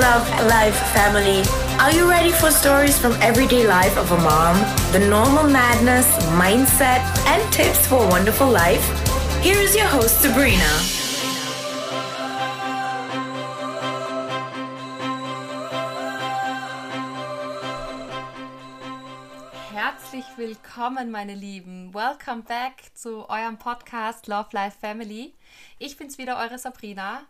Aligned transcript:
Love 0.00 0.30
Life 0.46 0.76
family. 0.94 1.42
Are 1.80 1.90
you 1.90 2.08
ready 2.08 2.30
for 2.30 2.52
stories 2.52 2.96
from 2.96 3.14
everyday 3.20 3.66
life 3.66 3.96
of 3.98 4.12
a 4.12 4.16
mom? 4.18 4.56
The 4.92 5.00
normal 5.00 5.50
madness, 5.50 6.06
mindset, 6.38 7.02
and 7.26 7.42
tips 7.52 7.84
for 7.88 8.04
a 8.04 8.06
wonderful 8.06 8.48
life? 8.48 8.84
Here 9.42 9.58
is 9.58 9.74
your 9.74 9.86
host, 9.86 10.22
Sabrina. 10.22 10.70
Herzlich 19.72 20.26
willkommen, 20.36 21.10
meine 21.10 21.34
Lieben. 21.34 21.92
Welcome 21.92 22.44
back 22.44 22.94
zu 22.94 23.28
eurem 23.28 23.58
Podcast 23.58 24.28
Love 24.28 24.50
Life 24.52 24.78
Family. 24.80 25.34
Ich 25.80 25.96
bin's 25.96 26.18
wieder, 26.18 26.38
eure 26.38 26.58
Sabrina. 26.58 27.26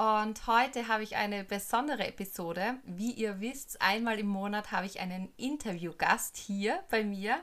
Und 0.00 0.46
heute 0.46 0.88
habe 0.88 1.02
ich 1.02 1.16
eine 1.16 1.44
besondere 1.44 2.06
Episode. 2.06 2.76
Wie 2.84 3.10
ihr 3.10 3.38
wisst, 3.40 3.82
einmal 3.82 4.18
im 4.18 4.28
Monat 4.28 4.72
habe 4.72 4.86
ich 4.86 4.98
einen 4.98 5.30
Interviewgast 5.36 6.38
hier 6.38 6.82
bei 6.88 7.04
mir. 7.04 7.38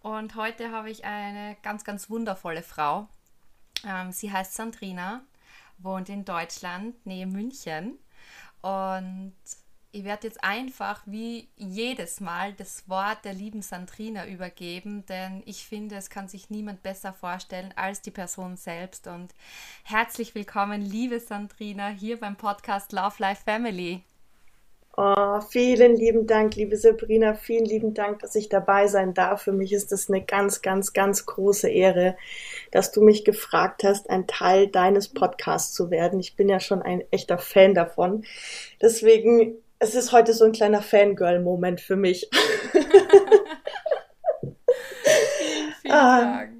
Und 0.00 0.34
heute 0.34 0.70
habe 0.72 0.88
ich 0.88 1.04
eine 1.04 1.58
ganz, 1.62 1.84
ganz 1.84 2.08
wundervolle 2.08 2.62
Frau. 2.62 3.08
Ähm, 3.86 4.10
sie 4.10 4.32
heißt 4.32 4.54
Sandrina, 4.54 5.20
wohnt 5.76 6.08
in 6.08 6.24
Deutschland, 6.24 7.04
nähe 7.04 7.26
München. 7.26 7.98
Und 8.62 9.34
ich 9.90 10.04
werde 10.04 10.26
jetzt 10.26 10.44
einfach 10.44 11.00
wie 11.06 11.48
jedes 11.56 12.20
Mal 12.20 12.52
das 12.52 12.88
Wort 12.88 13.24
der 13.24 13.32
lieben 13.32 13.62
Sandrina 13.62 14.26
übergeben, 14.26 15.04
denn 15.06 15.42
ich 15.46 15.64
finde, 15.66 15.96
es 15.96 16.10
kann 16.10 16.28
sich 16.28 16.50
niemand 16.50 16.82
besser 16.82 17.12
vorstellen 17.12 17.72
als 17.74 18.02
die 18.02 18.10
Person 18.10 18.56
selbst. 18.56 19.06
Und 19.06 19.34
herzlich 19.84 20.34
willkommen, 20.34 20.82
liebe 20.82 21.20
Sandrina, 21.20 21.88
hier 21.88 22.20
beim 22.20 22.36
Podcast 22.36 22.92
Love 22.92 23.14
Life 23.18 23.44
Family. 23.44 24.02
Oh, 25.00 25.40
vielen 25.40 25.96
lieben 25.96 26.26
Dank, 26.26 26.56
liebe 26.56 26.76
Sabrina. 26.76 27.34
Vielen 27.34 27.64
lieben 27.64 27.94
Dank, 27.94 28.18
dass 28.18 28.34
ich 28.34 28.48
dabei 28.48 28.88
sein 28.88 29.14
darf. 29.14 29.42
Für 29.42 29.52
mich 29.52 29.72
ist 29.72 29.92
es 29.92 30.10
eine 30.10 30.24
ganz, 30.24 30.60
ganz, 30.60 30.92
ganz 30.92 31.24
große 31.24 31.70
Ehre, 31.70 32.16
dass 32.72 32.90
du 32.90 33.00
mich 33.00 33.24
gefragt 33.24 33.84
hast, 33.84 34.10
ein 34.10 34.26
Teil 34.26 34.66
deines 34.66 35.08
Podcasts 35.08 35.72
zu 35.72 35.92
werden. 35.92 36.18
Ich 36.18 36.34
bin 36.34 36.48
ja 36.48 36.58
schon 36.58 36.82
ein 36.82 37.04
echter 37.12 37.38
Fan 37.38 37.74
davon. 37.74 38.24
Deswegen 38.82 39.58
es 39.78 39.94
ist 39.94 40.12
heute 40.12 40.32
so 40.32 40.44
ein 40.44 40.52
kleiner 40.52 40.82
Fangirl-Moment 40.82 41.80
für 41.80 41.96
mich. 41.96 42.28
vielen, 42.72 42.84
vielen 45.82 45.94
ah, 45.94 46.20
Dank. 46.20 46.52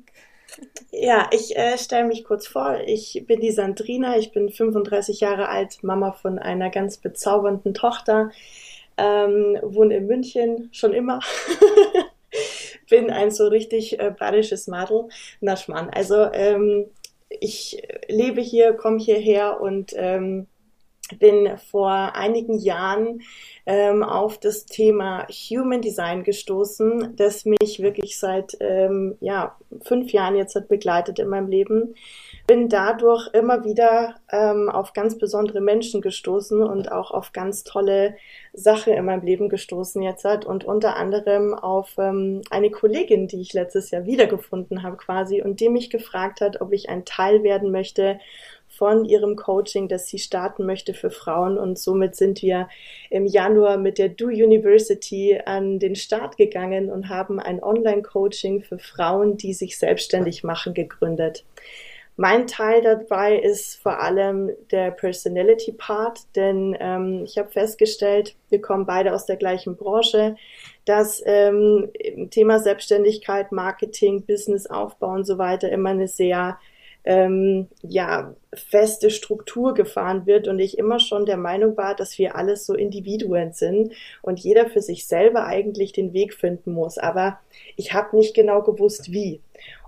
Ja, 0.90 1.28
ich 1.32 1.56
äh, 1.56 1.76
stelle 1.78 2.06
mich 2.06 2.24
kurz 2.24 2.46
vor. 2.46 2.80
Ich 2.86 3.24
bin 3.26 3.40
die 3.40 3.50
Sandrina, 3.50 4.16
ich 4.16 4.32
bin 4.32 4.50
35 4.50 5.20
Jahre 5.20 5.48
alt, 5.48 5.82
Mama 5.82 6.12
von 6.12 6.38
einer 6.38 6.70
ganz 6.70 6.96
bezaubernden 6.96 7.74
Tochter, 7.74 8.30
ähm, 8.96 9.58
wohne 9.62 9.96
in 9.96 10.06
München 10.06 10.70
schon 10.72 10.92
immer. 10.92 11.20
bin 12.90 13.10
ein 13.10 13.30
so 13.30 13.48
richtig 13.48 14.00
äh, 14.00 14.12
badisches 14.18 14.66
Madel. 14.66 15.08
Na 15.40 15.56
Schmarrn. 15.56 15.90
Also 15.90 16.32
ähm, 16.32 16.86
ich 17.28 17.82
lebe 18.08 18.40
hier, 18.40 18.72
komme 18.72 18.98
hierher 18.98 19.60
und 19.60 19.92
ähm, 19.94 20.46
bin 21.18 21.56
vor 21.70 21.90
einigen 21.90 22.58
Jahren 22.58 23.22
ähm, 23.66 24.02
auf 24.02 24.38
das 24.38 24.66
Thema 24.66 25.26
Human 25.28 25.82
Design 25.82 26.24
gestoßen, 26.24 27.16
das 27.16 27.44
mich 27.44 27.80
wirklich 27.80 28.18
seit 28.18 28.56
ähm, 28.60 29.16
ja, 29.20 29.56
fünf 29.82 30.12
Jahren 30.12 30.36
jetzt 30.36 30.54
hat 30.54 30.68
begleitet 30.68 31.18
in 31.18 31.28
meinem 31.28 31.48
Leben. 31.48 31.94
Bin 32.46 32.68
dadurch 32.68 33.28
immer 33.34 33.64
wieder 33.64 34.16
ähm, 34.32 34.70
auf 34.70 34.94
ganz 34.94 35.18
besondere 35.18 35.60
Menschen 35.60 36.00
gestoßen 36.00 36.62
und 36.62 36.90
auch 36.90 37.10
auf 37.10 37.32
ganz 37.32 37.62
tolle 37.62 38.16
Sachen 38.54 38.94
in 38.94 39.04
meinem 39.04 39.22
Leben 39.22 39.48
gestoßen 39.48 40.00
jetzt 40.02 40.24
hat 40.24 40.46
und 40.46 40.64
unter 40.64 40.96
anderem 40.96 41.54
auf 41.54 41.94
ähm, 41.98 42.40
eine 42.50 42.70
Kollegin, 42.70 43.28
die 43.28 43.40
ich 43.40 43.52
letztes 43.52 43.90
Jahr 43.90 44.06
wiedergefunden 44.06 44.82
habe 44.82 44.96
quasi 44.96 45.42
und 45.42 45.60
die 45.60 45.68
mich 45.68 45.90
gefragt 45.90 46.40
hat, 46.40 46.60
ob 46.60 46.72
ich 46.72 46.88
ein 46.88 47.04
Teil 47.04 47.42
werden 47.42 47.70
möchte 47.70 48.18
von 48.78 49.04
ihrem 49.04 49.34
Coaching, 49.34 49.88
das 49.88 50.06
sie 50.06 50.20
starten 50.20 50.64
möchte 50.64 50.94
für 50.94 51.10
Frauen. 51.10 51.58
Und 51.58 51.78
somit 51.80 52.14
sind 52.14 52.42
wir 52.42 52.68
im 53.10 53.26
Januar 53.26 53.76
mit 53.76 53.98
der 53.98 54.08
Do 54.08 54.26
University 54.26 55.40
an 55.44 55.80
den 55.80 55.96
Start 55.96 56.36
gegangen 56.36 56.88
und 56.88 57.08
haben 57.08 57.40
ein 57.40 57.60
Online-Coaching 57.60 58.62
für 58.62 58.78
Frauen, 58.78 59.36
die 59.36 59.52
sich 59.52 59.78
selbstständig 59.78 60.44
machen, 60.44 60.74
gegründet. 60.74 61.44
Mein 62.20 62.46
Teil 62.46 62.82
dabei 62.82 63.38
ist 63.38 63.80
vor 63.80 64.00
allem 64.00 64.50
der 64.70 64.90
Personality 64.92 65.72
Part, 65.72 66.20
denn 66.34 66.76
ähm, 66.80 67.22
ich 67.24 67.38
habe 67.38 67.50
festgestellt, 67.50 68.34
wir 68.48 68.60
kommen 68.60 68.86
beide 68.86 69.12
aus 69.12 69.26
der 69.26 69.36
gleichen 69.36 69.76
Branche, 69.76 70.34
dass 70.84 71.22
ähm, 71.26 71.90
Thema 72.30 72.58
Selbstständigkeit, 72.58 73.52
Marketing, 73.52 74.24
Business 74.24 74.66
Aufbau 74.66 75.12
und 75.12 75.26
so 75.26 75.38
weiter 75.38 75.70
immer 75.70 75.90
eine 75.90 76.08
sehr 76.08 76.58
ähm, 77.08 77.68
ja, 77.80 78.34
feste 78.52 79.08
Struktur 79.08 79.72
gefahren 79.72 80.26
wird 80.26 80.46
und 80.46 80.58
ich 80.58 80.76
immer 80.76 81.00
schon 81.00 81.24
der 81.24 81.38
Meinung 81.38 81.74
war, 81.78 81.96
dass 81.96 82.18
wir 82.18 82.36
alles 82.36 82.66
so 82.66 82.74
Individuen 82.74 83.54
sind 83.54 83.94
und 84.20 84.40
jeder 84.40 84.68
für 84.68 84.82
sich 84.82 85.06
selber 85.06 85.46
eigentlich 85.46 85.92
den 85.92 86.12
Weg 86.12 86.34
finden 86.34 86.72
muss. 86.72 86.98
Aber 86.98 87.40
ich 87.76 87.94
habe 87.94 88.14
nicht 88.14 88.34
genau 88.34 88.60
gewusst, 88.60 89.10
wie. 89.10 89.40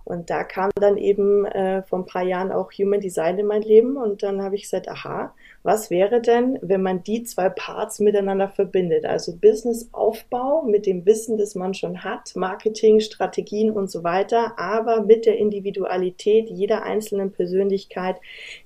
Und 0.05 0.31
da 0.31 0.45
kam 0.45 0.71
dann 0.77 0.97
eben 0.97 1.45
äh, 1.45 1.83
vor 1.83 1.99
ein 1.99 2.07
paar 2.07 2.23
Jahren 2.23 2.53
auch 2.53 2.73
Human 2.73 3.01
Design 3.01 3.39
in 3.39 3.47
mein 3.47 3.63
Leben 3.63 3.99
und 3.99 4.23
dann 4.23 4.41
habe 4.41 4.55
ich 4.55 4.63
gesagt, 4.63 4.89
aha, 4.89 5.35
was 5.63 5.91
wäre 5.91 6.23
denn, 6.23 6.59
wenn 6.63 6.83
man 6.83 7.03
die 7.03 7.23
zwei 7.23 7.51
Parts 7.51 8.01
miteinander 8.01 8.49
verbindet? 8.49 9.05
Also 9.05 9.37
Businessaufbau 9.37 10.63
mit 10.63 10.87
dem 10.87 11.05
Wissen, 11.05 11.37
das 11.37 11.55
man 11.55 11.75
schon 11.75 12.03
hat, 12.03 12.35
Marketing, 12.35 13.01
Strategien 13.01 13.71
und 13.71 13.91
so 13.91 14.03
weiter, 14.03 14.59
aber 14.59 15.03
mit 15.03 15.27
der 15.27 15.37
Individualität 15.37 16.49
jeder 16.49 16.85
einzelnen 16.85 17.33
Persönlichkeit, 17.33 18.17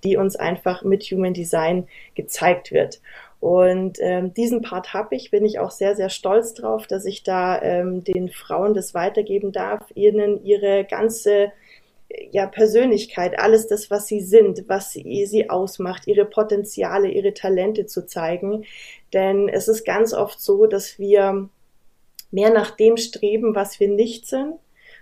die 0.04 0.16
uns 0.16 0.36
einfach 0.36 0.84
mit 0.84 1.02
Human 1.04 1.34
Design 1.34 1.88
gezeigt 2.14 2.70
wird. 2.70 3.00
Und 3.40 3.98
ähm, 4.00 4.32
diesen 4.32 4.62
Part 4.62 4.94
habe 4.94 5.16
ich, 5.16 5.30
bin 5.30 5.44
ich 5.44 5.58
auch 5.58 5.70
sehr, 5.70 5.96
sehr 5.96 6.08
stolz 6.08 6.54
drauf, 6.54 6.86
dass 6.86 7.04
ich 7.04 7.24
da 7.24 7.60
ähm, 7.60 8.02
den 8.02 8.30
Frauen 8.30 8.72
das 8.72 8.94
weitergeben 8.94 9.52
darf, 9.52 9.82
ihnen 9.94 10.42
ihre 10.44 10.84
ganze 10.84 11.52
ja, 12.30 12.46
Persönlichkeit, 12.46 13.38
alles 13.38 13.66
das, 13.66 13.90
was 13.90 14.06
sie 14.06 14.20
sind, 14.20 14.68
was 14.68 14.92
sie, 14.92 15.26
sie 15.26 15.50
ausmacht, 15.50 16.06
ihre 16.06 16.24
Potenziale, 16.24 17.08
ihre 17.08 17.34
Talente 17.34 17.86
zu 17.86 18.06
zeigen. 18.06 18.64
Denn 19.12 19.48
es 19.48 19.68
ist 19.68 19.84
ganz 19.84 20.12
oft 20.12 20.40
so, 20.40 20.66
dass 20.66 20.98
wir 20.98 21.48
mehr 22.30 22.50
nach 22.50 22.72
dem 22.72 22.96
streben, 22.96 23.54
was 23.54 23.78
wir 23.80 23.88
nicht 23.88 24.26
sind 24.26 24.54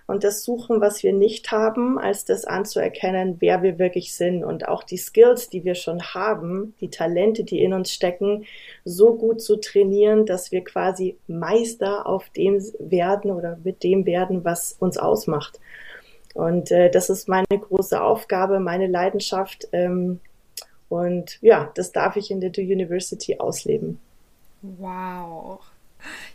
und 0.06 0.24
das 0.24 0.44
suchen, 0.44 0.80
was 0.80 1.02
wir 1.02 1.12
nicht 1.12 1.50
haben, 1.50 1.98
als 1.98 2.24
das 2.24 2.44
anzuerkennen, 2.44 3.36
wer 3.40 3.62
wir 3.62 3.78
wirklich 3.78 4.14
sind 4.14 4.44
und 4.44 4.68
auch 4.68 4.82
die 4.82 4.98
Skills, 4.98 5.48
die 5.48 5.64
wir 5.64 5.74
schon 5.74 6.02
haben, 6.02 6.74
die 6.80 6.90
Talente, 6.90 7.44
die 7.44 7.62
in 7.62 7.72
uns 7.72 7.92
stecken, 7.92 8.44
so 8.84 9.14
gut 9.14 9.40
zu 9.40 9.56
trainieren, 9.56 10.26
dass 10.26 10.52
wir 10.52 10.64
quasi 10.64 11.16
Meister 11.28 12.06
auf 12.06 12.28
dem 12.30 12.62
werden 12.78 13.30
oder 13.30 13.58
mit 13.64 13.82
dem 13.82 14.04
werden, 14.04 14.44
was 14.44 14.76
uns 14.78 14.98
ausmacht. 14.98 15.58
Und 16.34 16.70
äh, 16.70 16.90
das 16.90 17.10
ist 17.10 17.28
meine 17.28 17.46
große 17.48 18.00
Aufgabe, 18.00 18.60
meine 18.60 18.86
Leidenschaft. 18.86 19.68
Ähm, 19.72 20.20
und 20.88 21.38
ja, 21.42 21.70
das 21.74 21.92
darf 21.92 22.16
ich 22.16 22.30
in 22.30 22.40
der 22.40 22.50
Do 22.50 22.60
University 22.60 23.38
ausleben. 23.38 23.98
Wow. 24.62 25.60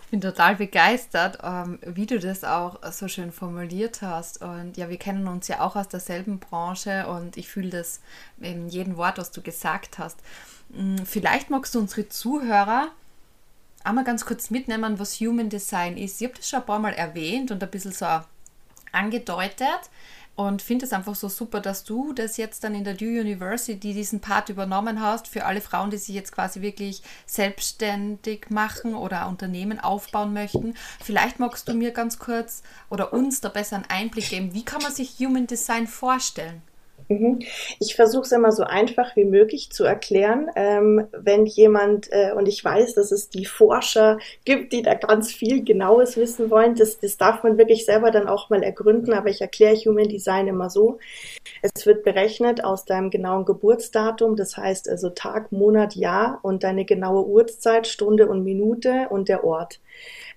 Ich 0.01 0.07
bin 0.11 0.21
total 0.21 0.55
begeistert, 0.55 1.39
ähm, 1.43 1.79
wie 1.85 2.05
du 2.05 2.17
das 2.19 2.43
auch 2.43 2.79
so 2.91 3.07
schön 3.07 3.31
formuliert 3.31 4.01
hast. 4.01 4.41
Und 4.41 4.77
ja, 4.77 4.89
wir 4.89 4.97
kennen 4.97 5.27
uns 5.27 5.47
ja 5.47 5.59
auch 5.59 5.75
aus 5.75 5.89
derselben 5.89 6.39
Branche 6.39 7.07
und 7.07 7.35
ich 7.35 7.49
fühle 7.49 7.69
das 7.69 8.01
in 8.39 8.69
jedem 8.69 8.95
Wort, 8.97 9.17
was 9.17 9.31
du 9.31 9.41
gesagt 9.41 9.99
hast. 9.99 10.17
Hm, 10.73 11.05
vielleicht 11.05 11.49
magst 11.49 11.75
du 11.75 11.79
unsere 11.79 12.07
Zuhörer 12.07 12.89
einmal 13.83 14.03
ganz 14.03 14.25
kurz 14.25 14.49
mitnehmen, 14.49 14.99
was 14.99 15.19
Human 15.19 15.49
Design 15.49 15.97
ist. 15.97 16.21
Ich 16.21 16.27
habe 16.27 16.37
das 16.37 16.49
schon 16.49 16.59
ein 16.59 16.65
paar 16.65 16.79
Mal 16.79 16.93
erwähnt 16.93 17.51
und 17.51 17.61
ein 17.63 17.69
bisschen 17.69 17.91
so 17.91 18.05
angedeutet 18.97 19.89
und 20.37 20.61
finde 20.61 20.85
es 20.85 20.93
einfach 20.93 21.15
so 21.15 21.29
super, 21.29 21.59
dass 21.59 21.83
du 21.83 22.13
das 22.13 22.37
jetzt 22.37 22.63
dann 22.63 22.75
in 22.75 22.83
der 22.83 22.93
Due 22.93 23.19
University 23.19 23.93
diesen 23.93 24.21
Part 24.21 24.49
übernommen 24.49 25.01
hast 25.01 25.27
für 25.27 25.45
alle 25.45 25.61
Frauen, 25.61 25.89
die 25.89 25.97
sich 25.97 26.13
jetzt 26.13 26.31
quasi 26.31 26.61
wirklich 26.61 27.01
selbstständig 27.25 28.51
machen 28.51 28.93
oder 28.93 29.27
Unternehmen 29.27 29.79
aufbauen 29.79 30.33
möchten. 30.33 30.75
Vielleicht 31.03 31.39
magst 31.39 31.67
du 31.67 31.73
mir 31.73 31.89
ganz 31.91 32.19
kurz 32.19 32.61
oder 32.91 33.13
uns 33.13 33.41
da 33.41 33.49
besser 33.49 33.77
einen 33.77 33.85
Einblick 33.89 34.29
geben, 34.29 34.53
wie 34.53 34.63
kann 34.63 34.83
man 34.83 34.93
sich 34.93 35.17
Human 35.17 35.47
Design 35.47 35.87
vorstellen? 35.87 36.61
Mhm. 37.09 37.39
Ich 37.79 37.95
versuche 37.95 38.23
es 38.23 38.31
immer 38.31 38.51
so 38.51 38.63
einfach 38.63 39.15
wie 39.15 39.23
möglich 39.23 39.71
zu 39.71 39.85
erklären. 39.85 40.49
Ähm, 40.55 41.07
wenn 41.11 41.45
jemand, 41.45 42.11
äh, 42.11 42.33
und 42.33 42.47
ich 42.47 42.63
weiß, 42.63 42.95
dass 42.95 43.11
es 43.11 43.29
die 43.29 43.45
Forscher 43.45 44.19
gibt, 44.43 44.73
die 44.73 44.81
da 44.81 44.93
ganz 44.93 45.31
viel 45.31 45.63
Genaues 45.63 46.17
wissen 46.17 46.49
wollen, 46.51 46.75
das, 46.75 46.99
das 46.99 47.17
darf 47.17 47.43
man 47.43 47.57
wirklich 47.57 47.85
selber 47.85 48.11
dann 48.11 48.27
auch 48.27 48.49
mal 48.49 48.61
ergründen, 48.61 49.13
aber 49.13 49.29
ich 49.29 49.39
erkläre 49.39 49.75
Human 49.75 50.09
Design 50.09 50.47
immer 50.47 50.69
so. 50.69 50.99
Es 51.61 51.85
wird 51.85 52.03
berechnet 52.03 52.63
aus 52.63 52.85
deinem 52.85 53.09
genauen 53.09 53.45
Geburtsdatum, 53.45 54.35
das 54.35 54.57
heißt 54.57 54.89
also 54.89 55.09
Tag, 55.09 55.51
Monat, 55.51 55.95
Jahr 55.95 56.39
und 56.41 56.63
deine 56.63 56.83
genaue 56.83 57.25
Uhrzeit, 57.25 57.87
Stunde 57.87 58.27
und 58.27 58.43
Minute 58.43 59.07
und 59.09 59.29
der 59.29 59.43
Ort. 59.45 59.79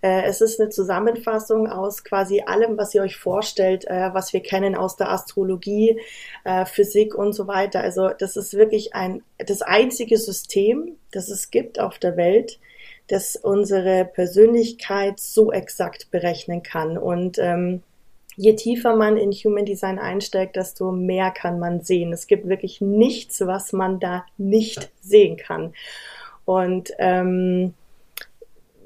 Äh, 0.02 0.22
es 0.22 0.40
ist 0.40 0.60
eine 0.60 0.70
Zusammenfassung 0.70 1.68
aus 1.68 2.04
quasi 2.04 2.42
allem, 2.46 2.78
was 2.78 2.94
ihr 2.94 3.02
euch 3.02 3.16
vorstellt, 3.16 3.86
äh, 3.86 4.12
was 4.12 4.32
wir 4.32 4.40
kennen 4.40 4.74
aus 4.74 4.96
der 4.96 5.10
Astrologie, 5.10 6.00
äh, 6.44 6.64
Physik 6.64 7.14
und 7.14 7.32
so 7.32 7.46
weiter. 7.46 7.80
Also 7.80 8.08
das 8.08 8.36
ist 8.36 8.54
wirklich 8.54 8.94
ein, 8.94 9.22
das 9.38 9.62
einzige 9.62 10.16
System, 10.18 10.96
das 11.12 11.28
es 11.28 11.50
gibt 11.50 11.80
auf 11.80 11.98
der 11.98 12.16
Welt, 12.16 12.58
das 13.08 13.36
unsere 13.36 14.04
Persönlichkeit 14.04 15.18
so 15.18 15.52
exakt 15.52 16.10
berechnen 16.10 16.62
kann. 16.62 16.96
Und 16.96 17.38
ähm, 17.38 17.82
je 18.36 18.54
tiefer 18.54 18.96
man 18.96 19.16
in 19.16 19.32
Human 19.32 19.66
Design 19.66 19.98
einsteigt, 19.98 20.56
desto 20.56 20.92
mehr 20.92 21.30
kann 21.30 21.58
man 21.58 21.82
sehen. 21.82 22.12
Es 22.12 22.26
gibt 22.26 22.48
wirklich 22.48 22.80
nichts, 22.80 23.40
was 23.40 23.72
man 23.72 24.00
da 24.00 24.24
nicht 24.38 24.90
sehen 25.02 25.36
kann. 25.36 25.74
Und 26.44 26.90
ähm, 26.98 27.74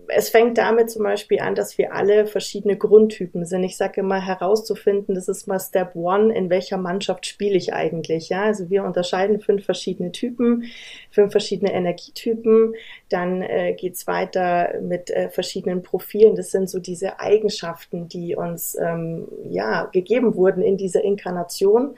es 0.08 0.28
fängt 0.28 0.58
damit 0.58 0.90
zum 0.90 1.02
Beispiel 1.02 1.40
an, 1.40 1.54
dass 1.54 1.78
wir 1.78 1.94
alle 1.94 2.26
verschiedene 2.26 2.76
Grundtypen 2.76 3.44
sind. 3.44 3.64
Ich 3.64 3.76
sage 3.76 4.00
immer 4.00 4.20
herauszufinden, 4.20 5.14
das 5.14 5.28
ist 5.28 5.46
mal 5.46 5.58
Step 5.60 5.94
One, 5.94 6.34
in 6.34 6.50
welcher 6.50 6.76
Mannschaft 6.76 7.26
spiele 7.26 7.56
ich 7.56 7.72
eigentlich. 7.72 8.28
Ja, 8.28 8.44
also 8.44 8.70
wir 8.70 8.84
unterscheiden 8.84 9.40
fünf 9.40 9.64
verschiedene 9.64 10.12
Typen, 10.12 10.64
fünf 11.10 11.32
verschiedene 11.32 11.72
Energietypen. 11.72 12.74
Dann 13.08 13.42
äh, 13.42 13.74
geht's 13.74 14.06
weiter 14.06 14.80
mit 14.80 15.10
äh, 15.10 15.28
verschiedenen 15.28 15.82
Profilen. 15.82 16.34
Das 16.34 16.50
sind 16.50 16.68
so 16.68 16.78
diese 16.78 17.20
Eigenschaften, 17.20 18.08
die 18.08 18.36
uns 18.36 18.76
ähm, 18.80 19.28
ja 19.48 19.84
gegeben 19.86 20.34
wurden 20.34 20.62
in 20.62 20.76
dieser 20.76 21.02
Inkarnation. 21.02 21.96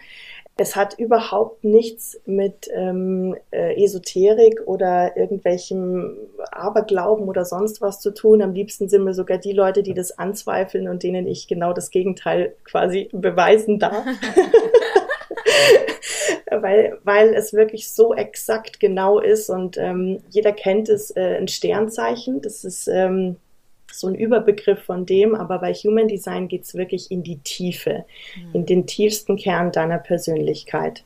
Es 0.58 0.75
hat 0.75 0.99
überhaupt 0.99 1.64
nichts 1.64 2.19
mit 2.25 2.70
ähm, 2.73 3.37
äh, 3.50 3.82
Esoterik 3.85 4.62
oder 4.64 5.14
irgendwelchem 5.14 6.17
Aberglauben 6.50 7.29
oder 7.29 7.44
sonst 7.44 7.82
was 7.82 8.00
zu 8.00 8.14
tun. 8.14 8.41
Am 8.41 8.55
liebsten 8.55 8.88
sind 8.88 9.05
mir 9.05 9.12
sogar 9.12 9.37
die 9.37 9.53
Leute, 9.53 9.82
die 9.82 9.93
das 9.93 10.19
anzweifeln 10.19 10.88
und 10.88 11.03
denen 11.03 11.26
ich 11.26 11.47
genau 11.47 11.75
das 11.75 11.91
Gegenteil 11.91 12.56
quasi 12.64 13.11
beweisen 13.12 13.79
darf. 13.79 14.03
weil, 16.50 16.99
weil 17.05 17.35
es 17.35 17.52
wirklich 17.52 17.91
so 17.91 18.14
exakt 18.14 18.81
genau 18.81 19.19
ist 19.19 19.50
und 19.50 19.76
ähm, 19.76 20.23
jeder 20.31 20.52
kennt 20.52 20.88
es, 20.88 21.11
äh, 21.11 21.37
ein 21.37 21.49
Sternzeichen. 21.49 22.41
Das 22.41 22.64
ist 22.64 22.88
ähm, 22.88 23.37
so 23.96 24.06
ein 24.08 24.14
Überbegriff 24.14 24.82
von 24.82 25.06
dem, 25.06 25.34
aber 25.34 25.58
bei 25.58 25.72
Human 25.72 26.08
Design 26.08 26.48
geht 26.48 26.64
es 26.64 26.75
wirklich 26.75 27.10
in 27.10 27.22
die 27.22 27.38
Tiefe, 27.38 28.04
mhm. 28.37 28.54
in 28.54 28.66
den 28.66 28.87
tiefsten 28.87 29.37
Kern 29.37 29.72
deiner 29.72 29.98
Persönlichkeit. 29.98 31.04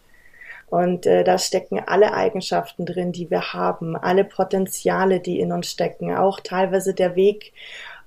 Und 0.69 1.05
äh, 1.05 1.25
da 1.25 1.37
stecken 1.37 1.81
alle 1.85 2.15
Eigenschaften 2.15 2.87
drin, 2.87 3.11
die 3.11 3.31
wir 3.31 3.53
haben, 3.53 3.97
alle 3.97 4.25
Potenziale, 4.25 5.19
die 5.19 5.41
in 5.41 5.53
uns 5.53 5.69
stecken, 5.69 6.15
auch 6.15 6.39
teilweise 6.41 6.95
der 6.95 7.17
Weg, 7.17 7.53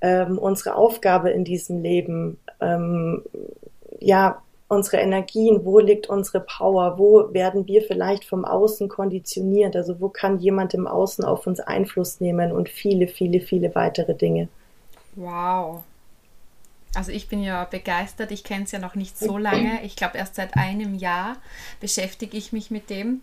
ähm, 0.02 0.38
unsere 0.38 0.76
Aufgabe 0.76 1.30
in 1.30 1.44
diesem 1.44 1.82
Leben, 1.82 2.38
ähm, 2.62 3.24
ja, 4.00 4.42
unsere 4.70 4.98
Energien, 4.98 5.66
wo 5.66 5.80
liegt 5.80 6.10
unsere 6.10 6.40
Power, 6.40 6.98
wo 6.98 7.34
werden 7.34 7.68
wir 7.68 7.82
vielleicht 7.82 8.26
vom 8.26 8.46
Außen 8.46 8.90
konditioniert, 8.90 9.76
also 9.76 10.00
wo 10.00 10.10
kann 10.10 10.40
jemand 10.40 10.74
im 10.74 10.88
Außen 10.88 11.24
auf 11.24 11.46
uns 11.48 11.60
Einfluss 11.60 12.20
nehmen 12.20 12.52
und 12.52 12.70
viele, 12.70 13.08
viele, 13.08 13.40
viele 13.40 13.76
weitere 13.76 14.16
Dinge. 14.16 14.48
Wow. 15.16 15.84
Also 16.96 17.12
ich 17.12 17.28
bin 17.28 17.42
ja 17.42 17.64
begeistert. 17.66 18.32
Ich 18.32 18.44
kenne 18.44 18.66
es 18.66 18.72
ja 18.72 18.80
noch 18.80 18.96
nicht 18.96 19.18
so 19.18 19.38
lange. 19.38 19.84
Ich 19.84 19.96
glaube, 19.96 20.18
erst 20.18 20.36
seit 20.36 20.56
einem 20.56 20.96
Jahr 20.96 21.38
beschäftige 21.80 22.38
ich 22.38 22.52
mich 22.52 22.70
mit 22.70 22.90
dem 22.90 23.22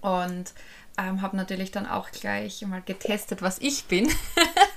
und 0.00 0.52
ähm, 0.98 1.20
habe 1.20 1.36
natürlich 1.36 1.70
dann 1.70 1.86
auch 1.86 2.10
gleich 2.10 2.62
mal 2.62 2.80
getestet, 2.80 3.42
was 3.42 3.58
ich 3.58 3.84
bin. 3.84 4.06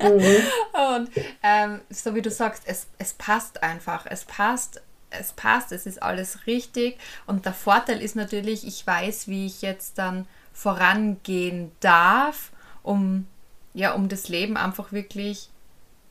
Mhm. 0.01 0.37
und 0.95 1.09
ähm, 1.43 1.81
so 1.89 2.13
wie 2.13 2.21
du 2.21 2.29
sagst, 2.29 2.63
es, 2.65 2.87
es 2.97 3.13
passt 3.13 3.63
einfach. 3.63 4.05
Es 4.05 4.25
passt. 4.25 4.81
Es 5.11 5.33
passt, 5.33 5.71
es 5.71 5.87
ist 5.87 6.03
alles 6.03 6.45
richtig. 6.45 6.99
Und 7.25 7.45
der 7.45 7.53
Vorteil 7.53 7.99
ist 7.99 8.15
natürlich, 8.15 8.67
ich 8.67 8.85
weiß, 8.85 9.27
wie 9.27 9.47
ich 9.47 9.63
jetzt 9.63 9.97
dann 9.97 10.27
vorangehen 10.53 11.71
darf, 11.79 12.51
um, 12.83 13.25
ja, 13.73 13.93
um 13.93 14.07
das 14.07 14.29
Leben 14.29 14.55
einfach 14.55 14.91
wirklich 14.91 15.49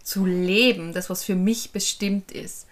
zu 0.09 0.25
leben, 0.25 0.93
das, 0.95 1.11
was 1.11 1.23
für 1.23 1.35
mich 1.35 1.71
bestimmt 1.71 2.33
ist. 2.33 2.67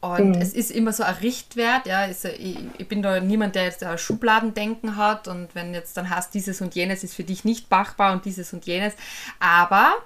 Und 0.00 0.36
mhm. 0.36 0.40
es 0.40 0.54
ist 0.54 0.70
immer 0.70 0.92
so 0.92 1.02
ein 1.02 1.14
Richtwert, 1.16 1.86
ja, 1.86 2.04
ist, 2.04 2.24
ich, 2.24 2.56
ich, 2.78 2.88
bin 2.88 3.02
da 3.02 3.20
niemand, 3.20 3.56
der 3.56 3.64
jetzt 3.64 3.82
ein 3.82 3.98
Schubladendenken 3.98 4.96
hat 4.96 5.28
und 5.28 5.54
wenn 5.54 5.74
jetzt 5.74 5.96
dann 5.96 6.08
hast, 6.08 6.34
dieses 6.34 6.60
und 6.60 6.74
jenes 6.76 7.04
ist 7.04 7.14
für 7.14 7.24
dich 7.24 7.44
nicht 7.44 7.70
machbar 7.70 8.12
und 8.12 8.24
dieses 8.24 8.52
und 8.52 8.64
jenes. 8.64 8.94
Aber 9.40 9.96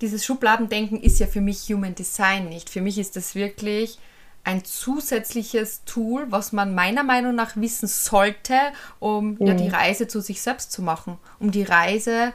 dieses 0.00 0.24
Schubladendenken 0.24 1.00
ist 1.00 1.20
ja 1.20 1.26
für 1.26 1.42
mich 1.42 1.68
Human 1.68 1.94
Design 1.94 2.48
nicht. 2.48 2.70
Für 2.70 2.80
mich 2.80 2.98
ist 2.98 3.14
das 3.14 3.34
wirklich 3.34 3.98
ein 4.42 4.64
zusätzliches 4.64 5.84
Tool, 5.84 6.26
was 6.30 6.52
man 6.52 6.74
meiner 6.74 7.04
Meinung 7.04 7.34
nach 7.34 7.56
wissen 7.56 7.86
sollte, 7.86 8.56
um 8.98 9.34
mhm. 9.34 9.46
ja, 9.46 9.54
die 9.54 9.68
Reise 9.68 10.08
zu 10.08 10.20
sich 10.20 10.42
selbst 10.42 10.72
zu 10.72 10.82
machen, 10.82 11.18
um 11.38 11.52
die 11.52 11.62
Reise, 11.62 12.32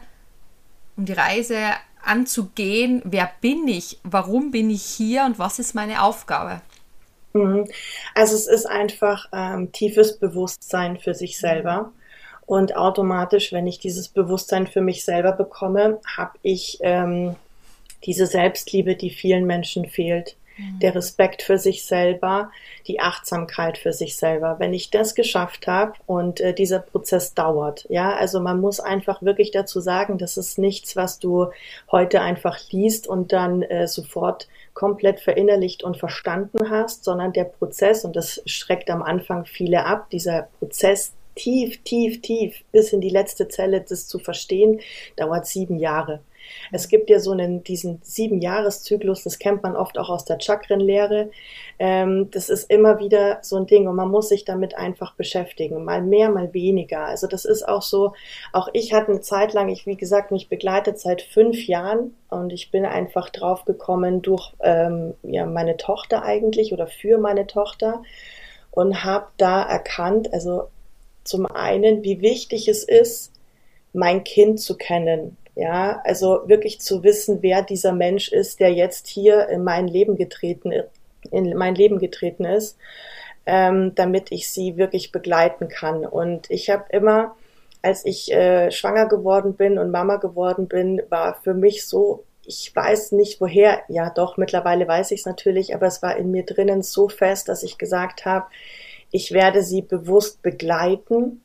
um 0.95 1.05
die 1.05 1.13
Reise 1.13 1.57
anzugehen, 2.07 3.01
wer 3.05 3.29
bin 3.41 3.67
ich, 3.67 3.99
warum 4.03 4.51
bin 4.51 4.69
ich 4.69 4.83
hier 4.83 5.25
und 5.25 5.39
was 5.39 5.59
ist 5.59 5.75
meine 5.75 6.03
Aufgabe. 6.03 6.61
Mhm. 7.33 7.67
Also 8.15 8.35
es 8.35 8.47
ist 8.47 8.65
einfach 8.65 9.27
ähm, 9.33 9.71
tiefes 9.71 10.17
Bewusstsein 10.17 10.97
für 10.97 11.13
sich 11.13 11.37
selber. 11.37 11.91
Und 12.45 12.75
automatisch, 12.77 13.51
wenn 13.51 13.67
ich 13.67 13.79
dieses 13.79 14.07
Bewusstsein 14.07 14.67
für 14.67 14.81
mich 14.81 15.03
selber 15.03 15.33
bekomme, 15.33 15.99
habe 16.15 16.37
ich 16.43 16.77
ähm, 16.81 17.35
diese 18.05 18.25
Selbstliebe, 18.25 18.95
die 18.95 19.09
vielen 19.09 19.45
Menschen 19.45 19.85
fehlt. 19.85 20.37
Mhm. 20.57 20.79
Der 20.79 20.95
Respekt 20.95 21.41
für 21.41 21.57
sich 21.57 21.85
selber, 21.85 22.51
die 22.87 22.99
Achtsamkeit 22.99 23.77
für 23.77 23.93
sich 23.93 24.17
selber. 24.17 24.55
Wenn 24.59 24.73
ich 24.73 24.89
das 24.89 25.15
geschafft 25.15 25.67
habe 25.67 25.93
und 26.05 26.39
äh, 26.39 26.53
dieser 26.53 26.79
Prozess 26.79 27.33
dauert, 27.33 27.85
ja, 27.89 28.15
also 28.15 28.39
man 28.39 28.59
muss 28.59 28.79
einfach 28.79 29.21
wirklich 29.21 29.51
dazu 29.51 29.79
sagen, 29.79 30.17
das 30.17 30.37
ist 30.37 30.57
nichts, 30.57 30.95
was 30.95 31.19
du 31.19 31.47
heute 31.91 32.21
einfach 32.21 32.57
liest 32.71 33.07
und 33.07 33.33
dann 33.33 33.61
äh, 33.61 33.87
sofort 33.87 34.47
komplett 34.73 35.19
verinnerlicht 35.19 35.83
und 35.83 35.97
verstanden 35.97 36.69
hast, 36.69 37.03
sondern 37.03 37.33
der 37.33 37.45
Prozess, 37.45 38.05
und 38.05 38.15
das 38.15 38.41
schreckt 38.45 38.89
am 38.89 39.01
Anfang 39.01 39.45
viele 39.45 39.85
ab, 39.85 40.09
dieser 40.11 40.49
Prozess 40.59 41.13
tief, 41.37 41.81
tief, 41.83 42.21
tief 42.21 42.63
bis 42.71 42.93
in 42.93 43.01
die 43.01 43.09
letzte 43.09 43.47
Zelle 43.47 43.81
das 43.81 44.07
zu 44.07 44.19
verstehen, 44.19 44.81
dauert 45.15 45.47
sieben 45.47 45.79
Jahre. 45.79 46.19
Es 46.71 46.89
gibt 46.89 47.09
ja 47.09 47.19
so 47.19 47.31
einen, 47.31 47.63
diesen 47.63 47.99
sieben 48.03 48.41
Jahreszyklus, 48.41 49.23
das 49.23 49.39
kennt 49.39 49.63
man 49.63 49.75
oft 49.75 49.97
auch 49.97 50.09
aus 50.09 50.25
der 50.25 50.39
Chakrenlehre. 50.39 51.29
Ähm, 51.79 52.29
das 52.31 52.49
ist 52.49 52.69
immer 52.69 52.99
wieder 52.99 53.39
so 53.41 53.57
ein 53.57 53.67
Ding 53.67 53.87
und 53.87 53.95
man 53.95 54.09
muss 54.09 54.29
sich 54.29 54.45
damit 54.45 54.75
einfach 54.75 55.13
beschäftigen, 55.15 55.83
mal 55.83 56.01
mehr, 56.01 56.29
mal 56.29 56.53
weniger. 56.53 57.05
Also 57.05 57.27
das 57.27 57.45
ist 57.45 57.67
auch 57.67 57.81
so, 57.81 58.13
auch 58.53 58.67
ich 58.73 58.93
hatte 58.93 59.11
eine 59.11 59.21
Zeit 59.21 59.53
lang, 59.53 59.69
ich 59.69 59.85
wie 59.85 59.97
gesagt, 59.97 60.31
mich 60.31 60.49
begleitet 60.49 60.99
seit 60.99 61.21
fünf 61.21 61.67
Jahren 61.67 62.15
und 62.29 62.51
ich 62.51 62.71
bin 62.71 62.85
einfach 62.85 63.29
drauf 63.29 63.65
gekommen 63.65 64.21
durch 64.21 64.53
ähm, 64.61 65.13
ja, 65.23 65.45
meine 65.45 65.77
Tochter 65.77 66.23
eigentlich 66.23 66.73
oder 66.73 66.87
für 66.87 67.17
meine 67.17 67.47
Tochter 67.47 68.01
und 68.71 69.03
habe 69.03 69.27
da 69.37 69.63
erkannt, 69.63 70.33
also 70.33 70.67
zum 71.23 71.45
einen, 71.45 72.03
wie 72.03 72.21
wichtig 72.21 72.67
es 72.67 72.83
ist, 72.83 73.33
mein 73.93 74.23
Kind 74.23 74.59
zu 74.59 74.77
kennen. 74.77 75.37
Ja, 75.57 76.01
also 76.03 76.43
wirklich 76.45 76.79
zu 76.81 77.01
wissen, 77.01 77.39
wer 77.41 77.63
dieser 77.63 77.91
Mensch 77.91 78.31
ist, 78.31 78.59
der 78.59 78.71
jetzt 78.71 79.07
hier 79.07 79.49
in 79.49 79.63
mein 79.63 79.87
Leben 79.87 80.15
getreten, 80.15 80.71
in 81.31 81.57
mein 81.57 81.73
Leben 81.73 81.97
getreten 81.97 82.45
ist, 82.45 82.77
ähm, 83.47 83.95
damit 83.95 84.31
ich 84.31 84.51
sie 84.51 84.77
wirklich 84.77 85.11
begleiten 85.11 85.67
kann. 85.67 86.05
Und 86.05 86.47
ich 86.51 86.69
habe 86.69 86.85
immer, 86.91 87.35
als 87.81 88.05
ich 88.05 88.31
äh, 88.31 88.69
schwanger 88.69 89.07
geworden 89.07 89.55
bin 89.55 89.79
und 89.79 89.89
Mama 89.89 90.17
geworden 90.17 90.67
bin, 90.67 91.01
war 91.09 91.39
für 91.41 91.55
mich 91.55 91.87
so, 91.87 92.23
ich 92.45 92.71
weiß 92.75 93.13
nicht 93.13 93.41
woher, 93.41 93.79
ja 93.87 94.11
doch, 94.11 94.37
mittlerweile 94.37 94.87
weiß 94.87 95.09
ich 95.09 95.21
es 95.21 95.25
natürlich, 95.25 95.73
aber 95.73 95.87
es 95.87 96.03
war 96.03 96.17
in 96.17 96.29
mir 96.29 96.45
drinnen 96.45 96.83
so 96.83 97.09
fest, 97.09 97.49
dass 97.49 97.63
ich 97.63 97.79
gesagt 97.79 98.25
habe, 98.25 98.45
ich 99.09 99.31
werde 99.31 99.63
sie 99.63 99.81
bewusst 99.81 100.43
begleiten 100.43 101.41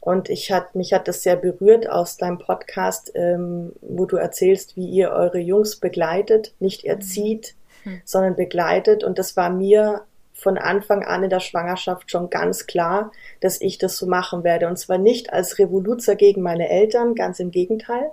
und 0.00 0.28
ich 0.28 0.52
hat, 0.52 0.74
mich 0.74 0.92
hat 0.92 1.08
das 1.08 1.22
sehr 1.22 1.36
berührt 1.36 1.88
aus 1.88 2.16
deinem 2.16 2.38
Podcast, 2.38 3.12
ähm, 3.14 3.72
wo 3.80 4.06
du 4.06 4.16
erzählst, 4.16 4.76
wie 4.76 4.88
ihr 4.88 5.10
eure 5.10 5.38
Jungs 5.38 5.76
begleitet, 5.76 6.54
nicht 6.60 6.84
erzieht, 6.84 7.54
mhm. 7.84 8.00
sondern 8.04 8.36
begleitet. 8.36 9.04
Und 9.04 9.18
das 9.18 9.36
war 9.36 9.50
mir 9.50 10.02
von 10.32 10.56
Anfang 10.56 11.04
an 11.04 11.24
in 11.24 11.30
der 11.30 11.40
Schwangerschaft 11.40 12.10
schon 12.10 12.30
ganz 12.30 12.66
klar, 12.66 13.10
dass 13.40 13.60
ich 13.60 13.78
das 13.78 13.96
so 13.96 14.06
machen 14.06 14.44
werde. 14.44 14.68
Und 14.68 14.78
zwar 14.78 14.98
nicht 14.98 15.32
als 15.32 15.58
Revoluzer 15.58 16.14
gegen 16.14 16.42
meine 16.42 16.68
Eltern, 16.68 17.14
ganz 17.14 17.40
im 17.40 17.50
Gegenteil, 17.50 18.12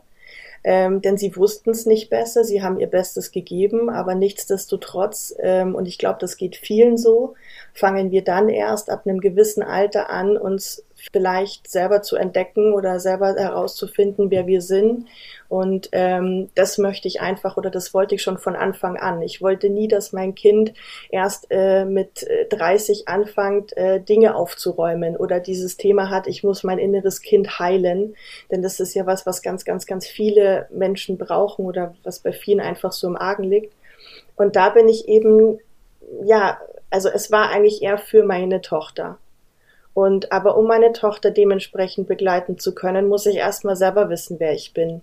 ähm, 0.68 1.00
denn 1.04 1.16
sie 1.16 1.36
wussten 1.36 1.70
es 1.70 1.86
nicht 1.86 2.10
besser, 2.10 2.44
sie 2.44 2.64
haben 2.64 2.80
ihr 2.80 2.88
Bestes 2.88 3.32
gegeben, 3.32 3.92
aber 3.92 4.16
nichtsdestotrotz, 4.16 5.36
ähm, 5.38 5.76
und 5.76 5.88
ich 5.88 6.00
glaube, 6.00 6.18
das 6.20 6.38
geht 6.38 6.56
vielen 6.56 6.98
so, 6.98 7.36
fangen 7.72 8.10
wir 8.10 8.24
dann 8.24 8.50
erst 8.50 8.90
ab 8.90 9.04
einem 9.06 9.20
gewissen 9.20 9.62
Alter 9.62 10.10
an, 10.10 10.38
uns 10.38 10.84
vielleicht 11.12 11.70
selber 11.70 12.02
zu 12.02 12.16
entdecken 12.16 12.74
oder 12.74 13.00
selber 13.00 13.36
herauszufinden, 13.36 14.32
wer 14.32 14.48
wir 14.48 14.62
sind. 14.62 15.08
Und 15.48 15.90
ähm, 15.92 16.50
das 16.56 16.78
möchte 16.78 17.08
ich 17.08 17.22
einfach 17.22 17.58
oder 17.58 17.70
das 17.70 17.94
wollte 17.94 18.16
ich 18.16 18.24
schon 18.24 18.38
von 18.38 18.56
Anfang 18.56 18.98
an. 18.98 19.22
Ich 19.22 19.42
wollte 19.42 19.70
nie, 19.70 19.88
dass 19.88 20.12
mein 20.12 20.34
Kind 20.34 20.74
erst 21.10 21.48
äh, 21.52 21.86
mit 21.86 22.28
30 22.50 23.02
äh, 23.02 23.12
anfängt, 23.12 23.78
äh, 23.78 24.02
Dinge 24.02 24.36
aufzuräumen 24.36 25.16
oder 25.16 25.40
dieses 25.40 25.78
Thema 25.78 26.10
hat, 26.10 26.28
ich 26.28 26.44
muss 26.44 26.64
mein 26.64 26.80
inneres 26.80 27.22
Kind 27.22 27.60
heilen. 27.60 28.16
Denn 28.52 28.62
das 28.62 28.80
ist 28.80 28.96
ja 28.96 29.06
was, 29.06 29.26
was 29.26 29.42
ganz, 29.42 29.66
ganz, 29.66 29.86
ganz 29.86 30.08
viele 30.08 30.68
Menschen 30.72 31.18
brauchen 31.18 31.66
oder 31.66 31.94
was 32.04 32.20
bei 32.20 32.32
vielen 32.32 32.60
einfach 32.60 32.92
so 32.92 33.08
im 33.08 33.16
Argen 33.16 33.44
liegt. 33.44 33.74
Und 34.36 34.56
da 34.56 34.70
bin 34.70 34.90
ich 34.90 35.08
eben, 35.08 35.60
ja, 36.24 36.60
also 36.90 37.10
es 37.10 37.32
war 37.32 37.50
eigentlich 37.50 37.82
eher 37.82 37.98
für 37.98 38.24
meine 38.24 38.62
Tochter. 38.62 39.18
Und 39.96 40.34
aber 40.34 40.58
um 40.58 40.68
meine 40.68 40.92
Tochter 40.92 41.32
dementsprechend 41.32 42.08
begleiten 42.10 42.60
zu 42.60 42.76
können, 42.76 43.08
muss 43.08 43.26
ich 43.26 43.38
erstmal 43.38 43.78
selber 43.78 44.10
wissen, 44.10 44.42
wer 44.42 44.54
ich 44.54 44.74
bin. 44.74 45.02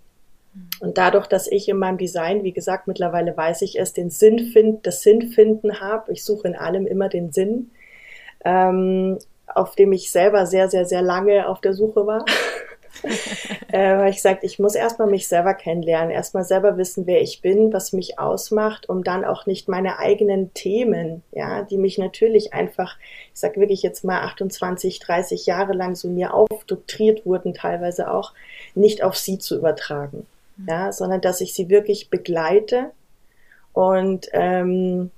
Und 0.80 0.98
dadurch, 0.98 1.26
dass 1.26 1.50
ich 1.50 1.66
in 1.70 1.78
meinem 1.78 1.96
Design, 1.96 2.44
wie 2.44 2.52
gesagt, 2.52 2.86
mittlerweile 2.86 3.34
weiß 3.34 3.62
ich 3.62 3.80
es, 3.80 3.94
den 3.94 4.10
Sinn 4.10 4.50
find, 4.52 4.86
das 4.86 5.00
Sinnfinden 5.00 5.80
habe, 5.80 6.12
ich 6.12 6.22
suche 6.22 6.46
in 6.46 6.54
allem 6.54 6.86
immer 6.86 7.08
den 7.08 7.32
Sinn, 7.32 7.70
ähm, 8.44 9.18
auf 9.46 9.76
dem 9.76 9.92
ich 9.92 10.10
selber 10.12 10.44
sehr, 10.44 10.68
sehr, 10.68 10.84
sehr 10.84 11.00
lange 11.00 11.48
auf 11.48 11.62
der 11.62 11.72
Suche 11.72 12.06
war. 12.06 12.26
äh, 13.72 13.96
weil 13.96 14.10
ich 14.10 14.22
sagte, 14.22 14.46
ich 14.46 14.58
muss 14.58 14.74
erstmal 14.74 15.08
mich 15.08 15.28
selber 15.28 15.54
kennenlernen, 15.54 16.10
erstmal 16.10 16.44
selber 16.44 16.76
wissen, 16.76 17.06
wer 17.06 17.20
ich 17.20 17.40
bin, 17.40 17.72
was 17.72 17.92
mich 17.92 18.18
ausmacht, 18.18 18.88
um 18.88 19.02
dann 19.02 19.24
auch 19.24 19.46
nicht 19.46 19.68
meine 19.68 19.98
eigenen 19.98 20.52
Themen, 20.54 21.22
ja, 21.32 21.62
die 21.62 21.78
mich 21.78 21.98
natürlich 21.98 22.52
einfach, 22.52 22.96
ich 23.32 23.40
sag 23.40 23.56
wirklich 23.56 23.82
jetzt 23.82 24.04
mal 24.04 24.20
28, 24.22 25.00
30 25.00 25.46
Jahre 25.46 25.72
lang 25.72 25.94
so 25.94 26.08
mir 26.08 26.34
aufdoktriert 26.34 27.26
wurden, 27.26 27.54
teilweise 27.54 28.10
auch, 28.10 28.32
nicht 28.74 29.02
auf 29.02 29.16
sie 29.16 29.38
zu 29.38 29.56
übertragen, 29.56 30.26
mhm. 30.56 30.66
ja, 30.68 30.92
sondern 30.92 31.20
dass 31.20 31.40
ich 31.40 31.54
sie 31.54 31.68
wirklich 31.68 32.10
begleite 32.10 32.90
und 33.72 34.28
ähm, 34.32 35.10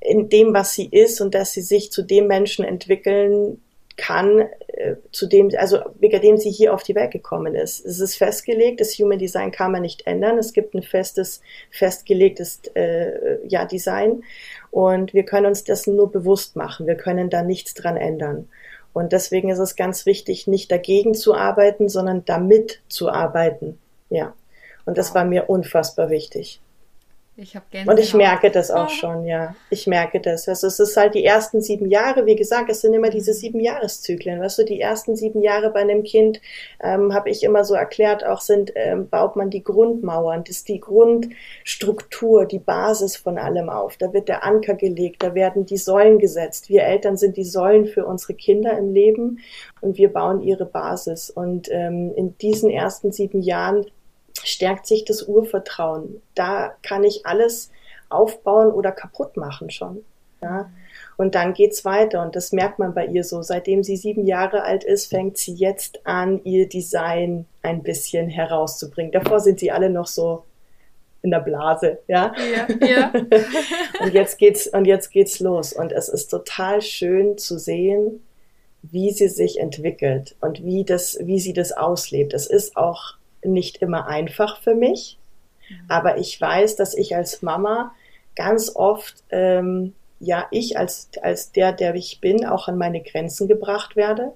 in 0.00 0.28
dem, 0.28 0.54
was 0.54 0.74
sie 0.74 0.86
ist 0.86 1.20
und 1.20 1.34
dass 1.34 1.52
sie 1.52 1.62
sich 1.62 1.90
zu 1.90 2.02
dem 2.02 2.26
Menschen 2.26 2.64
entwickeln, 2.64 3.60
kann, 3.96 4.48
äh, 4.68 4.96
zu 5.10 5.26
dem, 5.26 5.50
also 5.56 5.80
wegen 5.98 6.20
dem 6.20 6.36
sie 6.36 6.50
hier 6.50 6.74
auf 6.74 6.82
die 6.82 6.94
Welt 6.94 7.10
gekommen 7.10 7.54
ist. 7.54 7.84
Es 7.84 8.00
ist 8.00 8.16
festgelegt, 8.16 8.80
das 8.80 8.92
Human 8.98 9.18
Design 9.18 9.50
kann 9.50 9.72
man 9.72 9.82
nicht 9.82 10.06
ändern. 10.06 10.38
Es 10.38 10.52
gibt 10.52 10.74
ein 10.74 10.82
festes, 10.82 11.40
festgelegtes 11.70 12.60
äh, 12.74 13.38
ja, 13.46 13.64
Design 13.64 14.22
und 14.70 15.14
wir 15.14 15.24
können 15.24 15.46
uns 15.46 15.64
dessen 15.64 15.96
nur 15.96 16.10
bewusst 16.10 16.56
machen. 16.56 16.86
Wir 16.86 16.96
können 16.96 17.30
da 17.30 17.42
nichts 17.42 17.74
dran 17.74 17.96
ändern. 17.96 18.48
Und 18.92 19.12
deswegen 19.12 19.50
ist 19.50 19.58
es 19.58 19.76
ganz 19.76 20.06
wichtig, 20.06 20.46
nicht 20.46 20.72
dagegen 20.72 21.14
zu 21.14 21.34
arbeiten, 21.34 21.88
sondern 21.88 22.24
damit 22.24 22.80
zu 22.88 23.10
arbeiten. 23.10 23.78
Ja. 24.08 24.34
Und 24.86 24.96
das 24.96 25.14
war 25.14 25.24
mir 25.24 25.50
unfassbar 25.50 26.08
wichtig. 26.08 26.60
Ich 27.38 27.54
habe 27.54 27.66
Und 27.86 28.00
ich 28.00 28.14
merke 28.14 28.50
das 28.50 28.70
auch 28.70 28.88
schon, 28.88 29.26
ja. 29.26 29.54
Ich 29.68 29.86
merke 29.86 30.20
das. 30.20 30.48
Also 30.48 30.68
es 30.68 30.80
ist 30.80 30.96
halt 30.96 31.14
die 31.14 31.24
ersten 31.24 31.60
sieben 31.60 31.90
Jahre, 31.90 32.24
wie 32.24 32.34
gesagt, 32.34 32.70
es 32.70 32.80
sind 32.80 32.94
immer 32.94 33.10
diese 33.10 33.34
sieben 33.34 33.60
Jahreszyklen. 33.60 34.40
Weißt 34.40 34.58
du, 34.58 34.64
die 34.64 34.80
ersten 34.80 35.16
sieben 35.16 35.42
Jahre 35.42 35.68
bei 35.68 35.80
einem 35.80 36.02
Kind, 36.02 36.40
ähm, 36.82 37.12
habe 37.12 37.28
ich 37.28 37.42
immer 37.42 37.62
so 37.66 37.74
erklärt, 37.74 38.24
auch 38.24 38.40
sind, 38.40 38.72
ähm, 38.74 39.10
baut 39.10 39.36
man 39.36 39.50
die 39.50 39.62
Grundmauern, 39.62 40.44
das 40.44 40.56
ist 40.56 40.68
die 40.68 40.80
Grundstruktur, 40.80 42.46
die 42.46 42.58
Basis 42.58 43.16
von 43.16 43.36
allem 43.36 43.68
auf. 43.68 43.98
Da 43.98 44.14
wird 44.14 44.28
der 44.28 44.42
Anker 44.42 44.74
gelegt, 44.74 45.22
da 45.22 45.34
werden 45.34 45.66
die 45.66 45.76
Säulen 45.76 46.18
gesetzt. 46.18 46.70
Wir 46.70 46.84
Eltern 46.84 47.18
sind 47.18 47.36
die 47.36 47.44
Säulen 47.44 47.84
für 47.84 48.06
unsere 48.06 48.32
Kinder 48.32 48.78
im 48.78 48.94
Leben 48.94 49.40
und 49.82 49.98
wir 49.98 50.10
bauen 50.10 50.40
ihre 50.40 50.64
Basis. 50.64 51.28
Und 51.28 51.68
ähm, 51.70 52.14
in 52.16 52.38
diesen 52.38 52.70
ersten 52.70 53.12
sieben 53.12 53.42
Jahren 53.42 53.84
stärkt 54.44 54.86
sich 54.86 55.04
das 55.04 55.22
Urvertrauen. 55.22 56.22
Da 56.34 56.74
kann 56.82 57.04
ich 57.04 57.26
alles 57.26 57.70
aufbauen 58.08 58.70
oder 58.72 58.92
kaputt 58.92 59.36
machen 59.36 59.70
schon. 59.70 60.04
Ja. 60.42 60.70
Und 61.16 61.34
dann 61.34 61.54
geht's 61.54 61.84
weiter 61.84 62.22
und 62.22 62.36
das 62.36 62.52
merkt 62.52 62.78
man 62.78 62.92
bei 62.92 63.06
ihr 63.06 63.24
so. 63.24 63.42
Seitdem 63.42 63.82
sie 63.82 63.96
sieben 63.96 64.26
Jahre 64.26 64.62
alt 64.62 64.84
ist, 64.84 65.06
fängt 65.06 65.38
sie 65.38 65.54
jetzt 65.54 66.06
an, 66.06 66.44
ihr 66.44 66.68
Design 66.68 67.46
ein 67.62 67.82
bisschen 67.82 68.28
herauszubringen. 68.28 69.12
Davor 69.12 69.40
sind 69.40 69.58
sie 69.58 69.70
alle 69.72 69.88
noch 69.88 70.06
so 70.06 70.44
in 71.22 71.30
der 71.30 71.40
Blase, 71.40 71.98
ja. 72.06 72.34
Ja, 72.38 72.86
ja. 72.86 73.12
und 74.00 74.14
jetzt 74.14 74.38
geht's 74.38 74.66
und 74.68 74.84
jetzt 74.84 75.10
geht's 75.10 75.40
los 75.40 75.72
und 75.72 75.90
es 75.90 76.08
ist 76.08 76.28
total 76.28 76.82
schön 76.82 77.38
zu 77.38 77.58
sehen, 77.58 78.22
wie 78.82 79.10
sie 79.10 79.28
sich 79.28 79.58
entwickelt 79.58 80.36
und 80.40 80.64
wie 80.64 80.84
das, 80.84 81.18
wie 81.22 81.40
sie 81.40 81.52
das 81.52 81.72
auslebt. 81.72 82.32
Es 82.32 82.46
ist 82.46 82.76
auch 82.76 83.14
nicht 83.46 83.78
immer 83.78 84.06
einfach 84.08 84.60
für 84.62 84.74
mich, 84.74 85.18
mhm. 85.68 85.76
aber 85.88 86.18
ich 86.18 86.40
weiß, 86.40 86.76
dass 86.76 86.94
ich 86.94 87.16
als 87.16 87.42
Mama 87.42 87.92
ganz 88.36 88.74
oft, 88.76 89.24
ähm, 89.30 89.94
ja, 90.20 90.46
ich 90.50 90.78
als, 90.78 91.10
als 91.22 91.52
der, 91.52 91.72
der 91.72 91.94
ich 91.94 92.20
bin, 92.20 92.46
auch 92.46 92.68
an 92.68 92.78
meine 92.78 93.02
Grenzen 93.02 93.48
gebracht 93.48 93.96
werde. 93.96 94.32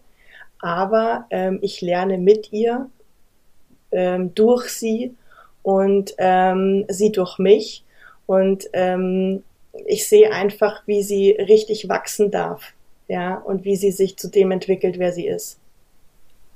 Aber 0.61 1.27
ähm, 1.31 1.59
ich 1.63 1.81
lerne 1.81 2.19
mit 2.19 2.53
ihr, 2.53 2.91
ähm, 3.93 4.35
durch 4.35 4.69
sie 4.69 5.15
und 5.63 6.15
ähm, 6.19 6.85
sie 6.89 7.13
durch 7.13 7.39
mich. 7.39 7.85
Und 8.27 8.69
ähm, 8.73 9.43
ich 9.87 10.09
sehe 10.09 10.33
einfach, 10.33 10.83
wie 10.87 11.03
sie 11.03 11.33
richtig 11.33 11.89
wachsen 11.89 12.31
darf. 12.31 12.73
Ja, 13.09 13.37
und 13.39 13.65
wie 13.65 13.75
sie 13.75 13.91
sich 13.91 14.17
zu 14.17 14.29
dem 14.29 14.53
entwickelt, 14.53 14.99
wer 14.99 15.13
sie 15.13 15.27
ist. 15.27 15.59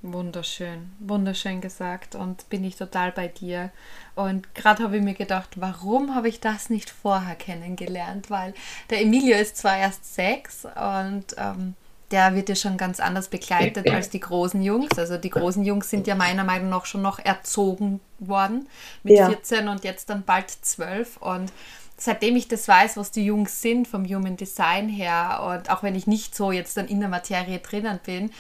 Wunderschön, 0.07 0.93
wunderschön 0.99 1.63
gesagt 1.63 2.15
und 2.15 2.51
bin 2.51 2.63
ich 2.63 2.77
total 2.77 3.11
bei 3.11 3.27
dir. 3.27 3.71
Und 4.15 4.55
gerade 4.55 4.83
habe 4.83 4.99
ich 4.99 5.03
mir 5.03 5.15
gedacht, 5.15 5.49
warum 5.57 6.15
habe 6.15 6.29
ich 6.29 6.41
das 6.41 6.69
nicht 6.69 6.91
vorher 6.91 7.35
kennengelernt? 7.37 8.29
Weil 8.29 8.53
der 8.91 9.01
Emilio 9.01 9.35
ist 9.39 9.57
zwar 9.57 9.79
erst 9.79 10.15
sechs 10.15 10.67
und 10.67 11.25
ähm, 11.39 11.73
der 12.11 12.35
wird 12.35 12.51
ja 12.51 12.55
schon 12.55 12.77
ganz 12.77 13.01
anders 13.01 13.29
begleitet 13.29 13.89
als 13.89 14.11
die 14.11 14.21
großen 14.21 14.63
Jungs. 14.63 14.91
Also 14.99 15.17
die 15.17 15.31
großen 15.31 15.65
Jungs 15.65 15.89
sind 15.89 16.07
ja 16.07 16.15
meiner 16.15 16.45
Meinung 16.45 16.69
nach 16.69 16.85
schon 16.85 17.01
noch 17.01 17.19
erzogen 17.19 18.01
worden 18.19 18.69
mit 19.05 19.17
ja. 19.17 19.31
14 19.31 19.69
und 19.69 19.85
jetzt 19.85 20.11
dann 20.11 20.23
bald 20.23 20.51
12 20.51 21.17
und 21.17 21.51
seitdem 21.97 22.37
ich 22.37 22.47
das 22.47 22.69
weiß, 22.69 22.99
was 22.99 23.11
die 23.11 23.25
Jungs 23.25 23.63
sind 23.63 23.89
vom 23.89 24.05
Human 24.05 24.37
Design 24.37 24.91
her 24.91 25.43
und 25.49 25.71
auch 25.71 25.83
wenn 25.83 25.95
ich 25.95 26.07
nicht 26.07 26.35
so 26.35 26.53
jetzt 26.53 26.77
dann 26.77 26.89
in 26.89 27.01
der 27.01 27.09
Materie 27.09 27.59
drinnen 27.61 28.01
bin, 28.05 28.31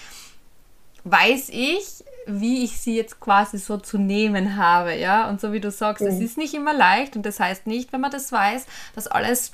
weiß 1.04 1.50
ich, 1.50 2.04
wie 2.26 2.64
ich 2.64 2.80
sie 2.80 2.96
jetzt 2.96 3.20
quasi 3.20 3.58
so 3.58 3.76
zu 3.76 3.98
nehmen 3.98 4.56
habe, 4.56 4.94
ja. 4.94 5.28
Und 5.28 5.40
so 5.40 5.52
wie 5.52 5.60
du 5.60 5.70
sagst, 5.70 6.02
es 6.02 6.16
mhm. 6.16 6.22
ist 6.22 6.38
nicht 6.38 6.54
immer 6.54 6.72
leicht 6.72 7.16
und 7.16 7.24
das 7.24 7.40
heißt 7.40 7.66
nicht, 7.66 7.92
wenn 7.92 8.00
man 8.00 8.10
das 8.10 8.32
weiß, 8.32 8.66
dass 8.94 9.06
alles 9.06 9.52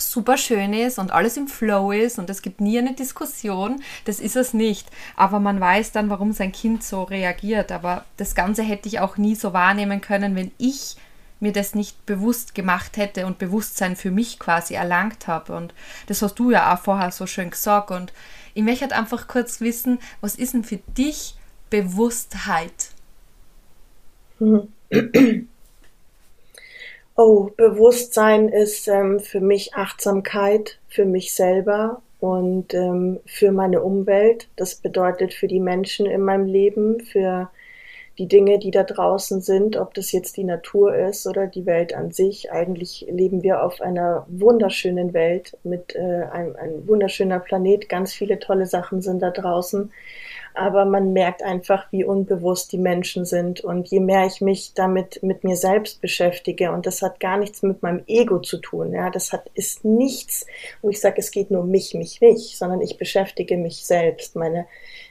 super 0.00 0.36
schön 0.36 0.72
ist 0.72 0.98
und 0.98 1.12
alles 1.12 1.36
im 1.36 1.46
Flow 1.46 1.92
ist 1.92 2.18
und 2.18 2.30
es 2.30 2.42
gibt 2.42 2.60
nie 2.60 2.78
eine 2.78 2.94
Diskussion, 2.94 3.82
das 4.04 4.18
ist 4.18 4.36
es 4.36 4.54
nicht. 4.54 4.88
Aber 5.16 5.40
man 5.40 5.60
weiß 5.60 5.92
dann, 5.92 6.10
warum 6.10 6.32
sein 6.32 6.52
Kind 6.52 6.82
so 6.82 7.02
reagiert. 7.02 7.70
Aber 7.70 8.04
das 8.16 8.34
Ganze 8.34 8.62
hätte 8.62 8.88
ich 8.88 9.00
auch 9.00 9.16
nie 9.16 9.34
so 9.34 9.52
wahrnehmen 9.52 10.00
können, 10.00 10.34
wenn 10.34 10.50
ich 10.58 10.96
mir 11.38 11.52
das 11.52 11.74
nicht 11.74 12.04
bewusst 12.06 12.54
gemacht 12.54 12.96
hätte 12.96 13.26
und 13.26 13.38
Bewusstsein 13.38 13.96
für 13.96 14.10
mich 14.10 14.38
quasi 14.38 14.74
erlangt 14.74 15.26
habe. 15.26 15.54
Und 15.54 15.74
das 16.06 16.22
hast 16.22 16.38
du 16.38 16.50
ja 16.50 16.74
auch 16.74 16.80
vorher 16.80 17.10
so 17.12 17.26
schön 17.26 17.50
gesagt. 17.50 17.90
Und 17.90 18.12
ich 18.54 18.62
möchte 18.62 18.82
halt 18.82 18.92
einfach 18.92 19.28
kurz 19.28 19.60
wissen, 19.60 19.98
was 20.20 20.34
ist 20.34 20.54
denn 20.54 20.64
für 20.64 20.80
dich 20.96 21.34
Bewusstheit? 21.70 22.90
Oh, 27.22 27.50
Bewusstsein 27.54 28.48
ist 28.48 28.88
ähm, 28.88 29.20
für 29.20 29.40
mich 29.40 29.74
Achtsamkeit, 29.74 30.78
für 30.88 31.04
mich 31.04 31.34
selber 31.34 32.00
und 32.18 32.72
ähm, 32.72 33.20
für 33.26 33.52
meine 33.52 33.82
Umwelt. 33.82 34.48
Das 34.56 34.76
bedeutet 34.76 35.34
für 35.34 35.46
die 35.46 35.60
Menschen 35.60 36.06
in 36.06 36.22
meinem 36.22 36.46
Leben, 36.46 37.00
für 37.00 37.50
die 38.20 38.28
Dinge, 38.28 38.58
die 38.58 38.70
da 38.70 38.82
draußen 38.84 39.40
sind, 39.40 39.78
ob 39.78 39.94
das 39.94 40.12
jetzt 40.12 40.36
die 40.36 40.44
Natur 40.44 40.94
ist 40.94 41.26
oder 41.26 41.46
die 41.46 41.64
Welt 41.64 41.94
an 41.94 42.12
sich. 42.12 42.52
Eigentlich 42.52 43.06
leben 43.10 43.42
wir 43.42 43.64
auf 43.64 43.80
einer 43.80 44.26
wunderschönen 44.28 45.14
Welt 45.14 45.56
mit 45.64 45.96
äh, 45.96 46.24
einem, 46.30 46.54
einem 46.54 46.86
wunderschöner 46.86 47.40
Planet. 47.40 47.88
Ganz 47.88 48.12
viele 48.12 48.38
tolle 48.38 48.66
Sachen 48.66 49.00
sind 49.00 49.22
da 49.22 49.30
draußen. 49.30 49.90
aber 50.52 50.84
man 50.84 51.14
merkt 51.14 51.42
einfach, 51.42 51.90
wie 51.92 52.04
unbewusst 52.04 52.72
die 52.72 52.78
Menschen 52.78 53.24
sind. 53.24 53.62
Und 53.62 53.88
je 53.88 54.00
mehr 54.00 54.26
ich 54.26 54.42
mich 54.42 54.74
damit 54.74 55.22
mit 55.22 55.42
mir 55.42 55.56
selbst 55.56 56.02
beschäftige, 56.02 56.72
und 56.72 56.84
das 56.84 57.00
hat 57.00 57.20
gar 57.20 57.38
nichts 57.38 57.62
mit 57.62 57.82
meinem 57.82 58.02
Ego 58.06 58.40
zu 58.40 58.58
tun, 58.58 58.92
ja, 58.92 59.08
das 59.08 59.32
hat, 59.32 59.44
ist 59.54 59.84
nichts, 59.84 60.46
wo 60.82 60.90
ich 60.90 61.00
sage, 61.00 61.16
es 61.18 61.30
geht 61.30 61.50
nur 61.50 61.64
mich, 61.64 61.94
mich, 61.94 62.20
mich, 62.20 62.58
sondern 62.58 62.82
ich 62.82 62.98
beschäftige 62.98 63.56
mich 63.56 63.86
selbst, 63.86 64.36
meine 64.36 64.66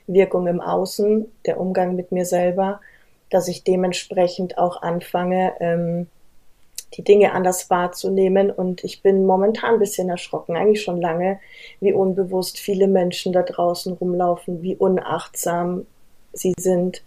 Wirkung 0.05 0.45
im 0.47 0.61
Außen, 0.61 1.31
der 1.45 1.59
Umgang 1.59 1.95
mit 1.95 2.11
mir 2.11 2.25
selber, 2.25 2.81
dass 3.29 3.47
ich 3.47 3.63
dementsprechend 3.63 4.57
auch 4.57 4.81
anfange, 4.81 5.53
ähm, 5.59 6.07
die 6.95 7.03
Dinge 7.03 7.33
anders 7.33 7.69
wahrzunehmen. 7.69 8.51
Und 8.51 8.83
ich 8.83 9.01
bin 9.01 9.25
momentan 9.25 9.75
ein 9.75 9.79
bisschen 9.79 10.09
erschrocken, 10.09 10.57
eigentlich 10.57 10.81
schon 10.81 11.01
lange, 11.01 11.39
wie 11.79 11.93
unbewusst 11.93 12.59
viele 12.59 12.87
Menschen 12.87 13.33
da 13.33 13.43
draußen 13.43 13.93
rumlaufen, 13.93 14.61
wie 14.61 14.75
unachtsam 14.75 15.85
sie 16.33 16.53
sind. 16.57 17.03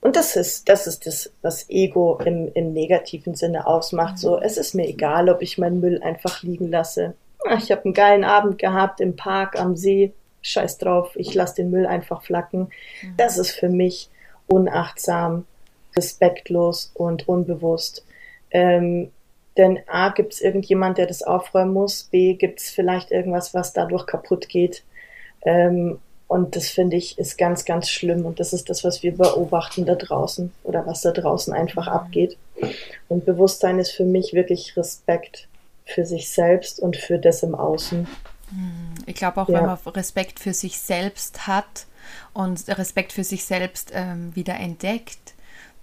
Und 0.00 0.16
das 0.16 0.34
ist, 0.34 0.68
das 0.68 0.86
ist 0.86 1.06
das, 1.06 1.30
was 1.42 1.70
Ego 1.70 2.18
im, 2.24 2.50
im 2.54 2.72
negativen 2.72 3.34
Sinne 3.34 3.66
ausmacht. 3.66 4.18
So, 4.18 4.40
es 4.40 4.56
ist 4.56 4.74
mir 4.74 4.88
egal, 4.88 5.28
ob 5.28 5.42
ich 5.42 5.58
meinen 5.58 5.80
Müll 5.80 6.02
einfach 6.02 6.42
liegen 6.42 6.68
lasse. 6.68 7.14
Ich 7.58 7.70
habe 7.70 7.84
einen 7.84 7.94
geilen 7.94 8.24
Abend 8.24 8.58
gehabt 8.58 9.00
im 9.00 9.16
Park, 9.16 9.58
am 9.58 9.76
See. 9.76 10.12
Scheiß 10.44 10.78
drauf, 10.78 11.12
ich 11.14 11.34
lasse 11.34 11.54
den 11.56 11.70
Müll 11.70 11.86
einfach 11.86 12.22
flacken. 12.22 12.70
Mhm. 13.02 13.14
Das 13.16 13.38
ist 13.38 13.52
für 13.52 13.68
mich 13.68 14.10
unachtsam, 14.48 15.44
respektlos 15.96 16.90
und 16.94 17.28
unbewusst. 17.28 18.04
Ähm, 18.50 19.10
denn 19.56 19.80
A, 19.86 20.10
gibt 20.10 20.32
es 20.32 20.40
irgendjemand, 20.40 20.98
der 20.98 21.06
das 21.06 21.22
aufräumen 21.22 21.72
muss, 21.72 22.04
B, 22.04 22.34
gibt 22.34 22.60
es 22.60 22.70
vielleicht 22.70 23.10
irgendwas, 23.10 23.52
was 23.52 23.72
dadurch 23.72 24.06
kaputt 24.06 24.48
geht. 24.48 24.82
Ähm, 25.42 25.98
und 26.26 26.56
das 26.56 26.68
finde 26.68 26.96
ich 26.96 27.18
ist 27.18 27.36
ganz, 27.36 27.66
ganz 27.66 27.90
schlimm. 27.90 28.24
Und 28.24 28.40
das 28.40 28.54
ist 28.54 28.70
das, 28.70 28.84
was 28.84 29.02
wir 29.02 29.14
beobachten 29.14 29.84
da 29.84 29.94
draußen 29.96 30.50
oder 30.64 30.86
was 30.86 31.02
da 31.02 31.10
draußen 31.10 31.52
einfach 31.52 31.88
abgeht. 31.88 32.38
Und 33.08 33.26
Bewusstsein 33.26 33.78
ist 33.78 33.90
für 33.90 34.06
mich 34.06 34.32
wirklich 34.32 34.74
Respekt 34.76 35.48
für 35.84 36.06
sich 36.06 36.30
selbst 36.30 36.80
und 36.80 36.96
für 36.96 37.18
das 37.18 37.42
im 37.42 37.54
Außen. 37.54 38.06
Hm, 38.48 38.94
ich 39.04 39.16
glaube 39.16 39.42
auch, 39.42 39.48
ja. 39.50 39.58
wenn 39.58 39.66
man 39.66 39.78
Respekt 39.94 40.40
für 40.40 40.54
sich 40.54 40.78
selbst 40.78 41.46
hat 41.46 41.86
und 42.32 42.66
Respekt 42.66 43.12
für 43.12 43.24
sich 43.24 43.44
selbst 43.44 43.90
ähm, 43.94 44.34
wieder 44.34 44.54
entdeckt, 44.54 45.31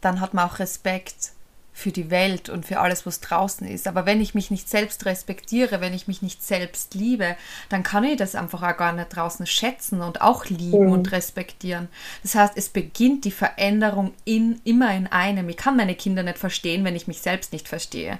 dann 0.01 0.19
hat 0.19 0.33
man 0.33 0.49
auch 0.49 0.59
Respekt 0.59 1.33
für 1.79 1.91
die 1.91 2.11
Welt 2.11 2.49
und 2.49 2.65
für 2.65 2.79
alles, 2.79 3.05
was 3.05 3.21
draußen 3.21 3.65
ist. 3.65 3.87
Aber 3.87 4.05
wenn 4.05 4.19
ich 4.19 4.35
mich 4.35 4.51
nicht 4.51 4.67
selbst 4.67 5.05
respektiere, 5.05 5.79
wenn 5.79 5.93
ich 5.93 6.07
mich 6.07 6.21
nicht 6.21 6.43
selbst 6.43 6.93
liebe, 6.93 7.37
dann 7.69 7.83
kann 7.83 8.03
ich 8.03 8.17
das 8.17 8.35
einfach 8.35 8.61
auch 8.61 8.75
gar 8.75 8.91
nicht 8.91 9.15
draußen 9.15 9.45
schätzen 9.45 10.01
und 10.01 10.21
auch 10.21 10.45
lieben 10.45 10.87
mhm. 10.87 10.91
und 10.91 11.11
respektieren. 11.11 11.87
Das 12.21 12.35
heißt, 12.35 12.53
es 12.57 12.69
beginnt 12.69 13.23
die 13.23 13.31
Veränderung 13.31 14.13
in, 14.25 14.59
immer 14.65 14.93
in 14.93 15.07
einem. 15.07 15.47
Ich 15.47 15.57
kann 15.57 15.77
meine 15.77 15.95
Kinder 15.95 16.21
nicht 16.21 16.37
verstehen, 16.37 16.83
wenn 16.83 16.97
ich 16.97 17.07
mich 17.07 17.21
selbst 17.21 17.53
nicht 17.53 17.69
verstehe. 17.69 18.19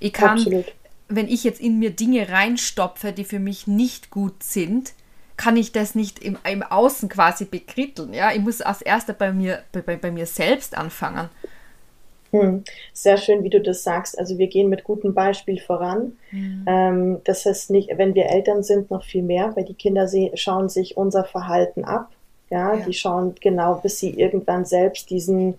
Ich 0.00 0.12
kann, 0.12 0.38
Absolut. 0.38 0.66
wenn 1.08 1.28
ich 1.28 1.44
jetzt 1.44 1.60
in 1.60 1.78
mir 1.78 1.90
Dinge 1.90 2.28
reinstopfe, 2.28 3.12
die 3.12 3.24
für 3.24 3.40
mich 3.40 3.66
nicht 3.66 4.10
gut 4.10 4.42
sind, 4.42 4.92
kann 5.38 5.56
ich 5.56 5.72
das 5.72 5.94
nicht 5.94 6.18
im, 6.18 6.36
im 6.44 6.62
Außen 6.62 7.08
quasi 7.08 7.46
bekritteln. 7.46 8.12
Ja? 8.12 8.32
Ich 8.32 8.40
muss 8.40 8.60
als 8.60 8.82
erster 8.82 9.14
bei 9.14 9.32
mir, 9.32 9.62
bei, 9.72 9.96
bei 9.96 10.10
mir 10.10 10.26
selbst 10.26 10.76
anfangen. 10.76 11.30
Hm. 12.30 12.64
Sehr 12.92 13.16
schön, 13.16 13.42
wie 13.42 13.48
du 13.48 13.60
das 13.60 13.82
sagst. 13.82 14.18
Also 14.18 14.36
wir 14.36 14.48
gehen 14.48 14.68
mit 14.68 14.84
gutem 14.84 15.14
Beispiel 15.14 15.58
voran. 15.58 16.18
Mhm. 16.30 16.64
Ähm, 16.66 17.20
das 17.24 17.46
heißt 17.46 17.70
nicht, 17.70 17.90
wenn 17.96 18.14
wir 18.14 18.26
Eltern 18.26 18.62
sind, 18.62 18.90
noch 18.90 19.04
viel 19.04 19.22
mehr, 19.22 19.56
weil 19.56 19.64
die 19.64 19.74
Kinder 19.74 20.06
schauen 20.34 20.68
sich 20.68 20.98
unser 20.98 21.24
Verhalten 21.24 21.84
ab. 21.84 22.10
Ja, 22.50 22.74
ja, 22.74 22.84
die 22.84 22.94
schauen 22.94 23.34
genau, 23.40 23.74
bis 23.74 23.98
sie 24.00 24.10
irgendwann 24.10 24.64
selbst 24.64 25.10
diesen, 25.10 25.58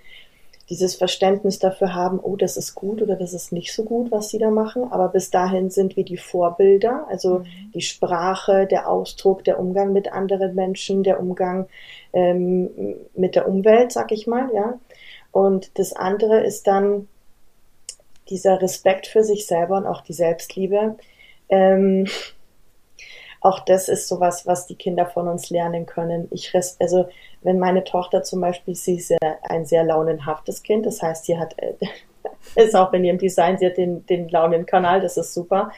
dieses 0.69 0.95
Verständnis 0.95 1.57
dafür 1.57 1.95
haben, 1.95 2.19
oh, 2.19 2.35
das 2.35 2.55
ist 2.55 2.75
gut 2.75 3.01
oder 3.01 3.15
das 3.15 3.33
ist 3.33 3.51
nicht 3.51 3.73
so 3.73 3.83
gut, 3.83 4.11
was 4.11 4.29
sie 4.29 4.37
da 4.37 4.51
machen. 4.51 4.83
Aber 4.91 5.07
bis 5.07 5.31
dahin 5.31 5.71
sind 5.71 5.95
wir 5.95 6.05
die 6.05 6.17
Vorbilder, 6.17 7.07
also 7.09 7.39
mhm. 7.39 7.71
die 7.73 7.81
Sprache, 7.81 8.67
der 8.67 8.87
Ausdruck, 8.87 9.43
der 9.43 9.59
Umgang 9.59 9.93
mit 9.93 10.13
anderen 10.13 10.53
Menschen, 10.53 11.03
der 11.03 11.19
Umgang 11.19 11.67
ähm, 12.13 12.69
mit 13.15 13.35
der 13.35 13.47
Umwelt, 13.47 13.91
sag 13.91 14.11
ich 14.11 14.27
mal, 14.27 14.49
ja. 14.53 14.79
Und 15.31 15.77
das 15.77 15.93
andere 15.93 16.43
ist 16.43 16.67
dann 16.67 17.07
dieser 18.29 18.61
Respekt 18.61 19.07
für 19.07 19.23
sich 19.23 19.47
selber 19.47 19.77
und 19.77 19.87
auch 19.87 20.01
die 20.01 20.13
Selbstliebe. 20.13 20.95
Ähm, 21.49 22.07
auch 23.41 23.59
das 23.59 23.87
ist 23.87 24.07
sowas, 24.07 24.45
was 24.45 24.67
die 24.67 24.75
Kinder 24.75 25.05
von 25.05 25.27
uns 25.27 25.49
lernen 25.49 25.85
können. 25.85 26.27
Ich 26.31 26.53
also 26.79 27.07
wenn 27.41 27.59
meine 27.59 27.83
Tochter 27.83 28.23
zum 28.23 28.41
Beispiel, 28.41 28.75
sie 28.75 28.97
ist 28.97 29.13
ein 29.43 29.65
sehr 29.65 29.83
launenhaftes 29.83 30.61
Kind, 30.61 30.85
das 30.85 31.01
heißt, 31.01 31.25
sie 31.25 31.37
hat 31.37 31.57
äh, 31.57 31.73
ist 32.55 32.75
auch 32.75 32.91
in 32.93 33.03
ihrem 33.03 33.17
Design, 33.17 33.57
sie 33.57 33.67
hat 33.67 33.77
den, 33.77 34.05
den 34.07 34.29
Launenkanal, 34.29 35.01
das 35.01 35.17
ist 35.17 35.33
super. 35.33 35.71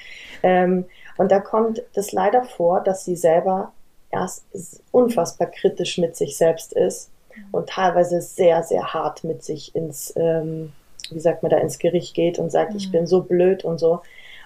Ähm, 0.44 0.86
und 1.18 1.32
da 1.32 1.40
kommt 1.40 1.84
das 1.94 2.12
leider 2.12 2.44
vor, 2.44 2.82
dass 2.82 3.06
sie 3.06 3.16
selber 3.16 3.74
erst 4.10 4.46
unfassbar 4.92 5.48
kritisch 5.48 5.98
mit 5.98 6.16
sich 6.16 6.38
selbst 6.38 6.74
ist 6.74 7.12
und 7.52 7.70
teilweise 7.70 8.22
sehr, 8.22 8.64
sehr 8.64 8.94
hart 8.94 9.24
mit 9.24 9.44
sich 9.44 9.76
ins, 9.76 10.14
ähm, 10.16 10.74
wie 11.12 11.20
sagt 11.20 11.44
man 11.44 11.50
da, 11.50 11.58
ins 11.58 11.80
Gericht 11.80 12.14
geht 12.14 12.40
und 12.40 12.52
sagt, 12.52 12.72
mhm. 12.72 12.78
ich 12.78 12.92
bin 12.92 13.08
so 13.08 13.22
blöd 13.22 13.64
und 13.64 13.80
so. 13.80 14.02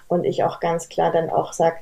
Und 0.08 0.24
ich 0.24 0.44
auch 0.44 0.60
ganz 0.60 0.88
klar 0.88 1.10
dann 1.10 1.30
auch 1.30 1.52
sage, 1.52 1.78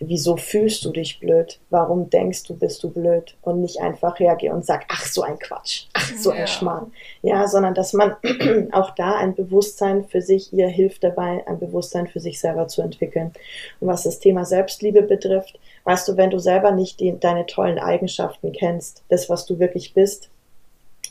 wieso 0.00 0.36
fühlst 0.36 0.84
du 0.84 0.90
dich 0.90 1.20
blöd? 1.20 1.60
Warum 1.70 2.10
denkst 2.10 2.44
du, 2.44 2.56
bist 2.56 2.82
du 2.82 2.90
blöd? 2.90 3.36
Und 3.42 3.60
nicht 3.60 3.80
einfach 3.80 4.18
hergehe 4.18 4.52
und 4.52 4.64
sag, 4.64 4.86
ach, 4.88 5.04
so 5.04 5.22
ein 5.22 5.38
Quatsch, 5.38 5.86
ach, 5.92 6.12
so 6.18 6.30
ein 6.30 6.40
ja. 6.40 6.46
Schmarrn. 6.46 6.92
Ja, 7.22 7.46
sondern 7.46 7.74
dass 7.74 7.92
man 7.92 8.16
auch 8.72 8.90
da 8.94 9.16
ein 9.16 9.34
Bewusstsein 9.34 10.04
für 10.04 10.22
sich, 10.22 10.52
ihr 10.52 10.68
hilft 10.68 11.04
dabei, 11.04 11.46
ein 11.46 11.58
Bewusstsein 11.58 12.08
für 12.08 12.20
sich 12.20 12.40
selber 12.40 12.66
zu 12.68 12.82
entwickeln. 12.82 13.32
Und 13.80 13.88
was 13.88 14.04
das 14.04 14.18
Thema 14.18 14.44
Selbstliebe 14.44 15.02
betrifft, 15.02 15.58
weißt 15.84 16.08
du, 16.08 16.16
wenn 16.16 16.30
du 16.30 16.38
selber 16.38 16.72
nicht 16.72 17.00
die, 17.00 17.18
deine 17.18 17.46
tollen 17.46 17.78
Eigenschaften 17.78 18.52
kennst, 18.52 19.04
das, 19.08 19.28
was 19.28 19.46
du 19.46 19.58
wirklich 19.58 19.94
bist, 19.94 20.30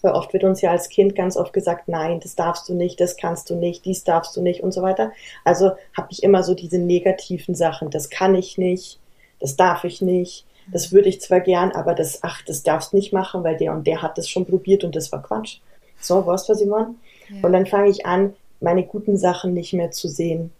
weil 0.03 0.13
oft 0.13 0.33
wird 0.33 0.43
uns 0.43 0.62
ja 0.62 0.71
als 0.71 0.89
Kind 0.89 1.15
ganz 1.15 1.38
oft 1.38 1.53
gesagt, 1.53 1.88
nein, 1.88 2.19
das 2.19 2.35
darfst 2.35 2.67
du 2.69 2.73
nicht, 2.73 2.99
das 2.99 3.17
kannst 3.17 3.49
du 3.49 3.55
nicht, 3.55 3.85
dies 3.85 4.03
darfst 4.03 4.35
du 4.35 4.41
nicht 4.41 4.63
und 4.63 4.71
so 4.71 4.81
weiter. 4.81 5.12
Also 5.43 5.71
habe 5.95 6.07
ich 6.12 6.23
immer 6.23 6.43
so 6.43 6.53
diese 6.53 6.79
negativen 6.79 7.55
Sachen, 7.55 7.89
das 7.89 8.09
kann 8.09 8.35
ich 8.35 8.57
nicht, 8.57 8.99
das 9.39 9.55
darf 9.55 9.83
ich 9.83 10.01
nicht, 10.01 10.45
das 10.71 10.91
würde 10.91 11.09
ich 11.09 11.21
zwar 11.21 11.39
gern, 11.39 11.71
aber 11.71 11.95
das, 11.95 12.19
ach, 12.21 12.41
das 12.45 12.63
darfst 12.63 12.93
nicht 12.93 13.13
machen, 13.13 13.43
weil 13.43 13.57
der 13.57 13.73
und 13.73 13.88
der 13.88 14.01
hat 14.01 14.17
das 14.17 14.29
schon 14.29 14.45
probiert 14.45 14.83
und 14.83 14.95
das 14.95 15.12
war 15.12 15.21
Quatsch. 15.21 15.59
So, 15.99 16.25
weißt 16.25 16.49
du, 16.49 16.65
meine? 16.65 16.95
Ja. 17.29 17.35
Und 17.41 17.53
dann 17.53 17.65
fange 17.65 17.89
ich 17.89 18.05
an, 18.05 18.35
meine 18.62 18.83
guten 18.83 19.17
Sachen 19.17 19.53
nicht 19.53 19.73
mehr 19.73 19.91
zu 19.91 20.07
sehen. 20.07 20.51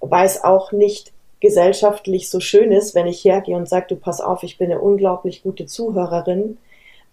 Weil 0.00 0.26
es 0.26 0.42
auch 0.42 0.72
nicht 0.72 1.12
gesellschaftlich 1.40 2.30
so 2.30 2.40
schön 2.40 2.72
ist, 2.72 2.94
wenn 2.94 3.06
ich 3.06 3.24
hergehe 3.24 3.56
und 3.56 3.68
sage, 3.68 3.86
du 3.88 3.96
pass 3.96 4.20
auf, 4.20 4.42
ich 4.42 4.58
bin 4.58 4.70
eine 4.70 4.80
unglaublich 4.80 5.42
gute 5.42 5.66
Zuhörerin, 5.66 6.58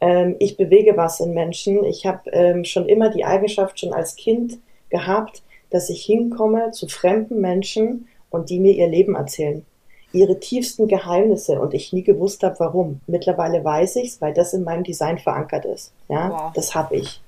ähm, 0.02 0.36
ich 0.40 0.58
bewege 0.58 0.96
was 0.98 1.20
in 1.20 1.34
Menschen. 1.34 1.84
Ich 1.84 2.06
habe 2.06 2.30
ähm, 2.32 2.64
schon 2.64 2.88
immer 2.88 3.10
die 3.10 3.26
Eigenschaft 3.26 3.80
schon 3.80 3.94
als 3.94 4.16
Kind 4.16 4.60
gehabt, 4.90 5.44
dass 5.70 5.90
ich 5.90 6.04
hinkomme 6.04 6.72
zu 6.72 6.88
fremden 6.88 7.42
Menschen 7.42 8.08
und 8.30 8.50
die 8.50 8.60
mir 8.60 8.74
ihr 8.74 8.88
Leben 8.88 9.16
erzählen. 9.16 9.66
Ihre 10.12 10.40
tiefsten 10.40 10.88
Geheimnisse 10.88 11.60
und 11.60 11.74
ich 11.74 11.94
nie 11.94 12.04
gewusst 12.04 12.42
habe, 12.42 12.56
warum. 12.60 13.02
Mittlerweile 13.06 13.64
weiß 13.64 13.98
ich's, 13.98 14.22
weil 14.22 14.34
das 14.34 14.54
in 14.54 14.64
meinem 14.64 14.84
Design 14.84 15.20
verankert 15.20 15.66
ist. 15.66 15.94
Ja, 16.08 16.32
wow. 16.32 16.52
das 16.54 16.74
habe 16.74 16.96
ich. 16.96 17.22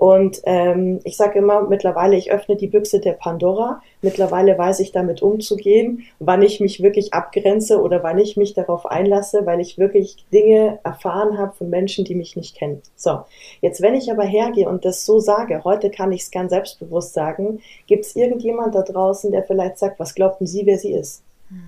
Und 0.00 0.40
ähm, 0.44 1.00
ich 1.04 1.18
sage 1.18 1.40
immer, 1.40 1.68
mittlerweile, 1.68 2.16
ich 2.16 2.32
öffne 2.32 2.56
die 2.56 2.68
Büchse 2.68 3.00
der 3.00 3.12
Pandora. 3.12 3.82
Mittlerweile 4.00 4.56
weiß 4.56 4.80
ich 4.80 4.92
damit 4.92 5.20
umzugehen, 5.20 6.04
wann 6.18 6.40
ich 6.40 6.58
mich 6.58 6.82
wirklich 6.82 7.12
abgrenze 7.12 7.82
oder 7.82 8.02
wann 8.02 8.16
ich 8.16 8.34
mich 8.38 8.54
darauf 8.54 8.86
einlasse, 8.86 9.44
weil 9.44 9.60
ich 9.60 9.76
wirklich 9.76 10.24
Dinge 10.32 10.78
erfahren 10.84 11.36
habe 11.36 11.54
von 11.54 11.68
Menschen, 11.68 12.06
die 12.06 12.14
mich 12.14 12.34
nicht 12.34 12.56
kennen. 12.56 12.80
So, 12.96 13.24
jetzt 13.60 13.82
wenn 13.82 13.94
ich 13.94 14.10
aber 14.10 14.24
hergehe 14.24 14.70
und 14.70 14.86
das 14.86 15.04
so 15.04 15.18
sage, 15.18 15.64
heute 15.64 15.90
kann 15.90 16.12
ich 16.12 16.22
es 16.22 16.30
ganz 16.30 16.48
selbstbewusst 16.48 17.12
sagen, 17.12 17.60
gibt 17.86 18.06
es 18.06 18.16
irgendjemand 18.16 18.74
da 18.74 18.80
draußen, 18.80 19.30
der 19.32 19.42
vielleicht 19.42 19.76
sagt, 19.76 20.00
was 20.00 20.14
glaubten 20.14 20.46
Sie, 20.46 20.64
wer 20.64 20.78
sie 20.78 20.94
ist? 20.94 21.22
Hm. 21.50 21.60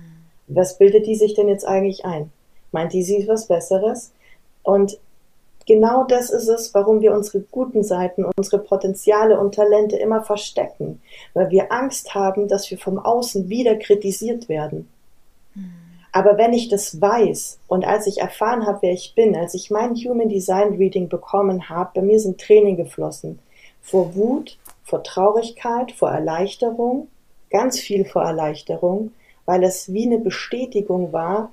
Was 0.47 0.79
bildet 0.79 1.05
die 1.05 1.15
sich 1.15 1.35
denn 1.35 1.49
jetzt 1.49 1.67
eigentlich 1.67 2.03
ein? 2.03 2.31
Meint 2.71 2.93
die, 2.93 3.03
sie 3.03 3.17
ist 3.17 3.27
was 3.27 3.45
Besseres? 3.45 4.11
Und 4.63 4.97
Genau 5.65 6.03
das 6.03 6.29
ist 6.29 6.47
es, 6.47 6.73
warum 6.73 7.01
wir 7.01 7.13
unsere 7.13 7.39
guten 7.39 7.83
Seiten, 7.83 8.25
unsere 8.25 8.59
Potenziale 8.59 9.39
und 9.39 9.55
Talente 9.55 9.95
immer 9.97 10.23
verstecken, 10.23 11.01
weil 11.33 11.49
wir 11.51 11.71
Angst 11.71 12.13
haben, 12.13 12.47
dass 12.47 12.69
wir 12.69 12.77
vom 12.77 12.99
Außen 12.99 13.49
wieder 13.49 13.75
kritisiert 13.77 14.49
werden. 14.49 14.89
Aber 16.11 16.37
wenn 16.37 16.53
ich 16.53 16.69
das 16.69 17.01
weiß 17.01 17.59
und 17.67 17.85
als 17.85 18.05
ich 18.05 18.19
erfahren 18.19 18.67
habe, 18.67 18.79
wer 18.83 18.93
ich 18.93 19.15
bin, 19.15 19.35
als 19.35 19.55
ich 19.55 19.71
mein 19.71 19.95
Human 19.95 20.29
Design 20.29 20.75
Reading 20.75 21.09
bekommen 21.09 21.69
habe, 21.69 21.89
bei 21.95 22.01
mir 22.01 22.19
sind 22.19 22.39
Tränen 22.39 22.77
geflossen. 22.77 23.39
Vor 23.81 24.13
Wut, 24.15 24.59
vor 24.83 25.03
Traurigkeit, 25.03 25.91
vor 25.91 26.11
Erleichterung, 26.11 27.07
ganz 27.49 27.79
viel 27.79 28.05
vor 28.05 28.23
Erleichterung, 28.23 29.11
weil 29.45 29.63
es 29.63 29.91
wie 29.91 30.05
eine 30.05 30.19
Bestätigung 30.19 31.13
war, 31.13 31.51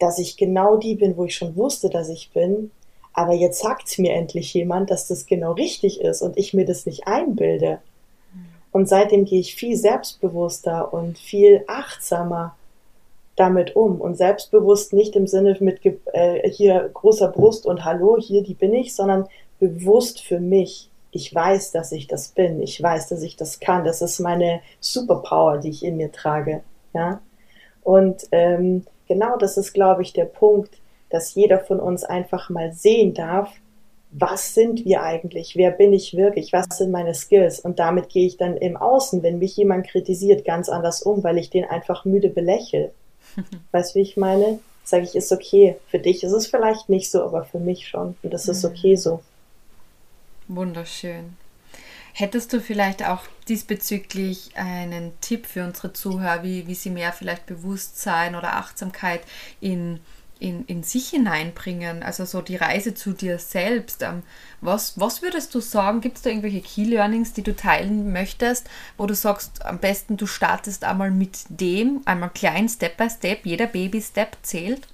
dass 0.00 0.18
ich 0.18 0.36
genau 0.36 0.76
die 0.76 0.96
bin, 0.96 1.16
wo 1.16 1.24
ich 1.26 1.36
schon 1.36 1.54
wusste, 1.54 1.88
dass 1.88 2.08
ich 2.08 2.32
bin, 2.32 2.72
Aber 3.12 3.34
jetzt 3.34 3.60
sagt 3.60 3.98
mir 3.98 4.12
endlich 4.14 4.54
jemand, 4.54 4.90
dass 4.90 5.08
das 5.08 5.26
genau 5.26 5.52
richtig 5.52 6.00
ist 6.00 6.22
und 6.22 6.36
ich 6.38 6.54
mir 6.54 6.64
das 6.64 6.86
nicht 6.86 7.06
einbilde. 7.06 7.78
Und 8.72 8.88
seitdem 8.88 9.26
gehe 9.26 9.40
ich 9.40 9.54
viel 9.54 9.76
selbstbewusster 9.76 10.92
und 10.94 11.18
viel 11.18 11.62
achtsamer 11.66 12.56
damit 13.36 13.76
um 13.76 14.00
und 14.00 14.16
selbstbewusst 14.16 14.92
nicht 14.92 15.14
im 15.16 15.26
Sinne 15.26 15.56
mit 15.60 15.80
äh, 16.12 16.50
hier 16.50 16.90
großer 16.92 17.28
Brust 17.28 17.66
und 17.66 17.84
Hallo, 17.84 18.16
hier 18.18 18.42
die 18.42 18.54
bin 18.54 18.74
ich, 18.74 18.94
sondern 18.94 19.26
bewusst 19.58 20.20
für 20.20 20.40
mich. 20.40 20.90
Ich 21.10 21.34
weiß, 21.34 21.72
dass 21.72 21.92
ich 21.92 22.06
das 22.06 22.28
bin. 22.28 22.62
Ich 22.62 22.82
weiß, 22.82 23.08
dass 23.08 23.22
ich 23.22 23.36
das 23.36 23.60
kann. 23.60 23.84
Das 23.84 24.00
ist 24.00 24.18
meine 24.18 24.60
Superpower, 24.80 25.58
die 25.58 25.68
ich 25.68 25.84
in 25.84 25.98
mir 25.98 26.10
trage. 26.10 26.62
Ja. 26.94 27.20
Und 27.82 28.26
ähm, 28.32 28.84
genau 29.08 29.36
das 29.36 29.58
ist, 29.58 29.74
glaube 29.74 30.02
ich, 30.02 30.14
der 30.14 30.24
Punkt, 30.24 30.70
dass 31.12 31.34
jeder 31.34 31.60
von 31.60 31.80
uns 31.80 32.04
einfach 32.04 32.50
mal 32.50 32.72
sehen 32.72 33.14
darf, 33.14 33.52
was 34.12 34.54
sind 34.54 34.84
wir 34.84 35.02
eigentlich? 35.02 35.56
Wer 35.56 35.70
bin 35.70 35.92
ich 35.92 36.14
wirklich? 36.14 36.52
Was 36.52 36.78
sind 36.78 36.90
meine 36.90 37.14
Skills? 37.14 37.60
Und 37.60 37.78
damit 37.78 38.10
gehe 38.10 38.26
ich 38.26 38.36
dann 38.36 38.56
im 38.58 38.76
Außen, 38.76 39.22
wenn 39.22 39.38
mich 39.38 39.56
jemand 39.56 39.86
kritisiert, 39.88 40.44
ganz 40.44 40.68
anders 40.68 41.02
um, 41.02 41.24
weil 41.24 41.38
ich 41.38 41.48
den 41.48 41.64
einfach 41.64 42.04
müde 42.04 42.28
belächle. 42.28 42.92
weißt 43.72 43.94
du, 43.94 43.98
wie 43.98 44.02
ich 44.02 44.16
meine? 44.16 44.58
Sage 44.84 45.04
ich, 45.04 45.16
ist 45.16 45.32
okay. 45.32 45.76
Für 45.86 45.98
dich 45.98 46.22
ist 46.24 46.32
es 46.32 46.46
vielleicht 46.46 46.90
nicht 46.90 47.10
so, 47.10 47.22
aber 47.22 47.44
für 47.44 47.58
mich 47.58 47.88
schon. 47.88 48.16
Und 48.22 48.34
das 48.34 48.48
ist 48.48 48.64
mhm. 48.64 48.70
okay 48.70 48.96
so. 48.96 49.22
Wunderschön. 50.48 51.36
Hättest 52.14 52.52
du 52.52 52.60
vielleicht 52.60 53.08
auch 53.08 53.22
diesbezüglich 53.48 54.50
einen 54.54 55.12
Tipp 55.22 55.46
für 55.46 55.64
unsere 55.64 55.94
Zuhörer, 55.94 56.42
wie, 56.42 56.66
wie 56.66 56.74
sie 56.74 56.90
mehr 56.90 57.12
vielleicht 57.12 57.46
Bewusstsein 57.46 58.34
oder 58.34 58.56
Achtsamkeit 58.56 59.22
in, 59.62 60.00
in, 60.42 60.64
in 60.66 60.82
sich 60.82 61.10
hineinbringen? 61.10 62.02
Also 62.02 62.24
so 62.24 62.42
die 62.42 62.56
Reise 62.56 62.94
zu 62.94 63.12
dir 63.12 63.38
selbst. 63.38 64.02
Ähm, 64.02 64.22
was, 64.60 64.98
was 64.98 65.22
würdest 65.22 65.54
du 65.54 65.60
sagen? 65.60 66.00
Gibt 66.00 66.16
es 66.16 66.22
da 66.22 66.30
irgendwelche 66.30 66.60
Key 66.60 66.84
Learnings, 66.84 67.32
die 67.32 67.42
du 67.42 67.54
teilen 67.54 68.12
möchtest, 68.12 68.68
wo 68.98 69.06
du 69.06 69.14
sagst, 69.14 69.64
am 69.64 69.78
besten 69.78 70.16
du 70.16 70.26
startest 70.26 70.84
einmal 70.84 71.10
mit 71.10 71.44
dem, 71.48 72.02
einmal 72.04 72.30
klein, 72.30 72.68
Step 72.68 72.96
by 72.96 73.08
Step, 73.08 73.46
jeder 73.46 73.66
Baby-Step 73.66 74.36
zählt? 74.42 74.88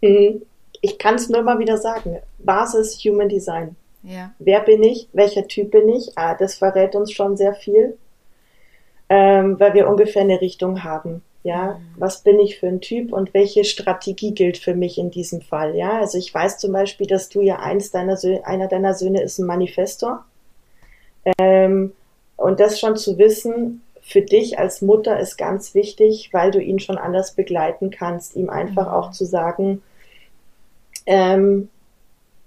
Mhm. 0.00 0.42
Ich 0.82 0.98
kann 0.98 1.16
es 1.16 1.28
nur 1.28 1.42
mal 1.42 1.58
wieder 1.58 1.76
sagen. 1.76 2.16
Basis 2.38 2.98
Human 3.04 3.28
Design. 3.28 3.76
Ja. 4.02 4.32
Wer 4.38 4.60
bin 4.60 4.82
ich? 4.82 5.08
Welcher 5.12 5.46
Typ 5.46 5.72
bin 5.72 5.88
ich? 5.90 6.16
Ah, 6.16 6.34
das 6.34 6.54
verrät 6.54 6.94
uns 6.94 7.12
schon 7.12 7.36
sehr 7.36 7.54
viel, 7.54 7.98
ähm, 9.10 9.60
weil 9.60 9.74
wir 9.74 9.88
ungefähr 9.88 10.22
eine 10.22 10.40
Richtung 10.40 10.84
haben. 10.84 11.22
Ja, 11.42 11.80
was 11.96 12.22
bin 12.22 12.38
ich 12.38 12.58
für 12.58 12.66
ein 12.66 12.82
Typ 12.82 13.12
und 13.12 13.32
welche 13.32 13.64
Strategie 13.64 14.34
gilt 14.34 14.58
für 14.58 14.74
mich 14.74 14.98
in 14.98 15.10
diesem 15.10 15.40
Fall? 15.40 15.74
Ja, 15.74 15.98
also 15.98 16.18
ich 16.18 16.34
weiß 16.34 16.58
zum 16.58 16.72
Beispiel, 16.72 17.06
dass 17.06 17.30
du 17.30 17.40
ja 17.40 17.60
eins 17.60 17.90
deiner 17.90 18.18
Söhne, 18.18 18.46
einer 18.46 18.68
deiner 18.68 18.92
Söhne 18.92 19.22
ist 19.22 19.38
ein 19.38 19.46
Manifestor. 19.46 20.24
Ähm, 21.38 21.92
und 22.36 22.60
das 22.60 22.78
schon 22.78 22.96
zu 22.96 23.16
wissen, 23.16 23.82
für 24.02 24.22
dich 24.22 24.58
als 24.58 24.82
Mutter 24.82 25.18
ist 25.18 25.36
ganz 25.36 25.74
wichtig, 25.74 26.30
weil 26.32 26.50
du 26.50 26.60
ihn 26.60 26.78
schon 26.78 26.98
anders 26.98 27.34
begleiten 27.34 27.90
kannst, 27.90 28.36
ihm 28.36 28.50
einfach 28.50 28.86
mhm. 28.86 28.92
auch 28.92 29.10
zu 29.12 29.24
sagen, 29.24 29.82
ähm, 31.06 31.70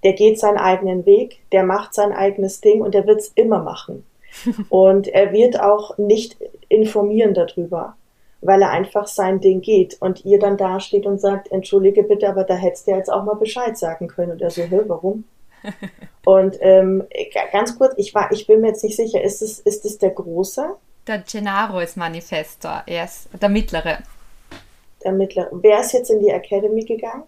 der 0.03 0.13
geht 0.13 0.39
seinen 0.39 0.57
eigenen 0.57 1.05
Weg, 1.05 1.39
der 1.51 1.63
macht 1.63 1.93
sein 1.93 2.11
eigenes 2.11 2.61
Ding 2.61 2.81
und 2.81 2.93
der 2.93 3.07
wird 3.07 3.21
es 3.21 3.31
immer 3.35 3.59
machen. 3.59 4.05
und 4.69 5.07
er 5.07 5.31
wird 5.31 5.59
auch 5.59 5.97
nicht 5.97 6.37
informieren 6.69 7.33
darüber, 7.33 7.95
weil 8.43 8.61
er 8.61 8.71
einfach 8.71 9.07
sein 9.07 9.39
Ding 9.39 9.61
geht 9.61 9.97
und 10.01 10.25
ihr 10.25 10.39
dann 10.39 10.57
dasteht 10.57 11.05
und 11.05 11.19
sagt, 11.19 11.51
entschuldige 11.51 12.03
bitte, 12.03 12.27
aber 12.27 12.43
da 12.43 12.55
hättest 12.55 12.87
du 12.87 12.91
jetzt 12.91 13.11
auch 13.11 13.23
mal 13.23 13.35
Bescheid 13.35 13.77
sagen 13.77 14.07
können. 14.07 14.33
Und 14.33 14.41
er 14.41 14.49
so, 14.49 14.63
hä, 14.63 14.81
warum? 14.87 15.23
und 16.25 16.57
ähm, 16.59 17.03
ganz 17.51 17.77
kurz, 17.77 17.93
ich 17.97 18.13
war, 18.13 18.31
ich 18.31 18.45
bin 18.47 18.61
mir 18.61 18.67
jetzt 18.67 18.83
nicht 18.83 18.97
sicher, 18.97 19.21
ist 19.21 19.41
es, 19.41 19.59
ist 19.59 19.85
es 19.85 19.97
der 19.97 20.11
Große? 20.11 20.75
Der 21.07 21.19
Gennaro 21.19 21.79
ist 21.79 21.97
Manifestor, 21.97 22.83
er 22.85 23.05
ist 23.05 23.29
der 23.41 23.49
Mittlere. 23.49 23.99
Der 25.03 25.11
Mittlere. 25.11 25.49
Wer 25.51 25.81
ist 25.81 25.93
jetzt 25.93 26.09
in 26.09 26.19
die 26.19 26.29
Academy 26.29 26.83
gegangen? 26.83 27.23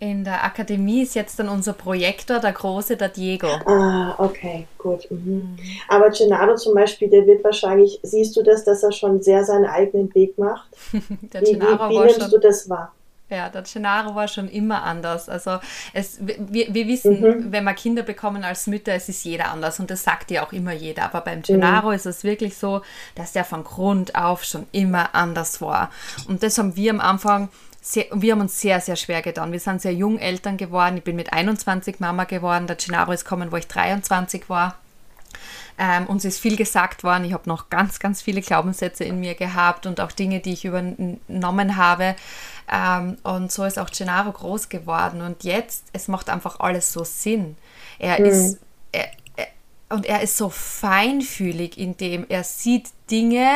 In 0.00 0.22
der 0.22 0.44
Akademie 0.44 1.02
ist 1.02 1.16
jetzt 1.16 1.40
dann 1.40 1.48
unser 1.48 1.72
Projektor, 1.72 2.38
der 2.38 2.52
große, 2.52 2.96
der 2.96 3.08
Diego. 3.08 3.48
Ah, 3.66 4.14
okay, 4.18 4.68
gut. 4.78 5.10
Mhm. 5.10 5.18
Mhm. 5.18 5.58
Aber 5.88 6.10
Gennaro 6.10 6.54
zum 6.54 6.74
Beispiel, 6.74 7.10
der 7.10 7.26
wird 7.26 7.42
wahrscheinlich, 7.42 7.98
siehst 8.04 8.36
du 8.36 8.42
das, 8.42 8.64
dass 8.64 8.84
er 8.84 8.92
schon 8.92 9.20
sehr 9.20 9.44
seinen 9.44 9.66
eigenen 9.66 10.14
Weg 10.14 10.38
macht? 10.38 10.68
der 11.32 11.42
wie, 11.42 11.52
Gennaro 11.52 11.90
wie, 11.90 11.94
wie 11.94 11.98
nimmst 11.98 12.20
schon, 12.20 12.30
du 12.30 12.38
das 12.38 12.68
wahr? 12.70 12.92
Ja, 13.30 13.50
der 13.50 13.62
Gennaro 13.62 14.14
war 14.14 14.26
schon 14.26 14.48
immer 14.48 14.84
anders. 14.84 15.28
Also 15.28 15.58
es, 15.92 16.18
wir, 16.20 16.72
wir 16.72 16.86
wissen, 16.86 17.20
mhm. 17.20 17.52
wenn 17.52 17.64
wir 17.64 17.74
Kinder 17.74 18.02
bekommen 18.02 18.42
als 18.42 18.66
Mütter, 18.68 18.94
es 18.94 19.08
ist 19.08 19.24
jeder 19.24 19.50
anders 19.50 19.80
und 19.80 19.90
das 19.90 20.04
sagt 20.04 20.30
ja 20.30 20.46
auch 20.46 20.52
immer 20.52 20.72
jeder. 20.72 21.04
Aber 21.04 21.20
beim 21.20 21.42
Gennaro 21.42 21.88
mhm. 21.88 21.94
ist 21.94 22.06
es 22.06 22.24
wirklich 22.24 22.56
so, 22.56 22.82
dass 23.16 23.32
der 23.32 23.44
von 23.44 23.64
Grund 23.64 24.14
auf 24.14 24.44
schon 24.44 24.66
immer 24.72 25.14
anders 25.14 25.60
war. 25.60 25.90
Und 26.26 26.42
das 26.42 26.56
haben 26.56 26.76
wir 26.76 26.90
am 26.90 27.00
Anfang 27.00 27.48
sehr, 27.92 28.06
wir 28.12 28.32
haben 28.32 28.42
uns 28.42 28.60
sehr, 28.60 28.80
sehr 28.80 28.96
schwer 28.96 29.22
getan. 29.22 29.50
Wir 29.50 29.60
sind 29.60 29.80
sehr 29.80 29.94
jung 29.94 30.18
Eltern 30.18 30.58
geworden. 30.58 30.98
Ich 30.98 31.04
bin 31.04 31.16
mit 31.16 31.32
21 31.32 32.00
Mama 32.00 32.24
geworden. 32.24 32.66
Der 32.66 32.76
Gennaro 32.76 33.12
ist 33.12 33.24
gekommen, 33.24 33.50
wo 33.50 33.56
ich 33.56 33.66
23 33.66 34.50
war. 34.50 34.76
Ähm, 35.78 36.06
uns 36.06 36.24
ist 36.26 36.38
viel 36.38 36.56
gesagt 36.56 37.02
worden. 37.02 37.24
Ich 37.24 37.32
habe 37.32 37.48
noch 37.48 37.70
ganz, 37.70 37.98
ganz 37.98 38.20
viele 38.20 38.42
Glaubenssätze 38.42 39.04
in 39.04 39.20
mir 39.20 39.34
gehabt 39.34 39.86
und 39.86 40.00
auch 40.00 40.12
Dinge, 40.12 40.40
die 40.40 40.52
ich 40.52 40.66
übernommen 40.66 41.76
habe. 41.76 42.14
Ähm, 42.70 43.16
und 43.22 43.50
so 43.50 43.64
ist 43.64 43.78
auch 43.78 43.90
Gennaro 43.90 44.32
groß 44.32 44.68
geworden. 44.68 45.22
Und 45.22 45.44
jetzt, 45.44 45.84
es 45.94 46.08
macht 46.08 46.28
einfach 46.28 46.60
alles 46.60 46.92
so 46.92 47.04
Sinn. 47.04 47.56
Er 47.98 48.20
mhm. 48.20 48.26
ist, 48.26 48.58
er, 48.92 49.08
er, 49.36 49.46
und 49.88 50.04
er 50.04 50.20
ist 50.20 50.36
so 50.36 50.50
feinfühlig, 50.50 51.78
indem 51.78 52.26
er 52.28 52.44
sieht 52.44 52.90
Dinge, 53.10 53.54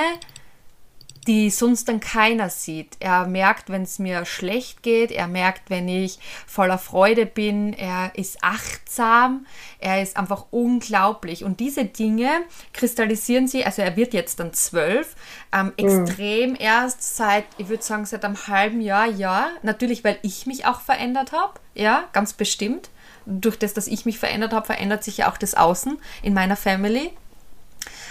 die 1.27 1.51
sonst 1.51 1.89
dann 1.89 2.01
keiner 2.01 2.51
sieht. 2.51 2.97
Er 2.99 3.27
merkt, 3.27 3.71
wenn 3.71 3.83
es 3.83 3.99
mir 3.99 4.25
schlecht 4.25 4.83
geht, 4.83 5.13
er 5.13 5.29
merkt, 5.29 5.71
wenn 5.71 5.87
ich 5.87 6.19
voller 6.47 6.79
Freude 6.79 7.27
bin, 7.27 7.73
er 7.75 8.13
ist 8.17 8.39
achtsam, 8.43 9.47
er 9.79 10.03
ist 10.03 10.17
einfach 10.17 10.47
unglaublich. 10.51 11.45
Und 11.45 11.61
diese 11.61 11.85
Dinge 11.85 12.29
kristallisieren 12.73 13.47
sie, 13.47 13.65
also 13.65 13.83
er 13.83 13.97
wird 13.97 14.15
jetzt 14.15 14.41
dann 14.41 14.53
zwölf, 14.53 15.15
ähm, 15.53 15.73
extrem 15.77 16.51
mhm. 16.51 16.57
erst 16.59 17.17
seit, 17.17 17.45
ich 17.57 17.69
würde 17.69 17.85
sagen, 17.85 18.05
seit 18.05 18.25
einem 18.25 18.49
halben 18.49 18.81
Jahr, 18.81 19.07
ja. 19.07 19.51
Natürlich, 19.63 20.03
weil 20.03 20.19
ich 20.23 20.47
mich 20.47 20.67
auch 20.67 20.81
verändert 20.81 21.33
habe, 21.33 21.55
ja, 21.75 22.09
ganz 22.13 22.33
bestimmt. 22.33 22.91
Durch 23.27 23.57
das, 23.57 23.75
dass 23.75 23.87
ich 23.87 24.05
mich 24.05 24.19
verändert 24.19 24.53
habe, 24.53 24.67
verändert 24.67 25.05
sich 25.05 25.19
ja 25.19 25.31
auch 25.31 25.37
das 25.37 25.55
Außen 25.55 25.99
in 26.23 26.35
meiner 26.35 26.57
Family. 26.57 27.13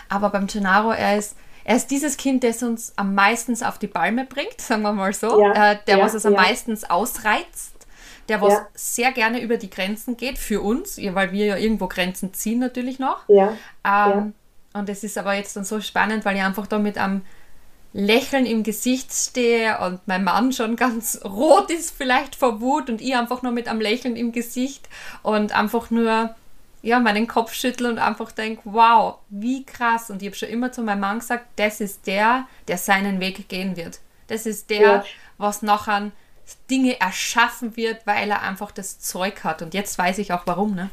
Aber 0.07 0.29
beim 0.29 0.47
Gennaro, 0.47 0.91
er 0.91 1.17
ist 1.17 1.35
er 1.71 1.77
ist 1.77 1.89
dieses 1.89 2.17
Kind, 2.17 2.43
das 2.43 2.61
uns 2.63 2.91
am 2.97 3.15
meisten 3.15 3.55
auf 3.63 3.79
die 3.79 3.87
Palme 3.87 4.25
bringt, 4.25 4.59
sagen 4.59 4.81
wir 4.81 4.91
mal 4.91 5.13
so. 5.13 5.41
Ja, 5.41 5.71
äh, 5.71 5.77
der, 5.87 5.99
ja, 5.99 6.03
was 6.03 6.13
es 6.13 6.25
am 6.25 6.33
ja. 6.33 6.41
meisten 6.41 6.77
ausreizt. 6.89 7.87
Der, 8.27 8.41
was 8.41 8.61
sehr 8.73 9.13
gerne 9.13 9.41
über 9.41 9.55
die 9.55 9.69
Grenzen 9.69 10.17
geht, 10.17 10.37
für 10.37 10.61
uns, 10.61 10.97
weil 10.97 11.31
wir 11.31 11.45
ja 11.45 11.55
irgendwo 11.55 11.87
Grenzen 11.87 12.33
ziehen 12.33 12.59
natürlich 12.59 12.99
noch. 12.99 13.23
Ja. 13.29 13.55
Ähm, 13.85 14.33
und 14.73 14.89
es 14.89 15.05
ist 15.05 15.17
aber 15.17 15.33
jetzt 15.33 15.55
dann 15.55 15.63
so 15.63 15.79
spannend, 15.79 16.25
weil 16.25 16.35
ich 16.35 16.43
einfach 16.43 16.67
da 16.67 16.77
mit 16.77 16.97
einem 16.97 17.21
Lächeln 17.93 18.45
im 18.45 18.63
Gesicht 18.63 19.13
stehe 19.13 19.79
und 19.79 20.01
mein 20.07 20.25
Mann 20.25 20.51
schon 20.51 20.75
ganz 20.75 21.21
rot 21.23 21.71
ist 21.71 21.95
vielleicht 21.95 22.35
vor 22.35 22.59
Wut 22.59 22.89
und 22.89 22.99
ich 22.99 23.15
einfach 23.15 23.43
nur 23.43 23.53
mit 23.53 23.69
einem 23.69 23.79
Lächeln 23.79 24.17
im 24.17 24.33
Gesicht 24.33 24.89
und 25.23 25.53
einfach 25.53 25.89
nur 25.89 26.35
ja, 26.81 26.99
meinen 26.99 27.27
Kopf 27.27 27.53
schüttle 27.53 27.89
und 27.89 27.99
einfach 27.99 28.31
denke, 28.31 28.61
wow, 28.65 29.15
wie 29.29 29.65
krass. 29.65 30.09
Und 30.09 30.21
ich 30.21 30.27
habe 30.29 30.35
schon 30.35 30.49
immer 30.49 30.71
zu 30.71 30.81
meinem 30.81 31.01
Mann 31.01 31.19
gesagt, 31.19 31.45
das 31.55 31.79
ist 31.79 32.07
der, 32.07 32.45
der 32.67 32.77
seinen 32.77 33.19
Weg 33.19 33.47
gehen 33.49 33.77
wird. 33.77 33.99
Das 34.27 34.45
ist 34.45 34.69
der, 34.69 34.81
ja. 34.81 35.03
was 35.37 35.61
nachher 35.61 36.11
Dinge 36.69 36.99
erschaffen 36.99 37.77
wird, 37.77 38.05
weil 38.05 38.29
er 38.29 38.41
einfach 38.41 38.71
das 38.71 38.99
Zeug 38.99 39.43
hat. 39.43 39.61
Und 39.61 39.73
jetzt 39.73 39.97
weiß 39.97 40.17
ich 40.17 40.33
auch 40.33 40.41
warum, 40.45 40.75
ne? 40.75 40.89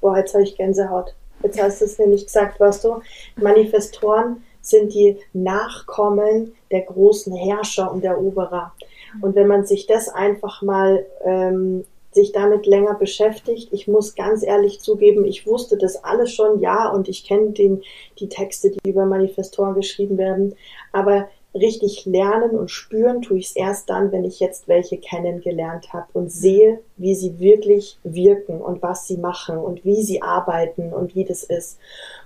Boah, 0.00 0.16
jetzt 0.16 0.34
habe 0.34 0.44
ich 0.44 0.56
Gänsehaut. 0.56 1.14
Jetzt 1.42 1.60
hast 1.60 1.80
du 1.80 1.84
es 1.84 1.98
nämlich 1.98 2.24
gesagt, 2.24 2.60
weißt 2.60 2.84
du, 2.84 3.02
Manifestoren 3.36 4.42
sind 4.60 4.92
die 4.94 5.18
Nachkommen 5.32 6.54
der 6.70 6.82
großen 6.82 7.34
Herrscher 7.34 7.90
und 7.90 8.04
Eroberer. 8.04 8.72
Und 9.20 9.34
wenn 9.34 9.46
man 9.46 9.64
sich 9.64 9.86
das 9.86 10.08
einfach 10.08 10.62
mal 10.62 11.06
ähm, 11.24 11.84
sich 12.16 12.32
damit 12.32 12.66
länger 12.66 12.94
beschäftigt. 12.94 13.68
Ich 13.72 13.86
muss 13.86 14.14
ganz 14.14 14.42
ehrlich 14.42 14.80
zugeben, 14.80 15.24
ich 15.24 15.46
wusste 15.46 15.76
das 15.76 16.02
alles 16.02 16.32
schon, 16.32 16.60
ja, 16.60 16.88
und 16.90 17.08
ich 17.08 17.24
kenne 17.24 17.50
die 17.50 18.28
Texte, 18.28 18.70
die 18.70 18.90
über 18.90 19.04
Manifestoren 19.04 19.74
geschrieben 19.74 20.18
werden, 20.18 20.56
aber 20.92 21.28
richtig 21.54 22.06
lernen 22.06 22.50
und 22.50 22.70
spüren 22.70 23.22
tue 23.22 23.38
ich 23.38 23.46
es 23.46 23.56
erst 23.56 23.90
dann, 23.90 24.12
wenn 24.12 24.24
ich 24.24 24.40
jetzt 24.40 24.66
welche 24.66 24.98
kennengelernt 24.98 25.92
habe 25.92 26.06
und 26.14 26.32
sehe, 26.32 26.80
wie 26.96 27.14
sie 27.14 27.38
wirklich 27.38 27.98
wirken 28.02 28.60
und 28.60 28.82
was 28.82 29.06
sie 29.06 29.18
machen 29.18 29.58
und 29.58 29.84
wie 29.84 30.02
sie 30.02 30.22
arbeiten 30.22 30.92
und 30.92 31.14
wie 31.14 31.24
das 31.24 31.44
ist. 31.44 31.78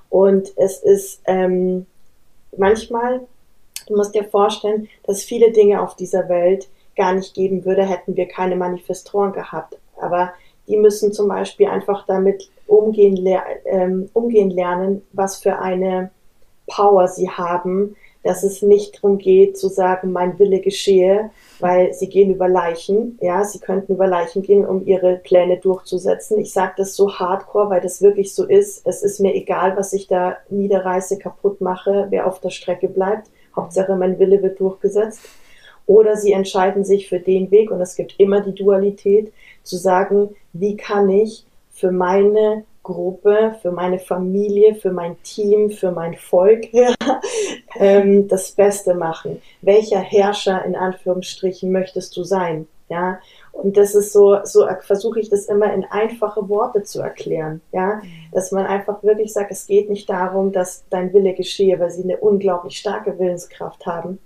Und 0.08 0.52
es 0.56 0.78
ist 0.78 1.20
ähm, 1.26 1.86
manchmal, 2.56 3.20
du 3.86 3.96
musst 3.96 4.14
dir 4.14 4.24
vorstellen, 4.24 4.88
dass 5.04 5.22
viele 5.22 5.50
Dinge 5.50 5.82
auf 5.82 5.96
dieser 5.96 6.28
Welt 6.28 6.68
gar 7.00 7.14
nicht 7.14 7.34
geben 7.34 7.64
würde, 7.64 7.82
hätten 7.82 8.14
wir 8.14 8.28
keine 8.28 8.56
Manifestoren 8.56 9.32
gehabt. 9.32 9.78
Aber 9.98 10.34
die 10.68 10.76
müssen 10.76 11.14
zum 11.14 11.28
Beispiel 11.28 11.66
einfach 11.66 12.04
damit 12.06 12.50
umgehen, 12.66 13.26
ähm, 13.64 14.10
umgehen 14.12 14.50
lernen, 14.50 15.00
was 15.14 15.38
für 15.38 15.58
eine 15.58 16.10
Power 16.66 17.08
sie 17.08 17.30
haben, 17.30 17.96
dass 18.22 18.42
es 18.42 18.60
nicht 18.60 18.96
darum 18.96 19.16
geht 19.16 19.56
zu 19.56 19.68
sagen, 19.68 20.12
mein 20.12 20.38
Wille 20.38 20.60
geschehe, 20.60 21.30
weil 21.58 21.94
sie 21.94 22.10
gehen 22.10 22.30
über 22.30 22.48
Leichen, 22.48 23.18
ja, 23.22 23.44
sie 23.44 23.60
könnten 23.60 23.94
über 23.94 24.06
Leichen 24.06 24.42
gehen, 24.42 24.66
um 24.66 24.86
ihre 24.86 25.16
Pläne 25.16 25.56
durchzusetzen. 25.56 26.38
Ich 26.38 26.52
sage 26.52 26.74
das 26.76 26.94
so 26.94 27.14
hardcore, 27.14 27.70
weil 27.70 27.80
das 27.80 28.02
wirklich 28.02 28.34
so 28.34 28.44
ist. 28.44 28.86
Es 28.86 29.02
ist 29.02 29.20
mir 29.20 29.34
egal, 29.34 29.74
was 29.78 29.94
ich 29.94 30.06
da 30.06 30.36
niederreiße, 30.50 31.18
kaputt 31.18 31.62
mache, 31.62 32.08
wer 32.10 32.26
auf 32.26 32.40
der 32.40 32.50
Strecke 32.50 32.88
bleibt. 32.88 33.30
Hauptsache, 33.56 33.96
mein 33.96 34.18
Wille 34.18 34.42
wird 34.42 34.60
durchgesetzt. 34.60 35.20
Oder 35.90 36.16
sie 36.16 36.30
entscheiden 36.30 36.84
sich 36.84 37.08
für 37.08 37.18
den 37.18 37.50
Weg, 37.50 37.72
und 37.72 37.80
es 37.80 37.96
gibt 37.96 38.14
immer 38.18 38.42
die 38.42 38.54
Dualität, 38.54 39.32
zu 39.64 39.76
sagen, 39.76 40.36
wie 40.52 40.76
kann 40.76 41.10
ich 41.10 41.44
für 41.72 41.90
meine 41.90 42.62
Gruppe, 42.84 43.56
für 43.60 43.72
meine 43.72 43.98
Familie, 43.98 44.76
für 44.76 44.92
mein 44.92 45.20
Team, 45.24 45.72
für 45.72 45.90
mein 45.90 46.14
Volk 46.14 46.72
ja, 46.72 46.94
ähm, 47.74 48.28
das 48.28 48.52
Beste 48.52 48.94
machen. 48.94 49.42
Welcher 49.62 49.98
Herrscher 49.98 50.64
in 50.64 50.76
Anführungsstrichen 50.76 51.72
möchtest 51.72 52.16
du 52.16 52.22
sein? 52.22 52.68
Ja, 52.88 53.18
und 53.50 53.76
das 53.76 53.96
ist 53.96 54.12
so, 54.12 54.38
so 54.44 54.68
versuche 54.82 55.18
ich 55.18 55.28
das 55.28 55.46
immer 55.46 55.74
in 55.74 55.84
einfache 55.84 56.48
Worte 56.48 56.84
zu 56.84 57.00
erklären. 57.00 57.62
Ja, 57.72 58.00
dass 58.30 58.52
man 58.52 58.64
einfach 58.64 59.02
wirklich 59.02 59.32
sagt, 59.32 59.50
es 59.50 59.66
geht 59.66 59.90
nicht 59.90 60.08
darum, 60.08 60.52
dass 60.52 60.84
dein 60.88 61.12
Wille 61.12 61.34
geschehe, 61.34 61.80
weil 61.80 61.90
sie 61.90 62.04
eine 62.04 62.18
unglaublich 62.18 62.78
starke 62.78 63.18
Willenskraft 63.18 63.86
haben. 63.86 64.20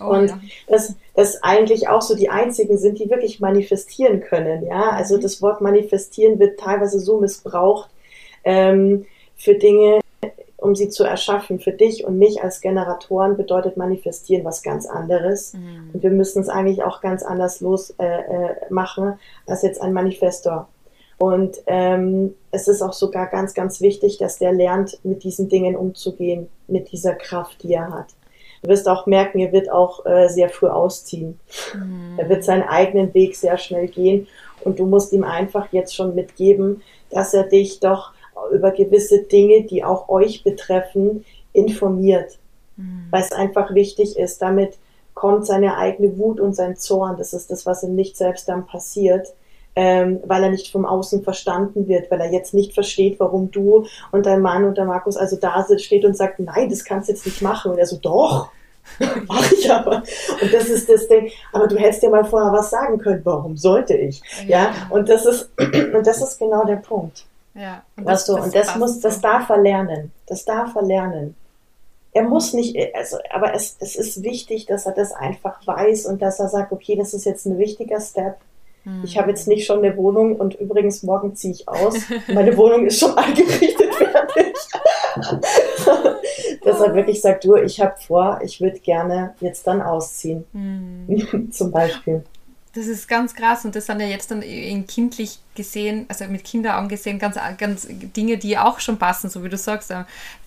Oh, 0.00 0.06
und 0.06 0.28
ja. 0.28 0.40
dass 0.68 0.94
das 1.14 1.42
eigentlich 1.42 1.88
auch 1.88 2.02
so 2.02 2.14
die 2.16 2.30
einzigen 2.30 2.78
sind, 2.78 2.98
die 2.98 3.10
wirklich 3.10 3.40
manifestieren 3.40 4.20
können. 4.20 4.64
Ja, 4.66 4.90
also 4.90 5.16
mhm. 5.16 5.20
das 5.20 5.42
Wort 5.42 5.60
manifestieren 5.60 6.38
wird 6.38 6.58
teilweise 6.58 7.00
so 7.00 7.20
missbraucht 7.20 7.90
ähm, 8.44 9.06
für 9.36 9.54
Dinge, 9.54 10.00
um 10.56 10.74
sie 10.74 10.88
zu 10.88 11.04
erschaffen. 11.04 11.60
Für 11.60 11.72
dich 11.72 12.04
und 12.04 12.18
mich 12.18 12.42
als 12.42 12.60
Generatoren 12.60 13.36
bedeutet 13.36 13.76
manifestieren 13.76 14.44
was 14.44 14.62
ganz 14.62 14.86
anderes. 14.86 15.54
Mhm. 15.54 15.90
Und 15.92 16.02
wir 16.02 16.10
müssen 16.10 16.42
es 16.42 16.48
eigentlich 16.48 16.82
auch 16.82 17.00
ganz 17.00 17.22
anders 17.22 17.60
los 17.60 17.94
äh, 17.98 18.04
äh, 18.06 18.54
machen 18.70 19.18
als 19.46 19.62
jetzt 19.62 19.80
ein 19.80 19.92
Manifestor. 19.92 20.68
Und 21.18 21.58
ähm, 21.66 22.34
es 22.50 22.66
ist 22.66 22.80
auch 22.80 22.94
sogar 22.94 23.26
ganz, 23.26 23.52
ganz 23.52 23.82
wichtig, 23.82 24.16
dass 24.16 24.38
der 24.38 24.52
lernt, 24.52 24.98
mit 25.04 25.22
diesen 25.22 25.50
Dingen 25.50 25.76
umzugehen, 25.76 26.48
mit 26.66 26.92
dieser 26.92 27.14
Kraft, 27.14 27.62
die 27.62 27.74
er 27.74 27.90
hat. 27.90 28.06
Du 28.62 28.68
wirst 28.68 28.88
auch 28.88 29.06
merken, 29.06 29.38
er 29.38 29.52
wird 29.52 29.70
auch 29.70 30.04
äh, 30.04 30.28
sehr 30.28 30.48
früh 30.48 30.68
ausziehen. 30.68 31.40
Mhm. 31.74 32.18
Er 32.18 32.28
wird 32.28 32.44
seinen 32.44 32.64
eigenen 32.64 33.12
Weg 33.14 33.36
sehr 33.36 33.56
schnell 33.56 33.88
gehen 33.88 34.26
und 34.62 34.78
du 34.78 34.86
musst 34.86 35.12
ihm 35.12 35.24
einfach 35.24 35.72
jetzt 35.72 35.94
schon 35.94 36.14
mitgeben, 36.14 36.82
dass 37.10 37.32
er 37.32 37.44
dich 37.44 37.80
doch 37.80 38.12
über 38.52 38.70
gewisse 38.70 39.22
Dinge, 39.22 39.62
die 39.62 39.84
auch 39.84 40.08
euch 40.08 40.44
betreffen, 40.44 41.24
informiert. 41.52 42.38
Mhm. 42.76 43.06
Weil 43.10 43.22
es 43.22 43.32
einfach 43.32 43.74
wichtig 43.74 44.18
ist. 44.18 44.42
Damit 44.42 44.76
kommt 45.14 45.46
seine 45.46 45.76
eigene 45.76 46.18
Wut 46.18 46.40
und 46.40 46.54
sein 46.54 46.76
Zorn. 46.76 47.16
Das 47.16 47.32
ist 47.32 47.50
das, 47.50 47.66
was 47.66 47.82
ihm 47.82 47.94
nicht 47.94 48.16
selbst 48.16 48.48
dann 48.48 48.66
passiert 48.66 49.32
ähm, 49.76 50.20
weil 50.26 50.42
er 50.42 50.50
nicht 50.50 50.72
vom 50.72 50.84
Außen 50.84 51.22
verstanden 51.22 51.86
wird, 51.88 52.10
weil 52.10 52.20
er 52.20 52.32
jetzt 52.32 52.54
nicht 52.54 52.74
versteht, 52.74 53.20
warum 53.20 53.50
du 53.50 53.86
und 54.10 54.26
dein 54.26 54.40
Mann 54.40 54.64
und 54.64 54.76
der 54.76 54.84
Markus 54.84 55.16
also 55.16 55.36
da 55.36 55.64
steht 55.78 56.04
und 56.04 56.16
sagt, 56.16 56.40
nein, 56.40 56.68
das 56.68 56.84
kannst 56.84 57.08
du 57.08 57.12
jetzt 57.12 57.26
nicht 57.26 57.42
machen. 57.42 57.72
Und 57.72 57.78
er 57.78 57.86
so, 57.86 57.96
doch, 57.96 58.50
mach 59.28 59.52
ich 59.52 59.70
aber. 59.70 60.02
Und 60.40 60.52
das 60.52 60.64
ist 60.64 60.88
das 60.88 61.06
Ding. 61.08 61.30
Aber 61.52 61.68
du 61.68 61.76
hättest 61.76 62.02
dir 62.02 62.10
mal 62.10 62.24
vorher 62.24 62.52
was 62.52 62.70
sagen 62.70 62.98
können. 62.98 63.20
Warum 63.24 63.56
sollte 63.56 63.94
ich? 63.94 64.20
Ja. 64.46 64.62
ja? 64.62 64.72
Und 64.90 65.08
das 65.08 65.26
ist, 65.26 65.50
und 65.58 66.06
das 66.06 66.20
ist 66.20 66.38
genau 66.38 66.64
der 66.64 66.76
Punkt. 66.76 67.26
Ja. 67.54 67.82
Und 67.96 68.06
das, 68.06 68.20
weißt 68.20 68.28
du, 68.28 68.36
das 68.36 68.44
und 68.44 68.54
das 68.54 68.76
muss, 68.76 69.00
das 69.00 69.20
darf 69.20 69.48
er 69.48 69.58
lernen. 69.58 70.12
Das 70.26 70.44
darf 70.44 70.74
er 70.74 70.82
lernen. 70.82 71.36
Er 72.12 72.24
muss 72.24 72.54
nicht, 72.54 72.76
also, 72.94 73.18
aber 73.32 73.54
es, 73.54 73.76
es 73.78 73.94
ist 73.94 74.24
wichtig, 74.24 74.66
dass 74.66 74.86
er 74.86 74.92
das 74.92 75.12
einfach 75.12 75.64
weiß 75.64 76.06
und 76.06 76.20
dass 76.20 76.40
er 76.40 76.48
sagt, 76.48 76.72
okay, 76.72 76.96
das 76.96 77.14
ist 77.14 77.24
jetzt 77.24 77.46
ein 77.46 77.56
wichtiger 77.58 78.00
Step 78.00 78.38
ich 79.04 79.18
habe 79.18 79.30
jetzt 79.30 79.46
nicht 79.46 79.66
schon 79.66 79.84
eine 79.84 79.96
Wohnung 79.96 80.36
und 80.36 80.54
übrigens 80.54 81.02
morgen 81.02 81.34
ziehe 81.34 81.52
ich 81.52 81.68
aus. 81.68 81.94
Meine 82.28 82.56
Wohnung 82.56 82.86
ist 82.86 83.00
schon 83.00 83.16
eingerichtet 83.16 83.94
fertig. 83.94 84.56
Er 86.62 86.94
wirklich 86.94 87.20
sagt, 87.20 87.44
du, 87.44 87.56
ich 87.56 87.80
habe 87.80 87.94
vor, 88.06 88.40
ich 88.42 88.60
würde 88.60 88.78
gerne 88.80 89.34
jetzt 89.40 89.66
dann 89.66 89.80
ausziehen. 89.80 90.44
Mhm. 90.52 91.48
Zum 91.52 91.70
Beispiel. 91.70 92.24
Das 92.74 92.86
ist 92.86 93.08
ganz 93.08 93.34
krass 93.34 93.64
und 93.64 93.74
das 93.74 93.86
sind 93.86 94.00
ja 94.00 94.06
jetzt 94.06 94.30
dann 94.30 94.42
in 94.42 94.86
kindlich 94.86 95.40
gesehen, 95.60 96.06
also 96.08 96.24
mit 96.24 96.44
Kinderaugen 96.44 96.88
gesehen, 96.88 97.18
ganz, 97.18 97.36
ganz 97.58 97.86
Dinge, 97.90 98.38
die 98.38 98.56
auch 98.56 98.80
schon 98.80 98.98
passen, 98.98 99.28
so 99.28 99.44
wie 99.44 99.48
du 99.48 99.58
sagst. 99.58 99.92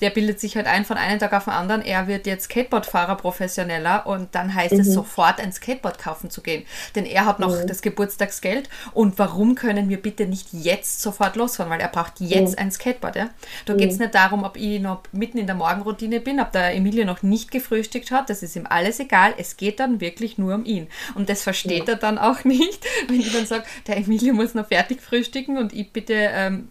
Der 0.01 0.09
bildet 0.09 0.39
sich 0.39 0.55
halt 0.55 0.65
ein 0.65 0.85
von 0.85 0.97
einem 0.97 1.19
Tag 1.19 1.33
auf 1.33 1.43
den 1.45 1.53
anderen, 1.53 1.83
er 1.83 2.07
wird 2.07 2.25
jetzt 2.25 2.45
Skateboardfahrer 2.45 3.15
professioneller 3.15 4.07
und 4.07 4.33
dann 4.33 4.53
heißt 4.53 4.73
mhm. 4.73 4.79
es 4.79 4.93
sofort 4.93 5.39
ein 5.39 5.51
Skateboard 5.51 5.99
kaufen 5.99 6.29
zu 6.29 6.41
gehen. 6.41 6.65
Denn 6.95 7.05
er 7.05 7.25
hat 7.25 7.39
noch 7.39 7.55
mhm. 7.55 7.67
das 7.67 7.81
Geburtstagsgeld 7.83 8.69
und 8.93 9.19
warum 9.19 9.53
können 9.53 9.89
wir 9.89 10.01
bitte 10.01 10.25
nicht 10.25 10.47
jetzt 10.51 11.01
sofort 11.01 11.35
losfahren? 11.35 11.71
Weil 11.71 11.81
er 11.81 11.89
braucht 11.89 12.19
jetzt 12.19 12.53
mhm. 12.53 12.59
ein 12.59 12.71
Skateboard. 12.71 13.15
Ja? 13.15 13.29
Da 13.65 13.75
geht 13.75 13.91
es 13.91 13.97
mhm. 13.97 14.03
nicht 14.03 14.15
darum, 14.15 14.43
ob 14.43 14.57
ich 14.57 14.81
noch 14.81 15.03
mitten 15.11 15.37
in 15.37 15.45
der 15.45 15.55
Morgenroutine 15.55 16.21
bin, 16.21 16.39
ob 16.39 16.51
der 16.51 16.73
Emilie 16.73 17.05
noch 17.05 17.21
nicht 17.21 17.51
gefrühstückt 17.51 18.09
hat, 18.09 18.29
das 18.29 18.41
ist 18.41 18.55
ihm 18.55 18.65
alles 18.67 18.99
egal. 18.99 19.35
Es 19.37 19.57
geht 19.57 19.79
dann 19.79 20.01
wirklich 20.01 20.39
nur 20.39 20.55
um 20.55 20.65
ihn. 20.65 20.87
Und 21.13 21.29
das 21.29 21.43
versteht 21.43 21.87
er 21.87 21.97
dann 21.97 22.17
auch 22.17 22.43
nicht, 22.43 22.83
wenn 23.07 23.19
ich 23.19 23.31
dann 23.31 23.45
sage, 23.45 23.65
der 23.85 23.97
Emilie 23.97 24.33
muss 24.33 24.55
noch 24.55 24.67
fertig 24.67 24.93
fertig 24.93 25.01
frühstücken 25.03 25.57
und 25.57 25.73
ich 25.73 25.91
bitte 25.91 26.13
ähm, 26.13 26.69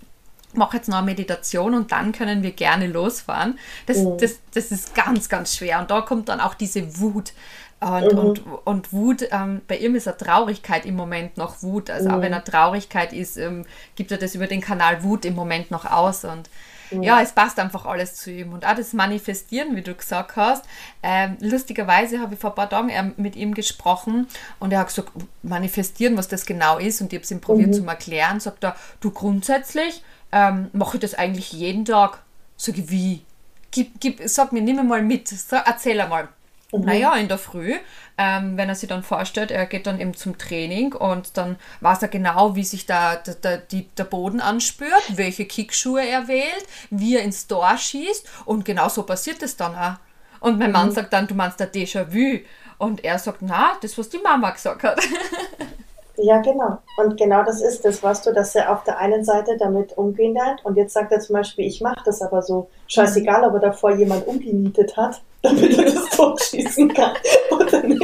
mache 0.55 0.77
jetzt 0.77 0.88
noch 0.88 0.99
eine 0.99 1.07
Meditation 1.07 1.75
und 1.75 1.92
dann 1.92 2.12
können 2.12 2.42
wir 2.42 2.53
gerne 2.53 2.87
losfahren. 2.87 3.59
Das, 3.87 3.99
mhm. 3.99 4.18
das, 4.18 4.40
das 4.55 4.71
ist 4.71 4.95
ganz, 4.95 5.29
ganz 5.29 5.57
schwer. 5.57 5.81
Und 5.81 5.90
da 5.90 6.01
kommt 6.01 6.29
dann 6.29 6.40
auch 6.40 6.55
diese 6.55 6.99
Wut. 6.99 7.33
Und, 7.81 8.12
mhm. 8.12 8.18
und, 8.18 8.42
und 8.64 8.92
Wut, 8.92 9.29
ähm, 9.33 9.61
bei 9.66 9.77
ihm 9.77 9.97
ist 9.97 10.07
eine 10.07 10.16
Traurigkeit 10.16 10.87
im 10.87 10.95
Moment 10.95 11.37
noch 11.37 11.62
Wut. 11.62 11.90
Also 11.90 12.09
mhm. 12.09 12.14
auch 12.14 12.21
wenn 12.21 12.33
er 12.33 12.45
Traurigkeit 12.45 13.12
ist, 13.12 13.37
ähm, 13.37 13.64
gibt 13.97 14.12
er 14.12 14.18
das 14.18 14.35
über 14.35 14.47
den 14.47 14.61
Kanal 14.61 15.03
Wut 15.03 15.25
im 15.25 15.35
Moment 15.35 15.71
noch 15.71 15.85
aus. 15.85 16.25
Und 16.25 16.49
ja, 17.00 17.20
es 17.22 17.33
passt 17.33 17.59
einfach 17.59 17.87
alles 17.87 18.16
zu 18.16 18.31
ihm. 18.31 18.52
Und 18.52 18.66
auch 18.66 18.74
das 18.74 18.92
Manifestieren, 18.92 19.74
wie 19.76 19.83
du 19.83 19.94
gesagt 19.94 20.37
hast. 20.37 20.64
Ähm, 21.02 21.37
lustigerweise 21.40 22.20
habe 22.20 22.35
ich 22.35 22.40
vor 22.40 22.50
ein 22.50 22.57
paar 22.57 22.68
Tagen 22.68 22.90
ähm, 22.90 23.14
mit 23.16 23.37
ihm 23.37 23.55
gesprochen 23.55 24.26
und 24.59 24.72
er 24.72 24.81
hat 24.81 24.88
gesagt, 24.88 25.12
manifestieren, 25.42 26.16
was 26.16 26.28
das 26.28 26.44
genau 26.44 26.78
ist. 26.78 27.00
Und 27.00 27.12
ich 27.12 27.18
habe 27.18 27.24
es 27.24 27.31
ihm 27.31 27.40
probiert 27.40 27.70
mhm. 27.70 27.74
zu 27.74 27.87
erklären. 27.87 28.40
Sagt 28.40 28.64
er, 28.64 28.76
du 29.00 29.11
grundsätzlich 29.11 30.02
ähm, 30.33 30.68
mache 30.72 30.96
ich 30.96 31.00
das 31.00 31.14
eigentlich 31.14 31.52
jeden 31.52 31.85
Tag. 31.85 32.22
Sag 32.57 32.78
ich, 32.78 32.90
wie? 32.90 33.22
Gib, 33.70 34.00
gib, 34.00 34.20
sag 34.26 34.52
mir, 34.52 34.62
nimm 34.62 34.87
mal 34.87 35.02
mit. 35.02 35.33
Erzähl 35.50 36.00
einmal. 36.00 36.28
Mhm. 36.72 36.85
Naja, 36.85 37.14
in 37.16 37.28
der 37.28 37.38
Früh, 37.38 37.74
ähm, 38.18 38.56
wenn 38.56 38.68
er 38.68 38.74
sich 38.74 38.88
dann 38.88 39.02
vorstellt, 39.02 39.50
er 39.50 39.66
geht 39.66 39.87
dann 39.87 40.00
eben 40.00 40.14
zum 40.14 40.38
Training 40.38 40.94
und 40.94 41.37
dann 41.37 41.56
weiß 41.80 42.02
er 42.02 42.08
genau, 42.08 42.56
wie 42.56 42.64
sich 42.64 42.87
da, 42.87 43.16
da, 43.16 43.32
da 43.40 43.56
die, 43.58 43.88
der 43.96 44.04
Boden 44.04 44.40
anspürt, 44.40 45.16
welche 45.16 45.44
Kickschuhe 45.44 46.06
er 46.06 46.28
wählt, 46.28 46.66
wie 46.90 47.16
er 47.16 47.22
ins 47.22 47.46
Tor 47.46 47.76
schießt 47.76 48.28
und 48.46 48.64
genau 48.64 48.88
so 48.88 49.02
passiert 49.02 49.42
es 49.42 49.56
dann 49.56 49.76
auch. 49.76 49.96
Und 50.40 50.58
mein 50.58 50.72
Mann 50.72 50.88
mhm. 50.88 50.92
sagt 50.92 51.12
dann, 51.12 51.28
du 51.28 51.35
meinst 51.35 51.61
der 51.61 51.72
Déjà-vu. 51.72 52.40
Und 52.78 53.04
er 53.04 53.20
sagt, 53.20 53.42
na, 53.42 53.76
das, 53.80 53.96
was 53.96 54.08
die 54.08 54.18
Mama 54.18 54.50
gesagt 54.50 54.82
hat. 54.82 55.00
Ja, 56.16 56.40
genau. 56.40 56.79
Und 56.98 57.16
genau 57.16 57.42
das 57.44 57.62
ist 57.62 57.85
das, 57.85 58.03
weißt 58.03 58.27
du, 58.27 58.33
dass 58.33 58.55
er 58.55 58.72
auf 58.72 58.85
der 58.85 58.98
einen 58.98 59.25
Seite 59.25 59.57
damit 59.59 59.96
umgehen 59.96 60.35
lernt 60.35 60.64
und 60.64 60.77
jetzt 60.77 60.92
sagt 60.92 61.11
er 61.12 61.20
zum 61.20 61.35
Beispiel, 61.35 61.66
ich 61.66 61.81
mache 61.81 62.03
das 62.05 62.20
aber 62.20 62.42
so. 62.42 62.68
Scheißegal, 62.87 63.44
ob 63.44 63.55
er 63.55 63.61
davor 63.61 63.92
jemand 63.92 64.27
umgenietet 64.27 64.96
hat, 64.96 65.22
damit 65.42 65.79
er 65.79 65.85
das 65.85 66.11
totschießen 66.11 66.92
kann 66.92 67.14
oder 67.51 67.83
nicht. 67.83 68.03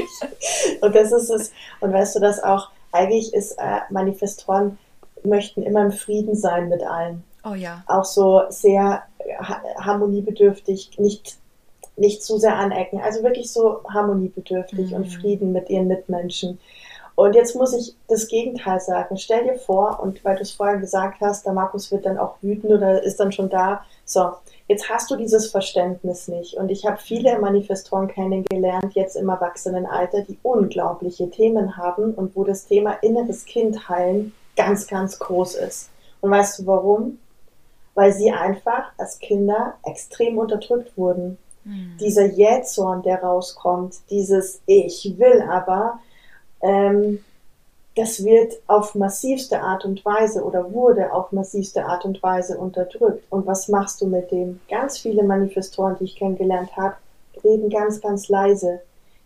Und 0.81 0.95
das 0.95 1.13
ist 1.13 1.31
es. 1.31 1.53
Und 1.81 1.93
weißt 1.93 2.17
du, 2.17 2.21
dass 2.21 2.43
auch 2.43 2.71
eigentlich 2.93 3.35
ist, 3.35 3.53
äh, 3.59 3.81
Manifestoren 3.91 4.79
möchten 5.25 5.63
immer 5.63 5.83
im 5.83 5.93
Frieden 5.93 6.35
sein 6.35 6.69
mit 6.69 6.83
allen. 6.83 7.25
Oh 7.45 7.55
ja. 7.55 7.83
Auch 7.87 8.05
so 8.05 8.43
sehr 8.49 9.03
ha 9.41 9.63
harmoniebedürftig, 9.79 10.99
nicht, 10.99 11.37
nicht 11.97 12.23
zu 12.23 12.39
sehr 12.39 12.57
anecken. 12.57 13.01
Also 13.01 13.23
wirklich 13.23 13.53
so 13.53 13.83
harmoniebedürftig 13.93 14.91
mhm. 14.91 14.97
und 14.97 15.07
Frieden 15.07 15.53
mit 15.53 15.69
ihren 15.69 15.89
Mitmenschen. 15.89 16.59
Und 17.19 17.35
jetzt 17.35 17.57
muss 17.57 17.73
ich 17.73 17.97
das 18.07 18.29
Gegenteil 18.29 18.79
sagen. 18.79 19.17
Stell 19.17 19.43
dir 19.43 19.57
vor, 19.57 19.99
und 20.01 20.25
weil 20.25 20.37
du 20.37 20.43
es 20.43 20.53
vorher 20.53 20.77
gesagt 20.77 21.21
hast, 21.21 21.45
der 21.45 21.53
Markus 21.53 21.91
wird 21.91 22.07
dann 22.07 22.17
auch 22.17 22.37
wütend 22.43 22.73
oder 22.73 23.03
ist 23.03 23.19
dann 23.19 23.33
schon 23.33 23.51
da. 23.51 23.83
So, 24.05 24.35
jetzt 24.69 24.89
hast 24.89 25.11
du 25.11 25.17
dieses 25.17 25.51
Verständnis 25.51 26.29
nicht. 26.29 26.55
Und 26.55 26.71
ich 26.71 26.87
habe 26.87 26.99
viele 26.99 27.41
Manifestoren 27.41 28.07
kennengelernt, 28.07 28.95
jetzt 28.95 29.17
im 29.17 29.31
Erwachsenenalter, 29.31 30.23
die 30.23 30.39
unglaubliche 30.45 31.29
Themen 31.29 31.77
haben 31.77 32.15
und 32.15 32.37
wo 32.37 32.45
das 32.45 32.67
Thema 32.67 32.93
inneres 33.03 33.47
Kind 33.47 33.89
heilen 33.89 34.33
ganz, 34.55 34.87
ganz 34.87 35.19
groß 35.19 35.57
ist. 35.57 35.91
Und 36.21 36.31
weißt 36.31 36.61
du 36.61 36.67
warum? 36.67 37.19
Weil 37.97 38.13
sie 38.13 38.31
einfach 38.31 38.93
als 38.97 39.19
Kinder 39.19 39.75
extrem 39.85 40.39
unterdrückt 40.39 40.97
wurden. 40.97 41.37
Mhm. 41.65 41.97
Dieser 41.99 42.27
Jähzorn, 42.27 43.03
der 43.03 43.25
rauskommt, 43.25 43.97
dieses 44.09 44.61
Ich 44.67 45.17
will 45.19 45.43
aber, 45.43 45.99
ähm, 46.63 47.21
das 47.97 48.25
wird 48.25 48.55
auf 48.69 48.95
massivste 48.95 49.61
Art 49.61 49.85
und 49.85 50.05
Weise 50.05 50.45
oder 50.45 50.73
wurde 50.73 51.13
auf 51.13 51.33
massivste 51.33 51.85
Art 51.85 52.05
und 52.05 52.23
Weise 52.23 52.57
unterdrückt. 52.57 53.25
Und 53.29 53.47
was 53.47 53.67
machst 53.67 54.01
du 54.01 54.07
mit 54.07 54.31
dem? 54.31 54.61
Ganz 54.71 54.99
viele 54.99 55.25
Manifestoren, 55.25 55.97
die 55.99 56.05
ich 56.05 56.17
kennengelernt 56.17 56.77
habe, 56.77 56.95
reden 57.43 57.71
ganz, 57.71 58.01
ganz 58.01 58.29
leise. 58.29 58.81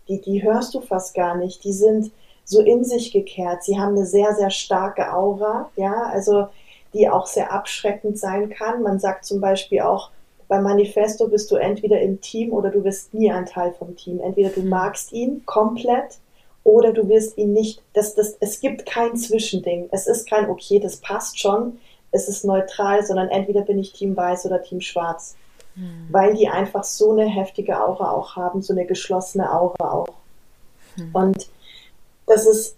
Die, 0.07 0.19
die 0.19 0.43
hörst 0.43 0.73
du 0.73 0.81
fast 0.81 1.13
gar 1.13 1.35
nicht. 1.35 1.63
Die 1.63 1.71
sind 1.71 2.11
so 2.45 2.61
in 2.61 2.83
sich 2.83 3.11
gekehrt. 3.11 3.63
Sie 3.63 3.79
haben 3.79 3.95
eine 3.95 4.05
sehr, 4.05 4.33
sehr 4.33 4.49
starke 4.49 5.13
Aura, 5.13 5.69
ja, 5.75 6.09
also 6.11 6.47
die 6.93 7.09
auch 7.09 7.27
sehr 7.27 7.51
abschreckend 7.51 8.17
sein 8.17 8.49
kann. 8.49 8.81
Man 8.81 8.99
sagt 8.99 9.25
zum 9.25 9.39
Beispiel 9.39 9.81
auch, 9.81 10.09
beim 10.47 10.63
Manifesto 10.63 11.27
bist 11.27 11.49
du 11.51 11.55
entweder 11.55 12.01
im 12.01 12.21
Team 12.21 12.51
oder 12.51 12.69
du 12.69 12.81
bist 12.81 13.13
nie 13.13 13.31
ein 13.31 13.45
Teil 13.45 13.73
vom 13.73 13.95
Team. 13.95 14.19
Entweder 14.19 14.49
du 14.49 14.61
mhm. 14.61 14.69
magst 14.69 15.11
ihn 15.11 15.43
komplett 15.45 16.17
oder 16.63 16.93
du 16.93 17.09
wirst 17.09 17.37
ihn 17.37 17.53
nicht, 17.53 17.81
das, 17.93 18.15
das, 18.15 18.37
es 18.39 18.59
gibt 18.59 18.85
kein 18.85 19.17
Zwischending. 19.17 19.89
Es 19.91 20.07
ist 20.07 20.29
kein, 20.29 20.49
okay, 20.49 20.79
das 20.79 20.97
passt 20.97 21.39
schon, 21.39 21.79
es 22.11 22.29
ist 22.29 22.45
neutral, 22.45 23.05
sondern 23.05 23.29
entweder 23.29 23.61
bin 23.61 23.79
ich 23.79 23.91
Team 23.91 24.15
Weiß 24.15 24.45
oder 24.45 24.61
Team 24.61 24.79
Schwarz. 24.79 25.35
Hm. 25.75 26.07
Weil 26.09 26.35
die 26.35 26.47
einfach 26.47 26.83
so 26.83 27.11
eine 27.11 27.25
heftige 27.25 27.83
Aura 27.83 28.11
auch 28.11 28.35
haben, 28.35 28.61
so 28.61 28.73
eine 28.73 28.85
geschlossene 28.85 29.51
Aura 29.51 29.91
auch. 29.91 30.13
Hm. 30.95 31.09
Und 31.13 31.49
das 32.27 32.45
ist, 32.45 32.77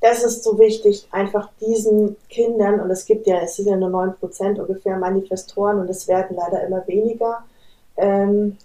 das 0.00 0.22
ist 0.22 0.44
so 0.44 0.58
wichtig, 0.58 1.08
einfach 1.10 1.48
diesen 1.60 2.16
Kindern, 2.28 2.80
und 2.80 2.90
es 2.90 3.06
gibt 3.06 3.26
ja, 3.26 3.40
es 3.40 3.56
sind 3.56 3.68
ja 3.68 3.76
nur 3.76 3.88
9% 3.88 4.60
ungefähr 4.60 4.98
Manifestoren 4.98 5.80
und 5.80 5.88
es 5.88 6.06
werden 6.08 6.36
leider 6.36 6.66
immer 6.66 6.86
weniger, 6.86 7.44
ähm, 7.96 8.58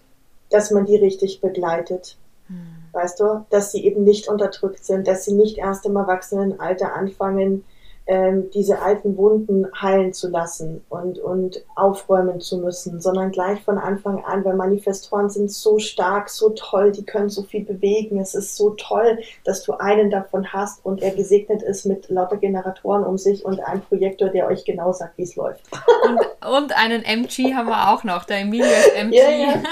dass 0.49 0.69
man 0.71 0.85
die 0.85 0.97
richtig 0.97 1.39
begleitet. 1.39 2.17
Hm 2.47 2.82
weißt 2.93 3.19
du, 3.19 3.45
dass 3.49 3.71
sie 3.71 3.85
eben 3.85 4.03
nicht 4.03 4.27
unterdrückt 4.27 4.85
sind, 4.85 5.07
dass 5.07 5.25
sie 5.25 5.33
nicht 5.33 5.57
erst 5.57 5.85
im 5.85 5.95
Erwachsenenalter 5.95 6.93
anfangen, 6.93 7.63
ähm, 8.05 8.49
diese 8.51 8.81
alten 8.81 9.15
Wunden 9.15 9.65
heilen 9.79 10.11
zu 10.11 10.29
lassen 10.29 10.83
und, 10.89 11.19
und 11.19 11.63
aufräumen 11.75 12.41
zu 12.41 12.57
müssen, 12.57 12.99
sondern 12.99 13.31
gleich 13.31 13.61
von 13.61 13.77
Anfang 13.77 14.23
an, 14.25 14.43
weil 14.43 14.55
Manifestoren 14.55 15.29
sind 15.29 15.49
so 15.49 15.79
stark, 15.79 16.29
so 16.29 16.49
toll, 16.49 16.91
die 16.91 17.05
können 17.05 17.29
so 17.29 17.43
viel 17.43 17.63
bewegen. 17.63 18.19
Es 18.19 18.35
ist 18.35 18.57
so 18.57 18.71
toll, 18.71 19.19
dass 19.45 19.63
du 19.63 19.73
einen 19.73 20.09
davon 20.09 20.51
hast 20.51 20.85
und 20.85 21.01
er 21.01 21.11
gesegnet 21.11 21.63
ist 21.63 21.85
mit 21.85 22.09
lauter 22.09 22.35
Generatoren 22.35 23.05
um 23.05 23.17
sich 23.17 23.45
und 23.45 23.61
einem 23.61 23.81
Projektor, 23.81 24.27
der 24.27 24.47
euch 24.47 24.65
genau 24.65 24.91
sagt, 24.91 25.17
wie 25.17 25.23
es 25.23 25.37
läuft. 25.37 25.61
Und, 26.05 26.19
und, 26.57 26.77
einen 26.77 27.03
MG 27.03 27.53
haben 27.53 27.67
wir 27.67 27.89
auch 27.89 28.03
noch, 28.03 28.25
der 28.25 28.39
Emilio 28.39 28.65
ist 28.65 28.95
MG. 28.95 29.15
Ja, 29.15 29.29
ja. 29.29 29.63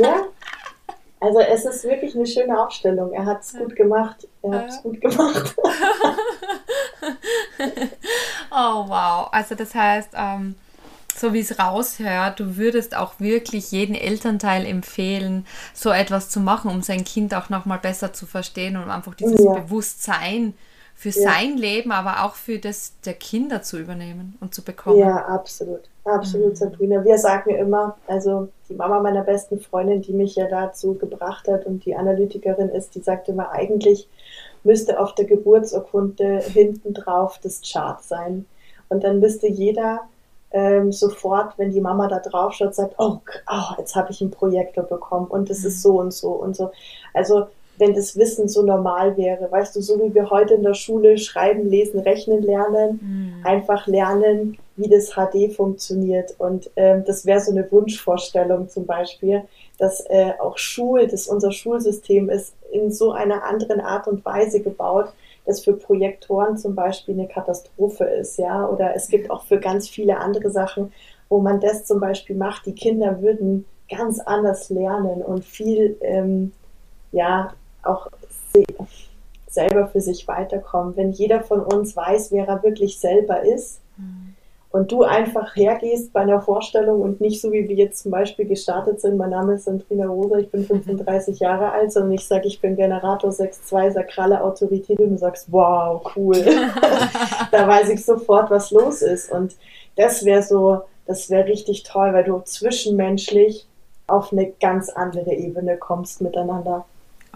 ja, 0.00 0.22
also 1.24 1.40
es 1.40 1.64
ist 1.64 1.84
wirklich 1.84 2.14
eine 2.14 2.26
schöne 2.26 2.60
Aufstellung. 2.60 3.12
Er 3.12 3.24
hat 3.24 3.40
es 3.42 3.54
gut 3.54 3.74
gemacht. 3.74 4.28
Er 4.42 4.50
hat 4.52 4.68
es 4.68 4.82
gut 4.82 5.00
gemacht. 5.00 5.54
oh 8.50 8.84
wow. 8.88 9.28
Also 9.32 9.54
das 9.54 9.74
heißt, 9.74 10.10
ähm, 10.14 10.54
so 11.16 11.32
wie 11.32 11.40
es 11.40 11.58
raushört, 11.58 12.40
du 12.40 12.56
würdest 12.56 12.94
auch 12.96 13.20
wirklich 13.20 13.70
jeden 13.70 13.94
Elternteil 13.94 14.66
empfehlen, 14.66 15.46
so 15.72 15.90
etwas 15.90 16.28
zu 16.28 16.40
machen, 16.40 16.70
um 16.70 16.82
sein 16.82 17.04
Kind 17.04 17.34
auch 17.34 17.48
nochmal 17.48 17.78
besser 17.78 18.12
zu 18.12 18.26
verstehen 18.26 18.76
und 18.76 18.90
einfach 18.90 19.14
dieses 19.14 19.42
ja. 19.42 19.54
Bewusstsein 19.54 20.54
für 20.94 21.10
ja. 21.10 21.30
sein 21.30 21.56
Leben, 21.56 21.92
aber 21.92 22.24
auch 22.24 22.34
für 22.34 22.58
das 22.58 22.94
der 23.04 23.14
Kinder 23.14 23.62
zu 23.62 23.78
übernehmen 23.78 24.36
und 24.40 24.54
zu 24.54 24.62
bekommen. 24.62 24.98
Ja, 24.98 25.26
absolut. 25.26 25.82
Absolut, 26.04 26.50
mhm. 26.50 26.56
Sabrina. 26.56 27.04
Wir 27.04 27.18
sagen 27.18 27.50
immer, 27.50 27.96
also 28.06 28.48
die 28.68 28.74
Mama 28.74 29.00
meiner 29.00 29.22
besten 29.22 29.58
Freundin, 29.58 30.02
die 30.02 30.12
mich 30.12 30.36
ja 30.36 30.48
dazu 30.48 30.94
gebracht 30.94 31.48
hat 31.48 31.64
und 31.66 31.84
die 31.86 31.96
Analytikerin 31.96 32.68
ist, 32.68 32.94
die 32.94 33.00
sagte 33.00 33.32
immer, 33.32 33.50
eigentlich 33.52 34.08
müsste 34.64 35.00
auf 35.00 35.14
der 35.14 35.24
Geburtsurkunde 35.24 36.40
hinten 36.40 36.94
drauf 36.94 37.38
das 37.42 37.62
Chart 37.62 38.02
sein. 38.02 38.46
Und 38.88 39.02
dann 39.02 39.20
müsste 39.20 39.46
jeder 39.46 40.02
ähm, 40.50 40.92
sofort, 40.92 41.58
wenn 41.58 41.72
die 41.72 41.80
Mama 41.80 42.06
da 42.06 42.20
drauf 42.20 42.52
schaut, 42.52 42.74
sagt, 42.74 42.94
oh, 42.98 43.18
oh 43.50 43.74
jetzt 43.78 43.96
habe 43.96 44.10
ich 44.10 44.20
einen 44.20 44.30
Projektor 44.30 44.84
bekommen 44.84 45.26
und 45.26 45.50
es 45.50 45.62
mhm. 45.62 45.68
ist 45.68 45.82
so 45.82 45.98
und 45.98 46.12
so 46.12 46.32
und 46.32 46.54
so. 46.54 46.70
Also 47.12 47.46
wenn 47.78 47.94
das 47.94 48.16
Wissen 48.16 48.48
so 48.48 48.62
normal 48.62 49.16
wäre. 49.16 49.50
Weißt 49.50 49.74
du, 49.74 49.80
so 49.80 49.98
wie 50.00 50.14
wir 50.14 50.30
heute 50.30 50.54
in 50.54 50.62
der 50.62 50.74
Schule 50.74 51.18
schreiben, 51.18 51.68
lesen, 51.68 52.00
rechnen 52.00 52.42
lernen, 52.42 53.00
mhm. 53.02 53.46
einfach 53.46 53.86
lernen, 53.86 54.58
wie 54.76 54.88
das 54.88 55.12
HD 55.14 55.52
funktioniert. 55.52 56.34
Und 56.38 56.70
ähm, 56.76 57.04
das 57.04 57.26
wäre 57.26 57.40
so 57.40 57.50
eine 57.50 57.70
Wunschvorstellung 57.70 58.68
zum 58.68 58.86
Beispiel, 58.86 59.42
dass 59.78 60.04
äh, 60.08 60.32
auch 60.40 60.58
Schul, 60.58 61.06
dass 61.06 61.26
unser 61.26 61.52
Schulsystem 61.52 62.28
ist 62.28 62.54
in 62.72 62.92
so 62.92 63.12
einer 63.12 63.44
anderen 63.44 63.80
Art 63.80 64.06
und 64.08 64.24
Weise 64.24 64.60
gebaut, 64.60 65.12
dass 65.46 65.62
für 65.62 65.74
Projektoren 65.74 66.56
zum 66.56 66.74
Beispiel 66.74 67.14
eine 67.14 67.28
Katastrophe 67.28 68.04
ist, 68.04 68.38
ja. 68.38 68.66
Oder 68.68 68.96
es 68.96 69.08
gibt 69.08 69.30
auch 69.30 69.44
für 69.44 69.58
ganz 69.58 69.88
viele 69.88 70.18
andere 70.18 70.50
Sachen, 70.50 70.92
wo 71.28 71.40
man 71.40 71.60
das 71.60 71.84
zum 71.84 72.00
Beispiel 72.00 72.36
macht. 72.36 72.66
Die 72.66 72.74
Kinder 72.74 73.20
würden 73.20 73.66
ganz 73.90 74.18
anders 74.20 74.70
lernen 74.70 75.22
und 75.22 75.44
viel 75.44 75.96
ähm, 76.00 76.52
ja, 77.12 77.54
auch 77.86 78.08
selber 79.54 79.86
für 79.86 80.00
sich 80.00 80.28
weiterkommen. 80.28 80.96
Wenn 80.96 81.12
jeder 81.12 81.40
von 81.40 81.60
uns 81.60 81.96
weiß, 81.96 82.32
wer 82.32 82.46
er 82.46 82.62
wirklich 82.62 82.98
selber 82.98 83.42
ist 83.42 83.80
mhm. 83.96 84.34
und 84.70 84.90
du 84.92 85.04
einfach 85.04 85.56
hergehst 85.56 86.12
bei 86.12 86.20
einer 86.20 86.42
Vorstellung 86.42 87.00
und 87.00 87.20
nicht 87.20 87.40
so 87.40 87.52
wie 87.52 87.68
wir 87.68 87.76
jetzt 87.76 88.02
zum 88.02 88.10
Beispiel 88.10 88.46
gestartet 88.46 89.00
sind, 89.00 89.16
mein 89.16 89.30
Name 89.30 89.54
ist 89.54 89.64
Sandrina 89.64 90.06
Rosa, 90.06 90.38
ich 90.38 90.50
bin 90.50 90.64
35 90.66 91.40
mhm. 91.40 91.44
Jahre 91.44 91.72
alt, 91.72 91.92
sondern 91.92 92.12
ich 92.12 92.26
sage, 92.26 92.48
ich 92.48 92.60
bin 92.60 92.76
Generator 92.76 93.30
6.2, 93.30 93.92
sakrale 93.92 94.42
Autorität 94.42 94.98
und 94.98 95.10
du 95.10 95.18
sagst, 95.18 95.50
wow, 95.50 96.04
cool. 96.16 96.36
da 97.52 97.68
weiß 97.68 97.88
ich 97.90 98.04
sofort, 98.04 98.50
was 98.50 98.70
los 98.72 99.02
ist 99.02 99.30
und 99.30 99.54
das 99.96 100.24
wäre 100.24 100.42
so, 100.42 100.82
das 101.06 101.30
wäre 101.30 101.46
richtig 101.46 101.84
toll, 101.84 102.12
weil 102.12 102.24
du 102.24 102.40
zwischenmenschlich 102.40 103.66
auf 104.06 104.32
eine 104.32 104.50
ganz 104.60 104.90
andere 104.90 105.32
Ebene 105.32 105.76
kommst 105.76 106.20
miteinander. 106.20 106.84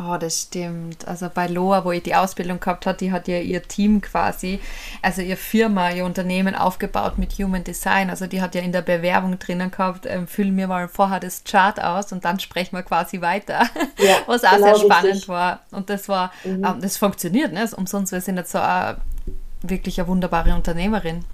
Oh, 0.00 0.16
das 0.16 0.42
stimmt. 0.42 1.08
Also 1.08 1.28
bei 1.32 1.48
Loa, 1.48 1.84
wo 1.84 1.90
ich 1.90 2.04
die 2.04 2.14
Ausbildung 2.14 2.60
gehabt 2.60 2.86
habe, 2.86 2.96
die 2.96 3.10
hat 3.10 3.26
ja 3.26 3.38
ihr 3.38 3.64
Team 3.64 4.00
quasi, 4.00 4.60
also 5.02 5.22
ihr 5.22 5.36
Firma, 5.36 5.90
ihr 5.90 6.04
Unternehmen 6.04 6.54
aufgebaut 6.54 7.18
mit 7.18 7.32
Human 7.32 7.64
Design. 7.64 8.08
Also 8.08 8.28
die 8.28 8.40
hat 8.40 8.54
ja 8.54 8.60
in 8.60 8.70
der 8.70 8.82
Bewerbung 8.82 9.40
drinnen 9.40 9.72
gehabt, 9.72 10.06
ähm, 10.06 10.28
füllen 10.28 10.54
mir 10.54 10.68
mal 10.68 10.86
vorher 10.86 11.18
das 11.18 11.42
Chart 11.42 11.82
aus 11.82 12.12
und 12.12 12.24
dann 12.24 12.38
sprechen 12.38 12.76
wir 12.76 12.84
quasi 12.84 13.20
weiter. 13.20 13.68
Ja, 13.98 14.18
Was 14.26 14.44
auch 14.44 14.52
genau 14.52 14.76
sehr 14.76 14.84
spannend 14.84 15.12
richtig. 15.14 15.28
war. 15.28 15.60
Und 15.72 15.90
das 15.90 16.08
war, 16.08 16.32
mhm. 16.44 16.64
ähm, 16.64 16.80
das 16.80 16.96
funktioniert, 16.96 17.52
ne? 17.52 17.68
Umsonst, 17.76 18.12
wir 18.12 18.20
sind 18.20 18.36
jetzt 18.36 18.52
so 18.52 18.58
eine, 18.58 18.98
wirklich 19.62 20.00
eine 20.00 20.08
wunderbare 20.08 20.54
Unternehmerin. 20.54 21.24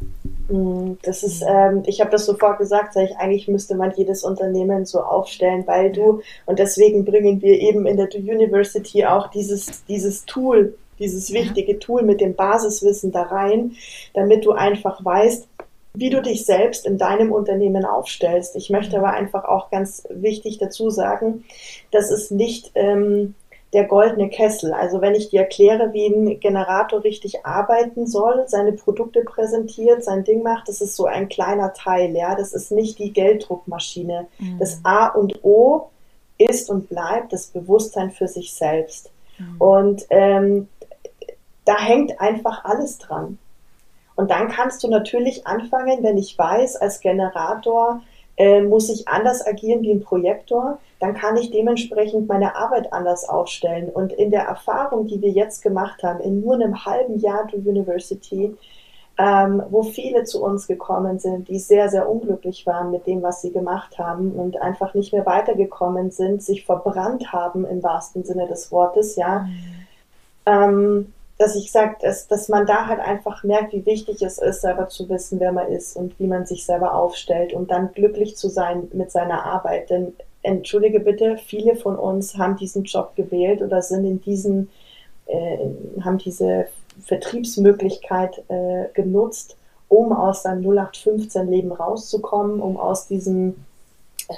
Mm, 0.48 0.92
das 1.02 1.22
ist, 1.22 1.42
ähm, 1.42 1.82
ich 1.86 2.00
habe 2.00 2.10
das 2.10 2.26
sofort 2.26 2.58
gesagt, 2.58 2.94
sag 2.94 3.04
ich, 3.04 3.16
eigentlich 3.16 3.48
müsste 3.48 3.74
man 3.74 3.92
jedes 3.96 4.24
Unternehmen 4.24 4.86
so 4.86 5.00
aufstellen, 5.00 5.64
weil 5.66 5.92
du, 5.92 6.20
und 6.46 6.58
deswegen 6.58 7.04
bringen 7.04 7.40
wir 7.42 7.58
eben 7.58 7.86
in 7.86 7.96
der 7.96 8.08
University 8.14 9.04
auch 9.04 9.28
dieses, 9.28 9.84
dieses 9.86 10.24
Tool, 10.26 10.76
dieses 10.98 11.32
wichtige 11.32 11.78
Tool 11.78 12.02
mit 12.02 12.20
dem 12.20 12.34
Basiswissen 12.34 13.10
da 13.12 13.22
rein, 13.22 13.72
damit 14.14 14.44
du 14.44 14.52
einfach 14.52 15.04
weißt, 15.04 15.48
wie 15.96 16.10
du 16.10 16.20
dich 16.20 16.44
selbst 16.44 16.86
in 16.86 16.98
deinem 16.98 17.30
Unternehmen 17.30 17.84
aufstellst. 17.84 18.56
Ich 18.56 18.68
möchte 18.68 18.98
aber 18.98 19.12
einfach 19.12 19.44
auch 19.44 19.70
ganz 19.70 20.04
wichtig 20.10 20.58
dazu 20.58 20.90
sagen, 20.90 21.44
dass 21.92 22.10
es 22.10 22.32
nicht 22.32 22.72
ähm, 22.74 23.34
der 23.74 23.84
goldene 23.84 24.30
Kessel. 24.30 24.72
Also 24.72 25.00
wenn 25.00 25.14
ich 25.14 25.30
dir 25.30 25.40
erkläre, 25.40 25.92
wie 25.92 26.06
ein 26.06 26.40
Generator 26.40 27.02
richtig 27.02 27.44
arbeiten 27.44 28.06
soll, 28.06 28.44
seine 28.46 28.72
Produkte 28.72 29.22
präsentiert, 29.22 30.04
sein 30.04 30.24
Ding 30.24 30.42
macht, 30.42 30.68
das 30.68 30.80
ist 30.80 30.96
so 30.96 31.06
ein 31.06 31.28
kleiner 31.28 31.72
Teil, 31.72 32.16
ja. 32.16 32.34
Das 32.36 32.52
ist 32.52 32.70
nicht 32.70 32.98
die 32.98 33.12
Gelddruckmaschine. 33.12 34.28
Mhm. 34.38 34.58
Das 34.58 34.80
A 34.84 35.08
und 35.08 35.44
O 35.44 35.90
ist 36.38 36.70
und 36.70 36.88
bleibt 36.88 37.32
das 37.32 37.48
Bewusstsein 37.48 38.10
für 38.10 38.28
sich 38.28 38.54
selbst. 38.54 39.10
Mhm. 39.38 39.60
Und 39.60 40.06
ähm, 40.10 40.68
da 41.64 41.78
hängt 41.78 42.20
einfach 42.20 42.64
alles 42.64 42.98
dran. 42.98 43.38
Und 44.16 44.30
dann 44.30 44.48
kannst 44.48 44.84
du 44.84 44.88
natürlich 44.88 45.46
anfangen, 45.46 46.02
wenn 46.02 46.16
ich 46.16 46.38
weiß, 46.38 46.76
als 46.76 47.00
Generator 47.00 48.02
äh, 48.36 48.62
muss 48.62 48.88
ich 48.88 49.06
anders 49.08 49.46
agieren 49.46 49.82
wie 49.82 49.92
ein 49.92 50.02
Projektor, 50.02 50.78
dann 51.00 51.14
kann 51.14 51.36
ich 51.36 51.50
dementsprechend 51.50 52.28
meine 52.28 52.56
Arbeit 52.56 52.92
anders 52.92 53.28
aufstellen. 53.28 53.88
Und 53.88 54.12
in 54.12 54.30
der 54.30 54.42
Erfahrung, 54.42 55.06
die 55.06 55.20
wir 55.20 55.30
jetzt 55.30 55.62
gemacht 55.62 56.02
haben, 56.02 56.20
in 56.20 56.40
nur 56.40 56.54
einem 56.54 56.84
halben 56.84 57.18
Jahr 57.18 57.46
to 57.46 57.56
University, 57.56 58.56
ähm, 59.16 59.62
wo 59.70 59.84
viele 59.84 60.24
zu 60.24 60.42
uns 60.42 60.66
gekommen 60.66 61.20
sind, 61.20 61.48
die 61.48 61.60
sehr, 61.60 61.88
sehr 61.88 62.08
unglücklich 62.08 62.66
waren 62.66 62.90
mit 62.90 63.06
dem, 63.06 63.22
was 63.22 63.42
sie 63.42 63.52
gemacht 63.52 63.98
haben 63.98 64.32
und 64.32 64.60
einfach 64.60 64.94
nicht 64.94 65.12
mehr 65.12 65.24
weitergekommen 65.24 66.10
sind, 66.10 66.42
sich 66.42 66.64
verbrannt 66.64 67.32
haben 67.32 67.64
im 67.64 67.82
wahrsten 67.82 68.24
Sinne 68.24 68.48
des 68.48 68.72
Wortes, 68.72 69.14
ja. 69.14 69.40
Mhm. 69.40 69.86
Ähm, 70.46 71.12
dass 71.38 71.56
ich 71.56 71.72
sage, 71.72 71.96
dass, 72.00 72.28
dass 72.28 72.48
man 72.48 72.66
da 72.66 72.86
halt 72.86 73.00
einfach 73.00 73.42
merkt, 73.42 73.72
wie 73.72 73.84
wichtig 73.86 74.22
es 74.22 74.38
ist, 74.38 74.60
selber 74.60 74.88
zu 74.88 75.08
wissen, 75.08 75.40
wer 75.40 75.52
man 75.52 75.68
ist 75.68 75.96
und 75.96 76.18
wie 76.20 76.26
man 76.26 76.46
sich 76.46 76.64
selber 76.64 76.94
aufstellt 76.94 77.52
und 77.52 77.70
dann 77.70 77.92
glücklich 77.92 78.36
zu 78.36 78.48
sein 78.48 78.88
mit 78.92 79.10
seiner 79.10 79.44
Arbeit. 79.44 79.90
Denn 79.90 80.12
entschuldige 80.42 81.00
bitte, 81.00 81.36
viele 81.36 81.74
von 81.74 81.96
uns 81.96 82.38
haben 82.38 82.56
diesen 82.56 82.84
Job 82.84 83.16
gewählt 83.16 83.62
oder 83.62 83.82
sind 83.82 84.04
in 84.04 84.20
diesen, 84.20 84.70
äh, 85.26 85.58
haben 86.02 86.18
diese 86.18 86.66
Vertriebsmöglichkeit 87.04 88.44
äh, 88.48 88.84
genutzt, 88.94 89.56
um 89.88 90.12
aus 90.12 90.44
seinem 90.44 90.62
0815-Leben 90.62 91.72
rauszukommen, 91.72 92.60
um 92.60 92.76
aus 92.76 93.08
diesem 93.08 93.56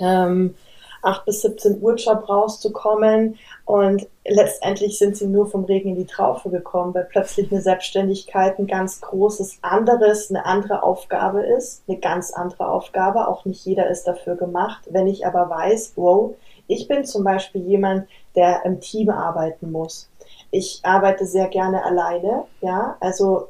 ähm, 0.00 0.54
8 1.02 1.24
bis 1.24 1.42
17 1.42 1.80
Uhr 1.80 1.94
Job 1.94 2.28
rauszukommen. 2.28 3.38
Und 3.64 4.06
letztendlich 4.24 4.98
sind 4.98 5.16
sie 5.16 5.26
nur 5.26 5.46
vom 5.46 5.64
Regen 5.64 5.90
in 5.90 5.96
die 5.96 6.06
Traufe 6.06 6.50
gekommen, 6.50 6.94
weil 6.94 7.04
plötzlich 7.04 7.50
eine 7.50 7.60
Selbstständigkeit 7.60 8.58
ein 8.58 8.66
ganz 8.66 9.00
großes 9.00 9.58
anderes, 9.62 10.30
eine 10.30 10.44
andere 10.44 10.82
Aufgabe 10.82 11.42
ist, 11.42 11.82
eine 11.88 11.98
ganz 11.98 12.32
andere 12.32 12.68
Aufgabe. 12.68 13.28
Auch 13.28 13.44
nicht 13.44 13.64
jeder 13.64 13.88
ist 13.88 14.04
dafür 14.04 14.36
gemacht. 14.36 14.82
Wenn 14.90 15.06
ich 15.06 15.26
aber 15.26 15.48
weiß, 15.50 15.92
wow, 15.96 16.34
ich 16.68 16.88
bin 16.88 17.04
zum 17.04 17.24
Beispiel 17.24 17.62
jemand, 17.62 18.08
der 18.34 18.64
im 18.64 18.80
Team 18.80 19.10
arbeiten 19.10 19.70
muss. 19.70 20.08
Ich 20.50 20.80
arbeite 20.82 21.26
sehr 21.26 21.48
gerne 21.48 21.84
alleine, 21.84 22.44
ja, 22.60 22.96
also 23.00 23.48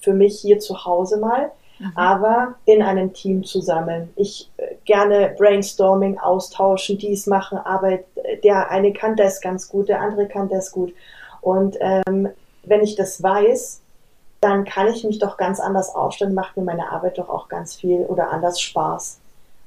für 0.00 0.12
mich 0.12 0.40
hier 0.40 0.58
zu 0.58 0.84
Hause 0.84 1.18
mal, 1.18 1.50
mhm. 1.78 1.92
aber 1.94 2.54
in 2.64 2.82
einem 2.82 3.12
Team 3.12 3.44
zusammen. 3.44 4.10
Ich 4.16 4.50
äh, 4.56 4.74
gerne 4.84 5.34
Brainstorming 5.36 6.18
austauschen, 6.18 6.98
dies 6.98 7.26
machen, 7.26 7.58
Arbeit, 7.58 8.04
der 8.44 8.70
eine 8.70 8.92
kann 8.92 9.16
das 9.16 9.40
ganz 9.40 9.68
gut, 9.68 9.88
der 9.88 10.00
andere 10.00 10.28
kann 10.28 10.48
das 10.48 10.72
gut. 10.72 10.92
Und 11.40 11.76
ähm, 11.80 12.28
wenn 12.64 12.82
ich 12.82 12.96
das 12.96 13.22
weiß, 13.22 13.80
dann 14.40 14.64
kann 14.64 14.88
ich 14.88 15.04
mich 15.04 15.18
doch 15.18 15.36
ganz 15.36 15.58
anders 15.58 15.94
aufstellen, 15.94 16.34
macht 16.34 16.56
mir 16.56 16.62
meine 16.62 16.90
Arbeit 16.92 17.18
doch 17.18 17.28
auch 17.28 17.48
ganz 17.48 17.74
viel 17.74 18.02
oder 18.02 18.30
anders 18.30 18.60
Spaß. 18.60 19.18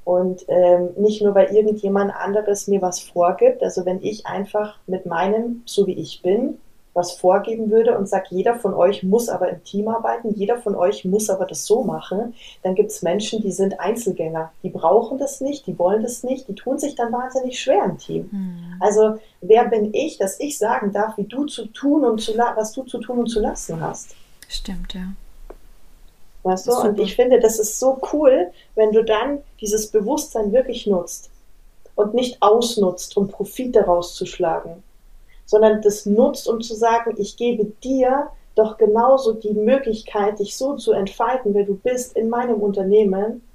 Und 0.04 0.46
ähm, 0.48 0.90
nicht 0.98 1.22
nur, 1.22 1.36
weil 1.36 1.56
irgendjemand 1.56 2.14
anderes 2.16 2.68
mir 2.68 2.82
was 2.82 3.00
vorgibt. 3.00 3.62
Also 3.62 3.86
wenn 3.86 4.02
ich 4.02 4.26
einfach 4.26 4.78
mit 4.88 5.06
meinem, 5.06 5.64
so 5.66 5.86
wie 5.88 5.94
ich 5.94 6.22
bin, 6.22 6.58
was 6.94 7.14
vorgeben 7.14 7.72
würde 7.72 7.98
und 7.98 8.08
sagt, 8.08 8.32
jeder 8.32 8.56
von 8.56 8.74
euch 8.74 9.04
muss 9.04 9.30
aber 9.30 9.50
im 9.50 9.64
Team 9.64 9.88
arbeiten, 9.88 10.34
jeder 10.36 10.58
von 10.58 10.76
euch 10.76 11.06
muss 11.06 11.30
aber 11.30 11.46
das 11.46 11.66
so 11.66 11.84
machen, 11.84 12.34
dann 12.64 12.76
gibt 12.76 12.92
es 12.92 13.02
Menschen, 13.02 13.42
die 13.42 13.52
sind 13.52 13.80
Einzelgänger. 13.80 14.52
Die 14.64 14.70
brauchen 14.70 15.18
das 15.18 15.40
nicht, 15.40 15.68
die 15.68 15.80
wollen 15.80 16.04
das 16.04 16.24
nicht, 16.24 16.48
die 16.48 16.56
tun 16.56 16.80
sich 16.80 16.96
dann 16.96 17.14
wahnsinnig 17.14 17.60
schwer 17.60 17.86
im 17.86 17.98
Team. 17.98 18.30
Mhm. 18.32 18.76
Also 18.82 19.20
wer 19.40 19.66
bin 19.66 19.94
ich, 19.94 20.18
dass 20.18 20.40
ich 20.40 20.58
sagen 20.58 20.92
darf, 20.92 21.18
wie 21.18 21.24
du 21.24 21.46
zu 21.46 21.66
tun 21.68 22.04
und 22.04 22.20
zu 22.20 22.38
was 22.38 22.74
du 22.74 22.84
zu 22.84 23.00
tun 23.00 23.20
und 23.20 23.28
zu 23.28 23.40
lassen 23.40 23.80
hast? 23.80 24.16
Stimmt, 24.50 24.94
ja. 24.94 25.14
Weißt 26.44 26.68
du? 26.68 26.72
Und 26.74 27.00
ich 27.00 27.16
finde, 27.16 27.40
das 27.40 27.60
ist 27.60 27.80
so 27.80 28.00
cool, 28.12 28.52
wenn 28.76 28.92
du 28.92 29.04
dann 29.04 29.40
dieses 29.62 29.88
Bewusstsein 29.88 30.52
wirklich 30.52 30.88
nutzt 30.88 31.30
und 31.96 32.14
nicht 32.14 32.42
ausnutzt, 32.42 33.16
um 33.16 33.28
Profit 33.28 33.76
daraus 33.76 34.16
zu 34.16 34.26
schlagen, 34.26 34.84
sondern 35.52 35.82
das 35.82 36.06
nutzt, 36.06 36.48
um 36.48 36.62
zu 36.62 36.76
sagen, 36.76 37.14
ich 37.18 37.36
gebe 37.36 37.66
dir 37.84 38.30
doch 38.56 38.78
genauso 38.78 39.34
die 39.34 39.52
Möglichkeit, 39.54 40.40
dich 40.40 40.56
so 40.56 40.78
zu 40.78 40.94
entfalten, 40.94 41.54
wer 41.54 41.66
du 41.66 41.76
bist 41.76 42.16
in 42.16 42.30
meinem 42.30 42.62
Unternehmen, 42.62 43.46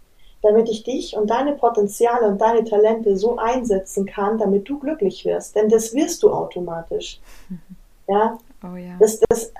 damit 0.43 0.69
ich 0.69 0.85
dich 0.85 1.17
und 1.17 1.31
deine 1.31 1.55
Potenziale 1.55 2.29
und 2.29 2.39
deine 2.39 2.65
Talente 2.65 3.17
so 3.17 3.39
einsetzen 3.39 4.05
kann, 4.05 4.37
damit 4.37 4.69
du 4.69 4.79
glücklich 4.79 5.25
wirst. 5.25 5.57
Denn 5.57 5.71
das 5.71 5.95
wirst 5.95 6.23
du 6.23 6.31
automatisch. 6.31 7.19
Ja, 8.09 8.39
Oh 8.63 8.77
ja. 8.77 8.97
Das, 9.01 9.19
das, 9.29 9.53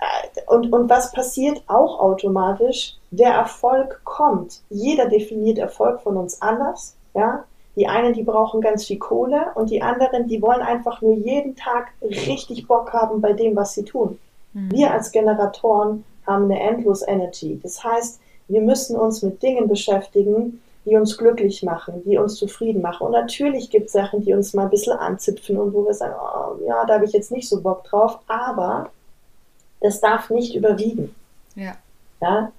und, 0.47 0.73
und 0.73 0.89
was 0.89 1.11
passiert 1.11 1.61
auch 1.67 1.99
automatisch? 1.99 2.97
Der 3.11 3.31
Erfolg 3.31 4.01
kommt. 4.05 4.63
Jeder 4.71 5.09
definiert 5.09 5.59
Erfolg 5.59 6.01
von 6.01 6.17
uns 6.17 6.41
anders. 6.41 6.97
Ja? 7.13 7.43
Die 7.77 7.87
einen, 7.87 8.15
die 8.15 8.23
brauchen 8.23 8.61
ganz 8.61 8.87
viel 8.87 8.99
Kohle 8.99 9.49
und 9.55 9.71
die 9.71 9.83
anderen, 9.83 10.27
die 10.27 10.41
wollen 10.41 10.63
einfach 10.63 11.03
nur 11.03 11.15
jeden 11.15 11.57
Tag 11.57 11.89
richtig 12.03 12.67
Bock 12.67 12.93
haben 12.93 13.21
bei 13.21 13.35
dem, 13.35 13.55
was 13.55 13.75
sie 13.75 13.85
tun. 13.85 14.19
Mhm. 14.55 14.73
Wir 14.73 14.93
als 14.93 15.13
Generatoren 15.13 16.05
haben 16.27 16.45
eine 16.45 16.59
Endless 16.59 17.07
Energy. 17.07 17.61
Das 17.63 17.85
heißt, 17.85 18.21
wir 18.49 18.63
müssen 18.63 18.97
uns 18.97 19.23
mit 19.23 19.43
Dingen 19.43 19.69
beschäftigen, 19.69 20.63
die 20.87 20.97
uns 20.97 21.19
glücklich 21.19 21.63
machen, 21.63 22.03
die 22.05 22.17
uns 22.17 22.37
zufrieden 22.37 22.81
machen. 22.81 23.07
Und 23.09 23.13
natürlich 23.13 23.71
gibt 23.71 23.87
es 23.87 23.93
Sachen, 23.93 24.25
die 24.25 24.33
uns 24.33 24.55
mal 24.55 24.65
ein 24.65 24.71
bisschen 24.71 24.97
anzipfen 24.97 25.59
und 25.59 25.75
wo 25.75 25.85
wir 25.85 25.95
sagen, 25.95 26.15
oh, 26.19 26.65
ja, 26.67 26.85
da 26.87 26.95
habe 26.95 27.05
ich 27.05 27.13
jetzt 27.13 27.33
nicht 27.33 27.49
so 27.49 27.61
Bock 27.61 27.85
drauf, 27.85 28.21
aber 28.29 28.91
das 29.81 30.01
darf 30.01 30.31
nicht 30.31 30.55
überwiegen. 30.55 31.15
Ja. 31.57 31.75
ja? 32.21 32.53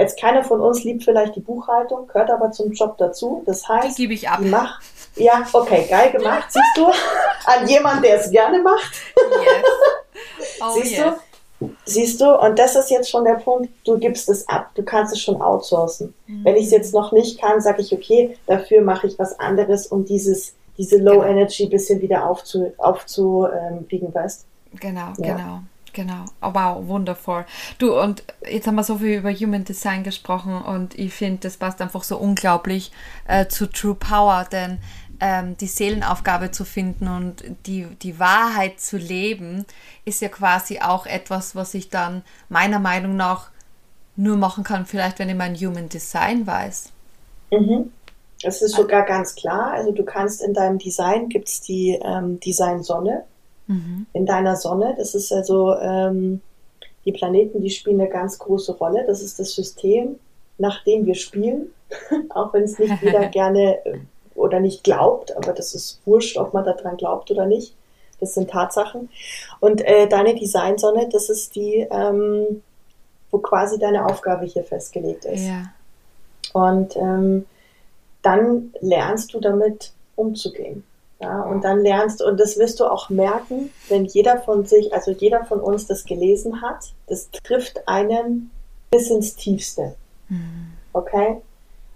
Jetzt 0.00 0.18
keiner 0.18 0.42
von 0.42 0.62
uns 0.62 0.82
liebt 0.82 1.04
vielleicht 1.04 1.36
die 1.36 1.40
Buchhaltung, 1.40 2.06
gehört 2.06 2.30
aber 2.30 2.50
zum 2.52 2.72
Job 2.72 2.96
dazu. 2.96 3.42
Das 3.44 3.68
heißt, 3.68 3.98
die 3.98 4.02
gebe 4.02 4.14
ich 4.14 4.30
ab. 4.30 4.40
Mach, 4.42 4.80
ja, 5.14 5.46
okay, 5.52 5.86
geil 5.90 6.10
gemacht, 6.10 6.46
siehst 6.48 6.76
du? 6.76 6.86
An 7.44 7.68
jemanden, 7.68 8.04
der 8.04 8.18
es 8.18 8.30
gerne 8.30 8.62
macht. 8.62 8.92
Yes. 9.14 9.64
Oh, 10.62 10.72
siehst 10.74 10.92
yes. 10.92 11.04
du? 11.60 11.70
Siehst 11.84 12.20
du, 12.22 12.34
und 12.34 12.58
das 12.58 12.76
ist 12.76 12.90
jetzt 12.90 13.10
schon 13.10 13.24
der 13.24 13.34
Punkt, 13.34 13.68
du 13.84 13.98
gibst 13.98 14.30
es 14.30 14.48
ab, 14.48 14.70
du 14.74 14.82
kannst 14.82 15.12
es 15.12 15.20
schon 15.20 15.42
outsourcen. 15.42 16.14
Mhm. 16.26 16.44
Wenn 16.46 16.56
ich 16.56 16.66
es 16.66 16.70
jetzt 16.70 16.94
noch 16.94 17.12
nicht 17.12 17.38
kann, 17.38 17.60
sage 17.60 17.82
ich, 17.82 17.92
okay, 17.92 18.38
dafür 18.46 18.80
mache 18.80 19.06
ich 19.06 19.18
was 19.18 19.38
anderes, 19.38 19.86
um 19.86 20.06
dieses, 20.06 20.54
diese 20.78 20.96
Low 20.96 21.20
genau. 21.20 21.24
Energy 21.24 21.66
bisschen 21.66 22.00
wieder 22.00 22.26
aufzubiegen, 22.26 22.72
aufzu, 22.78 23.46
ähm, 23.46 23.86
weißt 24.14 24.46
Genau, 24.80 25.12
ja. 25.18 25.36
genau. 25.36 25.60
Genau, 26.00 26.24
oh, 26.40 26.54
wow, 26.54 26.88
wundervoll. 26.88 27.44
Du, 27.76 28.00
und 28.00 28.22
jetzt 28.50 28.66
haben 28.66 28.76
wir 28.76 28.84
so 28.84 28.96
viel 28.96 29.18
über 29.18 29.30
Human 29.30 29.64
Design 29.64 30.02
gesprochen 30.02 30.62
und 30.62 30.98
ich 30.98 31.12
finde, 31.12 31.40
das 31.40 31.58
passt 31.58 31.82
einfach 31.82 32.04
so 32.04 32.16
unglaublich 32.16 32.90
äh, 33.28 33.48
zu 33.48 33.66
True 33.66 33.96
Power, 33.96 34.46
denn 34.50 34.78
ähm, 35.20 35.58
die 35.58 35.66
Seelenaufgabe 35.66 36.52
zu 36.52 36.64
finden 36.64 37.06
und 37.06 37.44
die, 37.66 37.84
die 38.00 38.18
Wahrheit 38.18 38.80
zu 38.80 38.96
leben, 38.96 39.66
ist 40.06 40.22
ja 40.22 40.30
quasi 40.30 40.80
auch 40.80 41.04
etwas, 41.04 41.54
was 41.54 41.74
ich 41.74 41.90
dann 41.90 42.22
meiner 42.48 42.78
Meinung 42.78 43.14
nach 43.14 43.50
nur 44.16 44.38
machen 44.38 44.64
kann, 44.64 44.86
vielleicht 44.86 45.18
wenn 45.18 45.28
ich 45.28 45.36
mein 45.36 45.54
Human 45.54 45.90
Design 45.90 46.46
weiß. 46.46 46.92
Mhm. 47.50 47.92
Das 48.42 48.62
ist 48.62 48.74
sogar 48.74 49.04
ganz 49.04 49.34
klar. 49.34 49.72
Also 49.72 49.92
du 49.92 50.02
kannst 50.02 50.40
in 50.40 50.54
deinem 50.54 50.78
Design, 50.78 51.28
gibt 51.28 51.50
es 51.50 51.60
die 51.60 52.00
ähm, 52.02 52.40
Design 52.40 52.82
Sonne 52.82 53.24
mhm. 53.70 54.06
in 54.12 54.26
deiner 54.26 54.56
Sonne. 54.56 54.94
Das 54.96 55.14
ist 55.14 55.32
also, 55.32 55.74
ähm, 55.76 56.40
die 57.04 57.12
Planeten, 57.12 57.60
die 57.60 57.70
spielen 57.70 58.00
eine 58.00 58.10
ganz 58.10 58.38
große 58.38 58.76
Rolle. 58.76 59.04
Das 59.06 59.22
ist 59.22 59.38
das 59.38 59.54
System, 59.54 60.18
nach 60.58 60.84
dem 60.84 61.06
wir 61.06 61.14
spielen, 61.14 61.72
auch 62.30 62.52
wenn 62.52 62.64
es 62.64 62.78
nicht 62.78 62.94
jeder 63.02 63.26
gerne 63.26 63.84
äh, 63.84 63.98
oder 64.34 64.60
nicht 64.60 64.84
glaubt, 64.84 65.36
aber 65.36 65.52
das 65.52 65.74
ist 65.74 66.00
wurscht, 66.04 66.36
ob 66.36 66.54
man 66.54 66.64
daran 66.64 66.96
glaubt 66.96 67.30
oder 67.30 67.46
nicht. 67.46 67.74
Das 68.20 68.34
sind 68.34 68.50
Tatsachen. 68.50 69.08
Und 69.60 69.80
äh, 69.80 70.06
deine 70.06 70.34
Designsonne, 70.34 71.08
das 71.10 71.30
ist 71.30 71.54
die, 71.54 71.86
ähm, 71.90 72.62
wo 73.30 73.38
quasi 73.38 73.78
deine 73.78 74.04
Aufgabe 74.06 74.44
hier 74.44 74.62
festgelegt 74.62 75.24
ist. 75.24 75.46
Ja. 75.46 75.72
Und 76.52 76.96
ähm, 76.96 77.46
dann 78.20 78.74
lernst 78.80 79.32
du 79.32 79.40
damit 79.40 79.92
umzugehen. 80.16 80.84
Ja, 81.20 81.42
und 81.42 81.64
dann 81.64 81.80
lernst 81.80 82.20
du, 82.20 82.24
und 82.24 82.40
das 82.40 82.56
wirst 82.58 82.80
du 82.80 82.86
auch 82.86 83.10
merken, 83.10 83.70
wenn 83.88 84.06
jeder 84.06 84.40
von 84.40 84.64
sich, 84.64 84.92
also 84.94 85.10
jeder 85.10 85.44
von 85.44 85.60
uns 85.60 85.86
das 85.86 86.04
gelesen 86.04 86.62
hat, 86.62 86.94
das 87.08 87.28
trifft 87.44 87.86
einen 87.86 88.50
bis 88.90 89.10
ins 89.10 89.36
Tiefste. 89.36 89.96
Mhm. 90.28 90.72
Okay? 90.94 91.42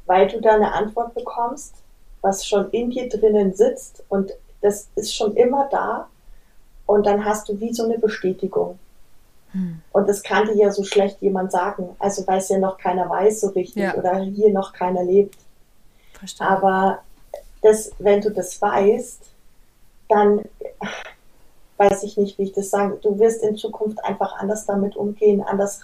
Weil 0.05 0.29
du 0.29 0.43
da 0.43 0.55
eine 0.55 0.73
Antwort 0.73 1.15
bekommst, 1.15 1.75
was 2.21 2.47
schon 2.47 2.71
in 2.71 2.91
dir 2.91 3.09
drinnen 3.09 3.55
sitzt 3.55 4.05
und 4.09 4.33
das 4.61 4.89
ist 4.95 5.15
schon 5.15 5.35
immer 5.37 5.69
da 5.71 6.09
und 6.87 7.07
dann 7.07 7.25
hast 7.25 7.49
du 7.49 7.59
wie 7.61 7.73
so 7.73 7.85
eine 7.85 7.99
Bestätigung. 7.99 8.79
Hm. 9.53 9.81
Und 9.93 10.09
das 10.09 10.23
kann 10.23 10.47
dir 10.47 10.57
ja 10.57 10.71
so 10.71 10.85
schlecht 10.85 11.21
jemand 11.21 11.53
sagen, 11.53 11.97
also 11.99 12.27
weil 12.27 12.39
es 12.39 12.49
ja 12.49 12.59
noch 12.59 12.79
keiner 12.79 13.09
weiß 13.09 13.41
so 13.41 13.49
richtig 13.49 13.83
ja. 13.83 13.95
oder 13.95 14.19
hier 14.21 14.51
noch 14.53 14.73
keiner 14.73 15.05
lebt. 15.05 15.39
Verstehe. 16.15 16.47
Aber 16.47 16.99
das, 17.65 17.93
wenn 17.99 18.21
du 18.21 18.31
das 18.31 18.61
weißt, 18.61 19.23
dann 20.09 20.43
weiß 21.79 22.03
ich 22.05 22.17
nicht, 22.17 22.39
wie 22.39 22.45
ich 22.45 22.53
das 22.53 22.71
sage. 22.71 22.99
Du 23.03 23.19
wirst 23.19 23.43
in 23.43 23.57
Zukunft 23.57 24.05
einfach 24.05 24.37
anders 24.37 24.67
damit 24.67 24.97
umgehen, 24.97 25.43
anders 25.43 25.81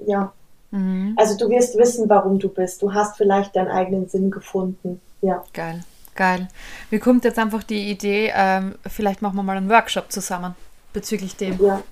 ja. 0.00 0.32
Mhm. 0.70 1.14
Also 1.16 1.36
du 1.36 1.48
wirst 1.48 1.76
wissen, 1.78 2.08
warum 2.08 2.38
du 2.38 2.48
bist. 2.48 2.82
Du 2.82 2.92
hast 2.92 3.16
vielleicht 3.16 3.56
deinen 3.56 3.70
eigenen 3.70 4.08
Sinn 4.08 4.30
gefunden. 4.30 5.00
Ja. 5.22 5.44
Geil, 5.54 5.82
geil. 6.14 6.48
Mir 6.90 7.00
kommt 7.00 7.24
jetzt 7.24 7.38
einfach 7.38 7.62
die 7.62 7.90
Idee, 7.90 8.32
ähm, 8.34 8.74
vielleicht 8.86 9.22
machen 9.22 9.36
wir 9.36 9.42
mal 9.42 9.56
einen 9.56 9.70
Workshop 9.70 10.12
zusammen 10.12 10.54
bezüglich 10.92 11.36
dem. 11.36 11.64
Ja. 11.64 11.82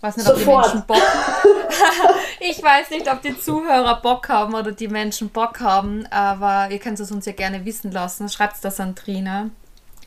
Weiß 0.00 0.16
nicht, 0.16 0.26
Sofort. 0.26 0.66
ob 0.66 0.72
die 0.72 0.76
Menschen 0.76 0.86
Bock 0.86 1.02
Ich 2.40 2.62
weiß 2.62 2.90
nicht, 2.90 3.10
ob 3.10 3.22
die 3.22 3.38
Zuhörer 3.38 4.00
Bock 4.00 4.28
haben 4.28 4.54
oder 4.54 4.72
die 4.72 4.88
Menschen 4.88 5.28
Bock 5.28 5.60
haben, 5.60 6.06
aber 6.06 6.70
ihr 6.70 6.78
könnt 6.78 6.98
es 7.00 7.10
uns 7.10 7.26
ja 7.26 7.32
gerne 7.32 7.64
wissen 7.64 7.92
lassen. 7.92 8.28
Schreibt 8.28 8.64
das 8.64 8.80
an 8.80 8.96
Trina. 8.96 9.50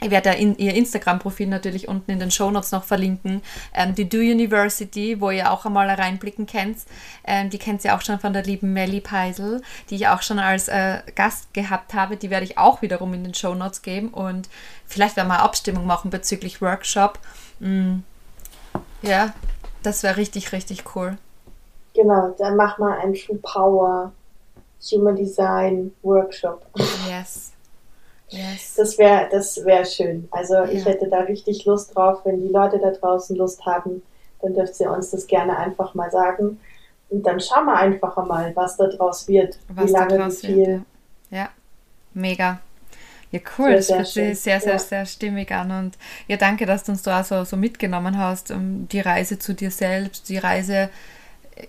Ich 0.02 0.10
werde 0.10 0.32
in, 0.32 0.58
ihr 0.58 0.74
Instagram-Profil 0.74 1.48
natürlich 1.48 1.88
unten 1.88 2.12
in 2.12 2.20
den 2.20 2.32
Show 2.32 2.52
Notes 2.52 2.72
noch 2.72 2.84
verlinken. 2.84 3.42
Ähm, 3.74 3.96
die 3.96 4.10
Do 4.10 4.18
University, 4.18 5.22
wo 5.22 5.30
ihr 5.30 5.52
auch 5.52 5.66
einmal 5.66 5.90
reinblicken 5.90 6.46
könnt. 6.46 6.80
Ähm, 7.24 7.50
die 7.50 7.58
kennt 7.60 7.86
ihr 7.86 7.96
auch 7.96 8.02
schon 8.02 8.20
von 8.20 8.34
der 8.34 8.44
lieben 8.44 8.74
Melly 8.74 9.00
Peisel, 9.00 9.62
die 9.90 9.96
ich 9.96 10.08
auch 10.08 10.22
schon 10.22 10.40
als 10.40 10.68
äh, 10.68 11.00
Gast 11.16 11.54
gehabt 11.54 11.94
habe. 11.94 12.18
Die 12.18 12.30
werde 12.30 12.46
ich 12.46 12.58
auch 12.58 12.82
wiederum 12.82 13.14
in 13.14 13.24
den 13.24 13.34
Show 13.34 13.54
Notes 13.54 13.82
geben. 13.82 14.10
Und 14.10 14.50
vielleicht 14.88 15.16
werden 15.16 15.30
wir 15.30 15.36
eine 15.36 15.44
Abstimmung 15.44 15.86
machen 15.86 16.10
bezüglich 16.10 16.62
Workshop. 16.62 17.20
Mm, 17.60 18.00
ja, 19.04 19.34
das 19.84 20.04
wäre 20.04 20.18
richtig, 20.18 20.52
richtig 20.52 20.96
cool. 20.96 21.18
Genau, 21.94 22.34
dann 22.38 22.56
mach 22.56 22.78
mal 22.80 22.98
einen 23.00 23.14
True 23.14 23.38
Power 23.42 24.12
Human 24.92 25.16
Design 25.16 25.94
Workshop. 26.02 26.66
Yes. 27.08 27.54
Yes. 28.30 28.74
Das 28.76 28.98
wäre 28.98 29.30
das 29.32 29.64
wär 29.64 29.86
schön. 29.86 30.28
Also 30.32 30.56
ja. 30.56 30.66
ich 30.66 30.86
hätte 30.86 31.08
da 31.08 31.20
richtig 31.20 31.66
Lust 31.66 31.96
drauf. 31.96 32.22
Wenn 32.24 32.42
die 32.42 32.52
Leute 32.52 32.80
da 32.80 32.90
draußen 32.90 33.36
Lust 33.36 33.64
haben, 33.66 34.02
dann 34.42 34.54
dürft 34.54 34.80
ihr 34.80 34.90
uns 34.90 35.12
das 35.12 35.28
gerne 35.28 35.56
einfach 35.58 35.94
mal 35.94 36.10
sagen. 36.10 36.60
Und 37.10 37.24
dann 37.24 37.40
schauen 37.40 37.66
wir 37.66 37.76
einfach 37.76 38.16
mal, 38.26 38.56
was 38.56 38.76
da 38.78 38.88
draus 38.88 39.28
wird. 39.28 39.60
Was 39.70 39.88
wie 39.88 39.92
lange, 39.92 40.28
wie 40.28 40.32
viel. 40.32 40.68
Wird, 40.68 40.82
ja. 41.30 41.38
ja. 41.38 41.50
mega. 42.14 42.60
Ja, 43.34 43.40
cool. 43.58 43.82
Sehr, 43.82 43.98
das 43.98 43.98
hört 43.98 44.08
sich 44.08 44.40
sehr, 44.40 44.62
sehr, 44.62 44.74
ja. 44.74 44.80
sehr 44.80 45.06
stimmig 45.08 45.52
an. 45.52 45.72
Und 45.72 45.98
ja, 46.28 46.38
danke, 46.38 46.68
dass 46.68 46.84
du 46.84 46.92
uns 46.92 47.02
da 47.02 47.24
so, 47.24 47.44
so 47.46 47.58
mitgenommen 47.58 48.20
hast. 48.20 48.52
Um 48.52 48.88
die 48.90 49.00
Reise 49.00 49.40
zu 49.40 49.56
dir 49.56 49.72
selbst, 49.72 50.30
die 50.30 50.38
Reise 50.38 50.92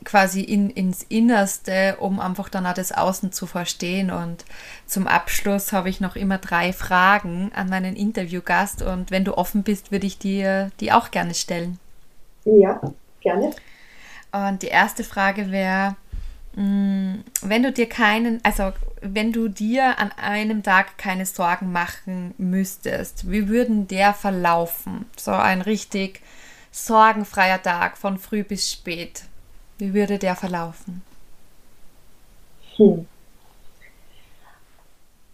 quasi 0.05 0.43
in, 0.43 0.69
ins 0.69 1.05
Innerste, 1.05 1.97
um 2.01 2.21
einfach 2.21 2.51
dann 2.51 2.67
auch 2.67 2.75
das 2.75 2.93
Außen 2.93 3.33
zu 3.33 3.47
verstehen. 3.47 4.11
Und 4.11 4.45
zum 4.85 5.07
Abschluss 5.07 5.73
habe 5.73 5.89
ich 5.89 6.01
noch 6.01 6.17
immer 6.17 6.37
drei 6.37 6.75
Fragen 6.75 7.51
an 7.55 7.71
meinen 7.71 7.97
Interviewgast. 7.97 8.83
Und 8.83 9.11
wenn 9.11 9.25
du 9.25 9.39
offen 9.39 9.63
bist, 9.63 9.91
würde 9.91 10.07
ich 10.07 10.19
dir 10.19 10.71
die 10.81 10.93
auch 10.93 11.11
gerne 11.11 11.33
stellen. 11.33 11.79
Ja, 12.45 12.79
gerne. 13.23 13.53
Und 14.33 14.61
die 14.61 14.69
erste 14.69 15.03
Frage 15.03 15.51
wäre, 15.51 15.97
wenn 16.57 17.63
du 17.63 17.73
dir 17.73 17.89
keinen, 17.89 18.41
also 18.45 18.73
wenn 19.01 19.33
du 19.33 19.49
dir 19.49 19.99
an 19.99 20.13
einem 20.13 20.63
Tag 20.63 20.99
keine 20.99 21.27
Sorgen 21.27 21.73
machen 21.73 22.35
müsstest, 22.39 23.31
wie 23.31 23.49
würden 23.49 23.89
der 23.89 24.15
verlaufen? 24.15 25.07
So 25.17 25.33
ein 25.33 25.63
richtig 25.63 26.21
sorgenfreier 26.71 27.61
Tag 27.61 27.99
von 27.99 28.19
früh 28.19 28.45
bis 28.45 28.71
spät. 28.71 29.25
Wie 29.79 29.95
würde 29.95 30.19
der 30.19 30.37
verlaufen? 30.37 31.03
Hm. 32.77 33.07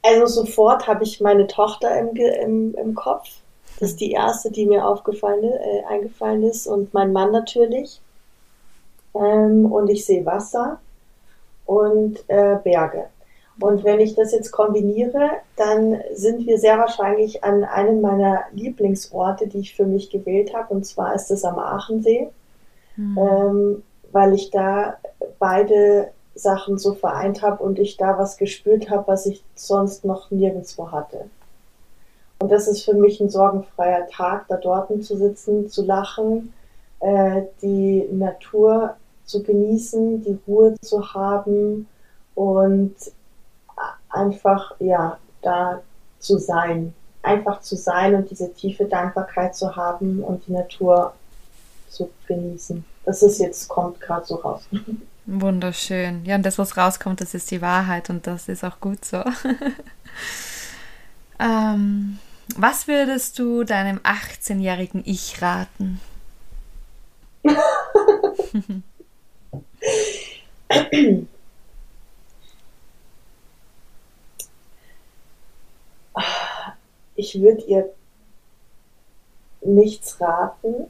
Also 0.02 0.26
sofort 0.26 0.86
habe 0.86 1.04
ich 1.04 1.20
meine 1.20 1.46
Tochter 1.46 1.98
im, 1.98 2.16
im, 2.16 2.74
im 2.74 2.94
Kopf. 2.94 3.28
Das 3.78 3.90
ist 3.90 4.00
die 4.00 4.12
erste, 4.12 4.50
die 4.50 4.64
mir 4.64 4.86
aufgefallen, 4.86 5.44
äh, 5.44 5.84
eingefallen 5.86 6.42
ist. 6.44 6.66
Und 6.66 6.94
mein 6.94 7.12
Mann 7.12 7.30
natürlich. 7.32 8.00
Ähm, 9.14 9.66
und 9.70 9.88
ich 9.88 10.06
sehe 10.06 10.24
Wasser 10.24 10.80
und 11.70 12.18
äh, 12.26 12.56
Berge. 12.64 13.04
Und 13.60 13.84
wenn 13.84 14.00
ich 14.00 14.16
das 14.16 14.32
jetzt 14.32 14.50
kombiniere, 14.50 15.30
dann 15.54 16.00
sind 16.14 16.44
wir 16.46 16.58
sehr 16.58 16.78
wahrscheinlich 16.78 17.44
an 17.44 17.62
einem 17.62 18.00
meiner 18.00 18.40
Lieblingsorte, 18.52 19.46
die 19.46 19.60
ich 19.60 19.76
für 19.76 19.86
mich 19.86 20.10
gewählt 20.10 20.52
habe. 20.52 20.74
Und 20.74 20.84
zwar 20.84 21.14
ist 21.14 21.30
es 21.30 21.44
am 21.44 21.58
Aachensee. 21.60 22.28
Mhm. 22.96 23.18
Ähm, 23.18 23.82
weil 24.10 24.34
ich 24.34 24.50
da 24.50 24.96
beide 25.38 26.10
Sachen 26.34 26.76
so 26.76 26.94
vereint 26.94 27.42
habe 27.42 27.62
und 27.62 27.78
ich 27.78 27.96
da 27.96 28.18
was 28.18 28.36
gespürt 28.36 28.90
habe, 28.90 29.06
was 29.06 29.26
ich 29.26 29.44
sonst 29.54 30.04
noch 30.04 30.32
nirgendwo 30.32 30.90
hatte. 30.90 31.26
Und 32.40 32.50
das 32.50 32.66
ist 32.66 32.82
für 32.82 32.94
mich 32.94 33.20
ein 33.20 33.30
sorgenfreier 33.30 34.08
Tag, 34.08 34.48
da 34.48 34.56
dort 34.56 34.88
zu 35.04 35.16
sitzen, 35.16 35.68
zu 35.68 35.84
lachen, 35.84 36.52
äh, 36.98 37.42
die 37.62 38.08
Natur 38.10 38.96
zu 39.30 39.42
genießen, 39.42 40.22
die 40.24 40.38
Ruhe 40.46 40.74
zu 40.80 41.14
haben 41.14 41.86
und 42.34 42.94
einfach, 44.08 44.74
ja, 44.80 45.18
da 45.42 45.80
zu 46.18 46.38
sein. 46.38 46.94
Einfach 47.22 47.60
zu 47.60 47.76
sein 47.76 48.14
und 48.14 48.30
diese 48.30 48.52
tiefe 48.52 48.86
Dankbarkeit 48.86 49.54
zu 49.54 49.76
haben 49.76 50.22
und 50.22 50.46
die 50.46 50.52
Natur 50.52 51.12
zu 51.88 52.08
genießen 52.26 52.84
das 53.04 53.22
ist 53.22 53.38
jetzt, 53.38 53.68
kommt 53.68 54.00
gerade 54.00 54.24
so 54.26 54.36
raus. 54.36 54.62
Wunderschön. 55.26 56.24
Ja, 56.24 56.36
und 56.36 56.46
das, 56.46 56.58
was 56.58 56.76
rauskommt, 56.76 57.20
das 57.20 57.34
ist 57.34 57.50
die 57.50 57.60
Wahrheit 57.60 58.10
und 58.10 58.26
das 58.26 58.48
ist 58.48 58.64
auch 58.64 58.80
gut 58.80 59.04
so. 59.04 59.22
ähm, 61.38 62.18
was 62.56 62.88
würdest 62.88 63.38
du 63.38 63.64
deinem 63.64 63.98
18-jährigen 63.98 65.02
Ich 65.04 65.40
raten? 65.40 66.00
ich 77.16 77.40
würde 77.40 77.62
ihr 77.62 77.92
nichts 79.62 80.20
raten, 80.20 80.86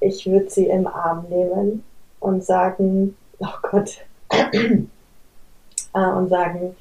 ich 0.00 0.26
würde 0.26 0.50
sie 0.50 0.66
im 0.66 0.86
Arm 0.86 1.26
nehmen 1.28 1.84
und 2.20 2.44
sagen, 2.44 3.16
oh 3.38 3.46
Gott, 3.62 4.04
äh, 4.30 4.86
und 5.92 6.28
sagen, 6.28 6.76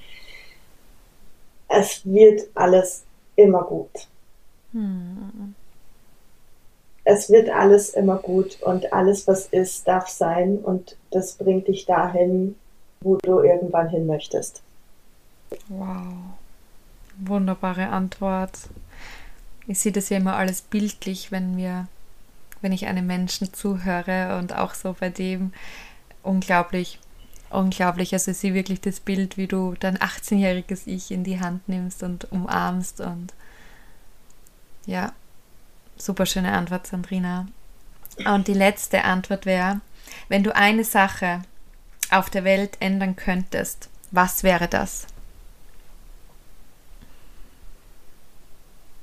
es 1.68 2.05
wird 2.05 2.43
alles 2.53 3.03
immer 3.36 3.64
gut. 3.64 4.07
Hm. 4.72 5.55
Es 7.06 7.30
wird 7.30 7.49
alles 7.49 7.89
immer 7.89 8.18
gut 8.18 8.62
und 8.62 8.93
alles, 8.93 9.28
was 9.28 9.47
ist, 9.47 9.88
darf 9.88 10.08
sein 10.08 10.58
und 10.58 10.95
das 11.12 11.34
bringt 11.34 11.68
dich 11.68 11.86
dahin, 11.86 12.56
wo 13.01 13.18
du 13.18 13.41
irgendwann 13.41 13.89
hin 13.89 14.06
möchtest. 14.06 14.62
Wow. 15.68 16.14
Wunderbare 17.18 17.88
Antwort. 17.88 18.58
Ich 19.68 19.80
sehe 19.80 19.91
das 19.91 20.10
ja 20.10 20.18
immer 20.18 20.36
alles 20.36 20.62
bildlich, 20.62 21.32
wenn 21.32 21.58
wir 21.58 21.88
wenn 22.64 22.72
ich 22.72 22.88
einem 22.88 23.06
Menschen 23.06 23.54
zuhöre 23.54 24.39
und 24.39 24.56
auch 24.56 24.74
so 24.74 24.95
bei 24.97 25.10
dem 25.10 25.51
unglaublich, 26.24 26.97
unglaublich. 27.49 28.14
Also 28.14 28.32
ich 28.32 28.38
sehe 28.38 28.54
wirklich 28.54 28.80
das 28.80 29.01
Bild, 29.01 29.38
wie 29.38 29.47
du 29.47 29.76
dein 29.80 29.97
18-jähriges 29.97 30.84
Ich 30.88 31.12
in 31.12 31.26
die 31.26 31.41
Hand 31.41 31.68
nimmst 31.68 32.01
und 32.04 32.32
umarmst 32.32 33.01
und 33.01 33.34
ja, 34.86 35.12
super 36.04 36.26
schöne 36.26 36.51
Antwort, 36.51 36.88
Sandrina. 36.88 37.47
Und 38.26 38.47
die 38.47 38.54
letzte 38.54 39.04
Antwort 39.04 39.45
wäre, 39.45 39.82
wenn 40.28 40.43
du 40.43 40.56
eine 40.56 40.84
Sache 40.84 41.41
auf 42.12 42.30
der 42.30 42.43
Welt 42.43 42.78
ändern 42.80 43.16
könntest, 43.16 43.89
was 44.12 44.43
wäre 44.43 44.68
das? 44.68 45.08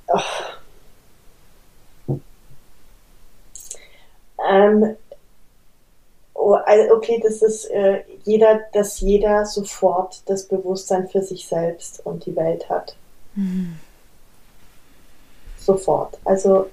Oh 0.07 0.19
Ähm, 4.49 4.97
oh, 6.33 6.57
okay, 6.95 7.21
das 7.23 7.41
ist 7.41 7.65
äh, 7.65 8.03
jeder, 8.23 8.61
dass 8.73 8.99
jeder 8.99 9.45
sofort 9.45 10.23
das 10.27 10.47
Bewusstsein 10.47 11.07
für 11.07 11.21
sich 11.21 11.47
selbst 11.47 12.05
und 12.05 12.25
die 12.25 12.35
Welt 12.35 12.69
hat. 12.69 12.95
Mhm. 13.35 13.79
Sofort. 15.57 16.17
Also 16.25 16.69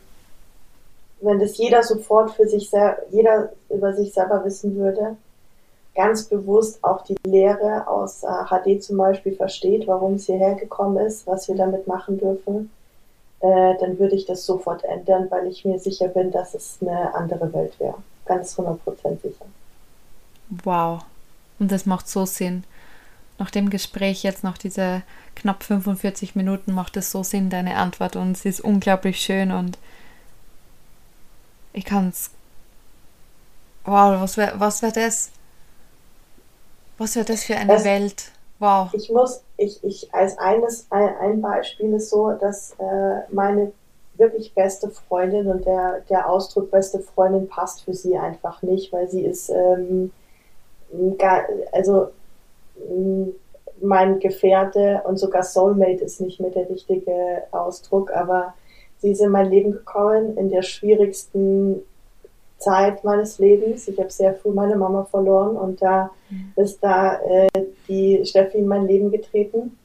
wenn 1.21 1.39
das 1.39 1.57
jeder 1.59 1.83
sofort 1.83 2.31
für 2.33 2.47
sich 2.47 2.71
selber, 2.71 2.99
jeder 3.11 3.53
über 3.71 3.93
sich 3.93 4.13
selber 4.13 4.45
wissen 4.45 4.77
würde, 4.77 5.17
ganz 5.95 6.25
bewusst 6.25 6.83
auch 6.85 7.03
die 7.03 7.17
Lehre 7.25 7.87
aus 7.89 8.23
äh, 8.23 8.27
HD 8.27 8.83
zum 8.83 8.99
Beispiel 8.99 9.35
versteht, 9.35 9.87
warum 9.87 10.15
es 10.15 10.27
hierher 10.27 10.55
gekommen 10.55 11.05
ist, 11.05 11.27
was 11.27 11.49
wir 11.49 11.57
damit 11.57 11.89
machen 11.89 12.19
dürfen, 12.19 12.71
äh, 13.41 13.75
dann 13.81 13.99
würde 13.99 14.15
ich 14.15 14.25
das 14.25 14.47
sofort 14.47 14.85
ändern, 14.85 15.27
weil 15.31 15.49
ich 15.49 15.65
mir 15.65 15.79
sicher 15.79 16.09
bin, 16.09 16.31
dass 16.31 16.55
es 16.55 16.79
eine 16.81 17.15
andere 17.15 17.53
Welt 17.53 17.79
wäre. 17.81 17.97
Ganz 18.27 18.59
100% 18.59 18.79
sicher. 19.23 19.47
Wow. 20.65 21.01
Und 21.59 21.73
das 21.73 21.87
macht 21.87 22.09
so 22.09 22.27
Sinn. 22.27 22.65
Nach 23.39 23.51
dem 23.51 23.71
Gespräch 23.71 24.23
jetzt, 24.23 24.45
nach 24.45 24.59
diese 24.59 25.03
knapp 25.35 25.63
45 25.63 26.35
Minuten, 26.35 26.73
macht 26.73 26.97
es 26.97 27.11
so 27.11 27.23
Sinn, 27.23 27.51
deine 27.51 27.77
Antwort. 27.77 28.17
Und 28.17 28.37
sie 28.37 28.49
ist 28.49 28.61
unglaublich 28.61 29.21
schön 29.21 29.53
und 29.53 29.79
ich 31.73 31.85
kann 31.85 32.09
es. 32.09 32.31
Wow, 33.85 34.21
was 34.21 34.37
wäre 34.37 34.59
was 34.59 34.83
wär 34.83 34.93
das? 34.93 35.31
Was 36.99 37.15
wäre 37.15 37.25
das 37.25 37.45
für 37.45 37.57
eine 37.57 37.75
es, 37.75 37.85
Welt? 37.85 38.33
Wow. 38.59 38.93
Ich 38.93 39.09
muss, 39.11 39.43
ich, 39.57 39.83
ich 39.85 40.13
als 40.13 40.37
eines, 40.39 40.87
ein, 40.91 41.17
ein 41.21 41.41
Beispiel 41.41 41.95
ist 41.95 42.11
so, 42.11 42.33
dass 42.33 42.73
äh, 42.79 43.21
meine 43.31 43.73
wirklich 44.17 44.53
beste 44.53 44.91
Freundin 44.91 45.47
und 45.47 45.65
der, 45.65 46.01
der 46.11 46.29
Ausdruck 46.29 46.73
beste 46.73 46.99
Freundin 46.99 47.49
passt 47.49 47.85
für 47.85 47.95
sie 47.95 48.19
einfach 48.19 48.63
nicht, 48.63 48.93
weil 48.93 49.09
sie 49.09 49.25
ist 49.25 49.49
ähm, 49.49 50.11
gar, 51.19 51.45
also 51.73 52.09
mein 53.81 54.19
Gefährte 54.19 55.03
und 55.05 55.19
sogar 55.19 55.43
Soulmate 55.43 56.05
ist 56.05 56.21
nicht 56.21 56.41
mehr 56.41 56.51
der 56.51 56.69
richtige 56.69 57.45
Ausdruck, 57.53 58.11
aber 58.11 58.55
sie 59.01 59.13
ist 59.13 59.21
in 59.21 59.31
mein 59.31 59.51
Leben 59.51 59.73
gekommen 59.73 60.37
in 60.37 60.51
der 60.51 60.63
schwierigsten 60.63 61.83
Zeit 62.59 63.05
meines 63.05 63.39
Lebens. 63.39 63.89
Ich 63.89 63.99
habe 63.99 64.11
sehr 64.11 64.35
früh 64.35 64.51
meine 64.51 64.77
Mama 64.77 65.05
verloren 65.05 65.57
und 65.57 65.81
da 65.81 66.11
ist 66.57 66.83
da 66.83 67.21
äh, 67.21 67.49
die 67.89 68.25
Steffi 68.25 68.59
in 68.59 68.67
mein 68.67 68.87
Leben 68.87 69.11
getreten. 69.11 69.79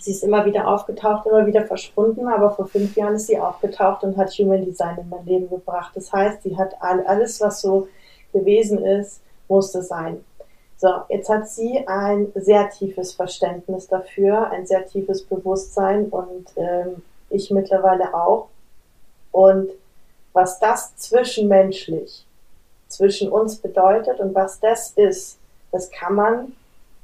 Sie 0.00 0.12
ist 0.12 0.24
immer 0.24 0.46
wieder 0.46 0.66
aufgetaucht, 0.66 1.26
immer 1.26 1.46
wieder 1.46 1.66
verschwunden, 1.66 2.26
aber 2.28 2.52
vor 2.52 2.66
fünf 2.66 2.96
Jahren 2.96 3.16
ist 3.16 3.26
sie 3.26 3.38
aufgetaucht 3.38 4.02
und 4.02 4.16
hat 4.16 4.30
Human 4.30 4.64
Design 4.64 4.96
in 4.98 5.08
mein 5.10 5.26
Leben 5.26 5.50
gebracht. 5.50 5.92
Das 5.94 6.10
heißt, 6.10 6.42
sie 6.42 6.56
hat 6.56 6.74
all, 6.80 7.04
alles, 7.06 7.40
was 7.40 7.60
so 7.60 7.88
gewesen 8.32 8.82
ist, 8.82 9.20
musste 9.48 9.82
sein. 9.82 10.24
So, 10.78 10.88
jetzt 11.10 11.28
hat 11.28 11.46
sie 11.46 11.86
ein 11.86 12.32
sehr 12.34 12.70
tiefes 12.70 13.12
Verständnis 13.12 13.88
dafür, 13.88 14.50
ein 14.50 14.66
sehr 14.66 14.86
tiefes 14.86 15.22
Bewusstsein 15.22 16.06
und 16.06 16.46
ähm, 16.56 17.02
ich 17.28 17.50
mittlerweile 17.50 18.14
auch. 18.14 18.48
Und 19.32 19.70
was 20.32 20.58
das 20.60 20.96
zwischenmenschlich 20.96 22.24
zwischen 22.88 23.30
uns 23.30 23.56
bedeutet 23.56 24.20
und 24.20 24.34
was 24.34 24.60
das 24.60 24.92
ist, 24.92 25.38
das 25.72 25.90
kann 25.90 26.14
man 26.14 26.52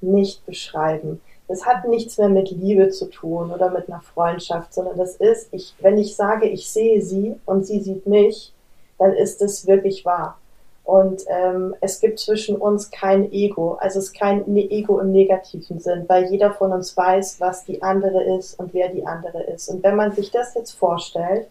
nicht 0.00 0.44
beschreiben. 0.46 1.20
Das 1.48 1.64
hat 1.64 1.86
nichts 1.86 2.18
mehr 2.18 2.28
mit 2.28 2.50
Liebe 2.50 2.88
zu 2.90 3.06
tun 3.06 3.52
oder 3.52 3.70
mit 3.70 3.88
einer 3.88 4.00
Freundschaft, 4.00 4.74
sondern 4.74 4.98
das 4.98 5.16
ist, 5.16 5.48
ich, 5.52 5.74
wenn 5.80 5.96
ich 5.96 6.16
sage, 6.16 6.48
ich 6.48 6.68
sehe 6.68 7.00
sie 7.00 7.36
und 7.46 7.66
sie 7.66 7.80
sieht 7.80 8.06
mich, 8.06 8.52
dann 8.98 9.12
ist 9.12 9.40
es 9.42 9.66
wirklich 9.66 10.04
wahr. 10.04 10.38
Und 10.82 11.24
ähm, 11.28 11.74
es 11.80 12.00
gibt 12.00 12.20
zwischen 12.20 12.56
uns 12.56 12.90
kein 12.90 13.32
Ego, 13.32 13.74
also 13.80 13.98
es 13.98 14.06
ist 14.06 14.18
kein 14.18 14.44
ne-, 14.46 14.70
Ego 14.70 15.00
im 15.00 15.10
negativen 15.10 15.80
Sinn, 15.80 16.04
weil 16.06 16.26
jeder 16.26 16.52
von 16.52 16.72
uns 16.72 16.96
weiß, 16.96 17.40
was 17.40 17.64
die 17.64 17.82
andere 17.82 18.22
ist 18.38 18.58
und 18.58 18.72
wer 18.72 18.88
die 18.88 19.04
andere 19.04 19.42
ist. 19.44 19.68
Und 19.68 19.82
wenn 19.82 19.96
man 19.96 20.12
sich 20.12 20.30
das 20.30 20.54
jetzt 20.54 20.72
vorstellt, 20.72 21.48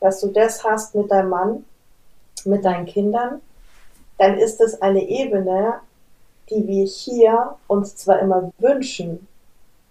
dass 0.00 0.20
du 0.20 0.28
das 0.28 0.64
hast 0.64 0.94
mit 0.94 1.10
deinem 1.10 1.30
Mann, 1.30 1.64
mit 2.44 2.64
deinen 2.64 2.86
Kindern, 2.86 3.40
dann 4.18 4.38
ist 4.38 4.60
es 4.60 4.80
eine 4.80 5.02
Ebene, 5.08 5.74
die 6.50 6.66
wir 6.66 6.84
hier 6.84 7.56
uns 7.66 7.96
zwar 7.96 8.20
immer 8.20 8.52
wünschen, 8.58 9.26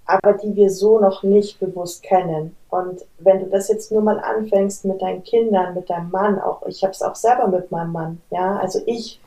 aber 0.05 0.33
die 0.33 0.55
wir 0.55 0.69
so 0.69 0.99
noch 0.99 1.23
nicht 1.23 1.59
bewusst 1.59 2.03
kennen. 2.03 2.55
Und 2.69 3.05
wenn 3.19 3.39
du 3.39 3.47
das 3.47 3.67
jetzt 3.67 3.91
nur 3.91 4.01
mal 4.01 4.19
anfängst 4.19 4.85
mit 4.85 5.01
deinen 5.01 5.23
Kindern, 5.23 5.73
mit 5.73 5.89
deinem 5.89 6.11
Mann, 6.11 6.39
auch 6.39 6.65
ich 6.67 6.83
habe 6.83 6.91
es 6.91 7.01
auch 7.01 7.15
selber 7.15 7.47
mit 7.47 7.71
meinem 7.71 7.91
Mann, 7.91 8.21
ja, 8.29 8.57
also 8.57 8.79
ich 8.85 9.19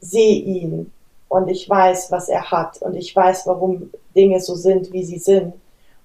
sehe 0.00 0.42
ihn 0.42 0.92
und 1.28 1.48
ich 1.48 1.68
weiß, 1.68 2.12
was 2.12 2.28
er 2.28 2.50
hat 2.50 2.80
und 2.82 2.94
ich 2.94 3.14
weiß, 3.14 3.46
warum 3.46 3.90
Dinge 4.14 4.40
so 4.40 4.54
sind, 4.54 4.92
wie 4.92 5.04
sie 5.04 5.18
sind. 5.18 5.54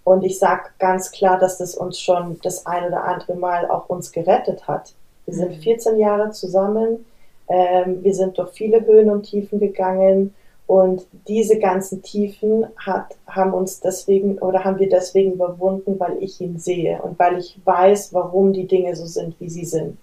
Und 0.04 0.24
ich 0.24 0.40
sage 0.40 0.70
ganz 0.80 1.12
klar, 1.12 1.38
dass 1.38 1.58
das 1.60 1.76
uns 1.76 2.00
schon 2.00 2.40
das 2.44 2.66
ein 2.66 2.86
oder 2.86 3.04
andere 3.04 3.36
Mal 3.36 3.70
auch 3.70 3.90
uns 3.90 4.12
gerettet 4.12 4.68
hat. 4.68 4.94
Wir 5.26 5.36
sind 5.36 5.56
14 5.56 5.94
mhm. 5.94 6.00
Jahre 6.00 6.32
zusammen, 6.32 7.06
ähm, 7.48 8.04
wir 8.04 8.14
sind 8.14 8.38
durch 8.38 8.52
viele 8.52 8.86
Höhen 8.86 9.10
und 9.10 9.24
Tiefen 9.24 9.60
gegangen 9.60 10.34
und 10.68 11.06
diese 11.28 11.60
ganzen 11.60 12.02
Tiefen 12.02 12.66
hat, 12.78 13.16
haben 13.28 13.54
uns 13.54 13.82
deswegen 13.82 14.40
oder 14.40 14.64
haben 14.64 14.80
wir 14.80 14.90
deswegen 14.90 15.34
überwunden, 15.34 16.00
weil 16.00 16.18
ich 16.22 16.40
ihn 16.40 16.60
sehe 16.60 17.02
und 17.02 17.20
weil 17.20 17.38
ich 17.38 17.60
weiß, 17.64 18.14
warum 18.14 18.54
die 18.54 18.68
Dinge 18.68 18.96
so 18.96 19.06
sind, 19.06 19.36
wie 19.40 19.50
sie 19.50 19.66
sind. 19.66 19.98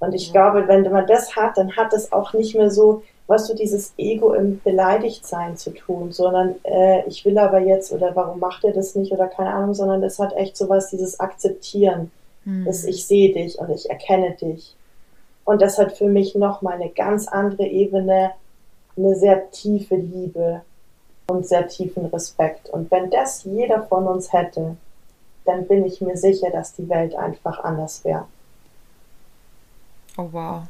Und 0.00 0.14
ich 0.14 0.28
ja. 0.28 0.32
glaube, 0.32 0.68
wenn 0.68 0.90
man 0.90 1.06
das 1.06 1.36
hat, 1.36 1.56
dann 1.56 1.76
hat 1.76 1.92
es 1.92 2.12
auch 2.12 2.32
nicht 2.32 2.54
mehr 2.54 2.70
so, 2.70 3.02
was 3.26 3.46
so 3.46 3.54
dieses 3.54 3.94
Ego 3.96 4.34
im 4.34 4.60
Beleidigtsein 4.62 5.56
zu 5.56 5.70
tun, 5.70 6.12
sondern 6.12 6.56
äh, 6.64 7.06
ich 7.08 7.24
will 7.24 7.38
aber 7.38 7.60
jetzt 7.60 7.92
oder 7.92 8.14
warum 8.14 8.38
macht 8.38 8.64
er 8.64 8.72
das 8.72 8.94
nicht 8.94 9.12
oder 9.12 9.28
keine 9.28 9.54
Ahnung, 9.54 9.74
sondern 9.74 10.02
es 10.02 10.18
hat 10.18 10.34
echt 10.36 10.56
so 10.56 10.68
was, 10.68 10.90
dieses 10.90 11.20
Akzeptieren, 11.20 12.10
hm. 12.44 12.66
dass 12.66 12.84
ich 12.84 13.06
sehe 13.06 13.32
dich 13.32 13.58
und 13.58 13.70
ich 13.70 13.88
erkenne 13.88 14.32
dich. 14.32 14.76
Und 15.44 15.62
das 15.62 15.78
hat 15.78 15.96
für 15.96 16.08
mich 16.08 16.34
nochmal 16.34 16.74
eine 16.74 16.90
ganz 16.90 17.28
andere 17.28 17.64
Ebene 17.64 18.32
eine 18.96 19.14
sehr 19.16 19.50
tiefe 19.50 19.96
Liebe 19.96 20.62
und 21.26 21.46
sehr 21.46 21.66
tiefen 21.66 22.06
Respekt. 22.06 22.68
Und 22.70 22.90
wenn 22.90 23.10
das 23.10 23.44
jeder 23.44 23.82
von 23.84 24.06
uns 24.06 24.32
hätte, 24.32 24.76
dann 25.44 25.66
bin 25.66 25.84
ich 25.84 26.00
mir 26.00 26.16
sicher, 26.16 26.50
dass 26.50 26.74
die 26.74 26.88
Welt 26.88 27.14
einfach 27.14 27.62
anders 27.64 28.04
wäre. 28.04 28.26
Oh 30.16 30.28
wow. 30.30 30.62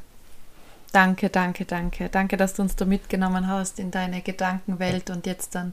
Danke, 0.94 1.28
danke, 1.28 1.64
danke. 1.64 2.08
Danke, 2.08 2.36
dass 2.36 2.54
du 2.54 2.62
uns 2.62 2.76
da 2.76 2.84
mitgenommen 2.84 3.48
hast 3.48 3.80
in 3.80 3.90
deine 3.90 4.22
Gedankenwelt 4.22 5.10
und 5.10 5.26
jetzt 5.26 5.56
dann 5.56 5.72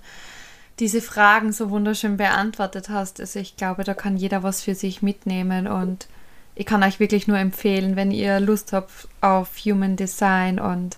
diese 0.80 0.99
Fragen 0.99 1.53
so 1.53 1.69
wunderschön 1.69 2.17
beantwortet 2.17 2.89
hast. 2.89 3.19
Also 3.19 3.38
ich 3.38 3.55
glaube, 3.55 3.84
da 3.84 3.93
kann 3.93 4.17
jeder 4.17 4.41
was 4.41 4.63
für 4.63 4.74
sich 4.74 5.03
mitnehmen 5.03 5.67
und 5.67 6.07
ich 6.55 6.65
kann 6.65 6.82
euch 6.82 6.99
wirklich 6.99 7.28
nur 7.28 7.38
empfehlen, 7.38 7.95
wenn 7.95 8.09
ihr 8.09 8.39
Lust 8.39 8.74
habt 8.74 9.07
auf 9.22 9.57
Human 9.63 9.95
Design 9.95 10.59
und 10.59 10.97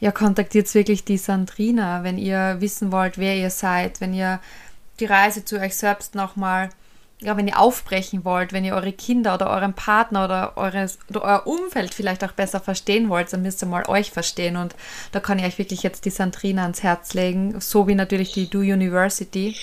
ja, 0.00 0.12
kontaktiert 0.12 0.72
wirklich 0.74 1.04
die 1.04 1.18
Sandrina, 1.18 2.04
wenn 2.04 2.16
ihr 2.16 2.56
wissen 2.60 2.90
wollt, 2.90 3.18
wer 3.18 3.36
ihr 3.36 3.50
seid, 3.50 4.00
wenn 4.00 4.14
ihr 4.14 4.40
die 4.98 5.04
Reise 5.04 5.44
zu 5.44 5.60
euch 5.60 5.76
selbst 5.76 6.14
nochmal, 6.14 6.70
ja, 7.20 7.36
wenn 7.36 7.48
ihr 7.48 7.58
aufbrechen 7.58 8.24
wollt, 8.24 8.52
wenn 8.52 8.64
ihr 8.64 8.74
eure 8.74 8.92
Kinder 8.92 9.34
oder 9.34 9.48
euren 9.48 9.72
Partner 9.72 10.24
oder, 10.26 10.56
eures, 10.56 10.98
oder 11.08 11.22
euer 11.22 11.46
Umfeld 11.46 11.94
vielleicht 11.94 12.22
auch 12.22 12.32
besser 12.32 12.60
verstehen 12.60 13.08
wollt, 13.08 13.32
dann 13.32 13.42
müsst 13.42 13.62
ihr 13.62 13.68
mal 13.68 13.88
euch 13.88 14.10
verstehen. 14.10 14.56
Und 14.56 14.74
da 15.12 15.20
kann 15.20 15.38
ich 15.38 15.46
euch 15.46 15.58
wirklich 15.58 15.82
jetzt 15.82 16.04
die 16.04 16.10
Sandrina 16.10 16.62
ans 16.62 16.82
Herz 16.82 17.14
legen, 17.14 17.58
so 17.60 17.88
wie 17.88 17.94
natürlich 17.94 18.32
die 18.32 18.50
Do 18.50 18.58
University. 18.58 19.56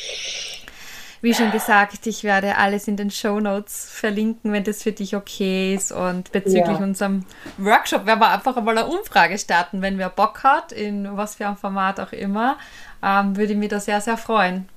Wie 1.22 1.34
schon 1.34 1.52
gesagt, 1.52 2.06
ich 2.06 2.26
werde 2.26 2.58
alles 2.58 2.88
in 2.88 2.98
den 2.98 3.10
Show 3.10 3.40
Notes 3.40 3.88
verlinken, 3.90 4.52
wenn 4.52 4.66
das 4.66 4.84
für 4.84 4.92
dich 4.92 5.16
okay 5.16 5.74
ist. 5.76 5.92
Und 5.94 6.32
bezüglich 6.34 6.80
ja. 6.80 6.84
unserem 6.84 7.24
Workshop 7.58 8.06
werden 8.06 8.20
wir 8.20 8.32
einfach 8.32 8.58
einmal 8.58 8.78
eine 8.78 8.88
Umfrage 8.88 9.38
starten, 9.38 9.82
wenn 9.82 9.98
wer 10.00 10.10
Bock 10.10 10.44
hat, 10.44 10.72
in 10.72 11.16
was 11.16 11.36
für 11.36 11.48
ein 11.48 11.56
Format 11.56 12.00
auch 12.00 12.12
immer. 12.12 12.58
Ähm, 13.02 13.38
würde 13.38 13.54
ich 13.54 13.58
mich 13.60 13.70
da 13.70 13.80
sehr, 13.80 14.02
sehr 14.02 14.18
freuen. 14.18 14.68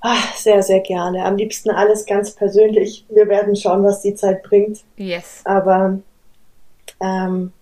Ach, 0.00 0.36
sehr, 0.36 0.62
sehr 0.62 0.80
gerne. 0.80 1.24
Am 1.24 1.36
liebsten 1.36 1.70
alles 1.70 2.06
ganz 2.06 2.30
persönlich. 2.30 3.04
Wir 3.08 3.28
werden 3.28 3.56
schauen, 3.56 3.82
was 3.82 4.00
die 4.00 4.14
Zeit 4.14 4.42
bringt. 4.42 4.80
Yes. 4.96 5.40
Aber 5.44 5.98
ähm, 7.00 7.52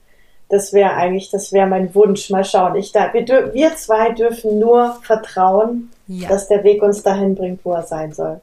das 0.48 0.72
wäre 0.72 0.92
eigentlich, 0.94 1.30
das 1.30 1.52
wäre 1.52 1.66
mein 1.66 1.94
Wunsch. 1.94 2.30
Mal 2.30 2.44
schauen. 2.44 2.76
Ich 2.76 2.92
da, 2.92 3.12
wir, 3.14 3.26
wir 3.54 3.76
zwei 3.76 4.10
dürfen 4.10 4.58
nur 4.58 4.98
vertrauen, 5.02 5.90
ja. 6.06 6.28
dass 6.28 6.48
der 6.48 6.62
Weg 6.62 6.82
uns 6.82 7.02
dahin 7.02 7.34
bringt, 7.34 7.64
wo 7.64 7.72
er 7.72 7.84
sein 7.84 8.12
soll. 8.12 8.40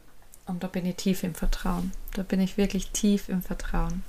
Und 0.48 0.64
da 0.64 0.68
bin 0.68 0.86
ich 0.86 0.96
tief 0.96 1.24
im 1.24 1.36
Vertrauen. 1.36 1.91
Da 2.16 2.24
bin 2.24 2.41
ich 2.41 2.58
wirklich 2.58 2.89
tief 2.91 3.30
im 3.30 3.41
Vertrauen. 3.41 4.04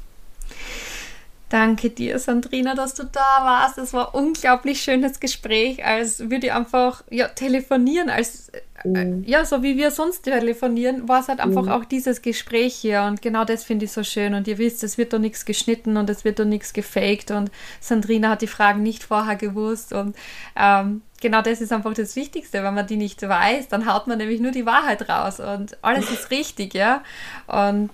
Danke 1.54 1.90
dir, 1.90 2.18
Sandrina, 2.18 2.74
dass 2.74 2.94
du 2.94 3.04
da 3.04 3.20
warst. 3.20 3.78
Es 3.78 3.92
war 3.92 4.12
ein 4.12 4.24
unglaublich 4.24 4.82
schönes 4.82 5.20
Gespräch, 5.20 5.84
als 5.84 6.18
würde 6.18 6.48
ich 6.48 6.52
einfach 6.52 7.04
ja, 7.10 7.28
telefonieren, 7.28 8.10
als 8.10 8.48
äh, 8.82 8.88
mhm. 8.88 9.22
ja, 9.24 9.44
so 9.44 9.62
wie 9.62 9.76
wir 9.76 9.92
sonst 9.92 10.22
telefonieren, 10.22 11.08
war 11.08 11.20
es 11.20 11.28
halt 11.28 11.38
einfach 11.38 11.62
mhm. 11.62 11.68
auch 11.68 11.84
dieses 11.84 12.22
Gespräch 12.22 12.74
hier. 12.74 13.04
Und 13.04 13.22
genau 13.22 13.44
das 13.44 13.62
finde 13.62 13.84
ich 13.84 13.92
so 13.92 14.02
schön. 14.02 14.34
Und 14.34 14.48
ihr 14.48 14.58
wisst, 14.58 14.82
es 14.82 14.98
wird 14.98 15.12
doch 15.12 15.20
nichts 15.20 15.44
geschnitten 15.44 15.96
und 15.96 16.10
es 16.10 16.24
wird 16.24 16.40
doch 16.40 16.44
nichts 16.44 16.72
gefaked. 16.72 17.30
Und 17.30 17.52
Sandrina 17.78 18.30
hat 18.30 18.42
die 18.42 18.48
Fragen 18.48 18.82
nicht 18.82 19.04
vorher 19.04 19.36
gewusst. 19.36 19.92
Und 19.92 20.16
ähm, 20.56 21.02
genau 21.20 21.40
das 21.40 21.60
ist 21.60 21.72
einfach 21.72 21.94
das 21.94 22.16
Wichtigste. 22.16 22.64
Wenn 22.64 22.74
man 22.74 22.88
die 22.88 22.96
nicht 22.96 23.22
weiß, 23.22 23.68
dann 23.68 23.86
haut 23.86 24.08
man 24.08 24.18
nämlich 24.18 24.40
nur 24.40 24.50
die 24.50 24.66
Wahrheit 24.66 25.08
raus. 25.08 25.38
Und 25.38 25.78
alles 25.82 26.10
ist 26.10 26.32
richtig, 26.32 26.74
ja. 26.74 27.04
Und 27.46 27.92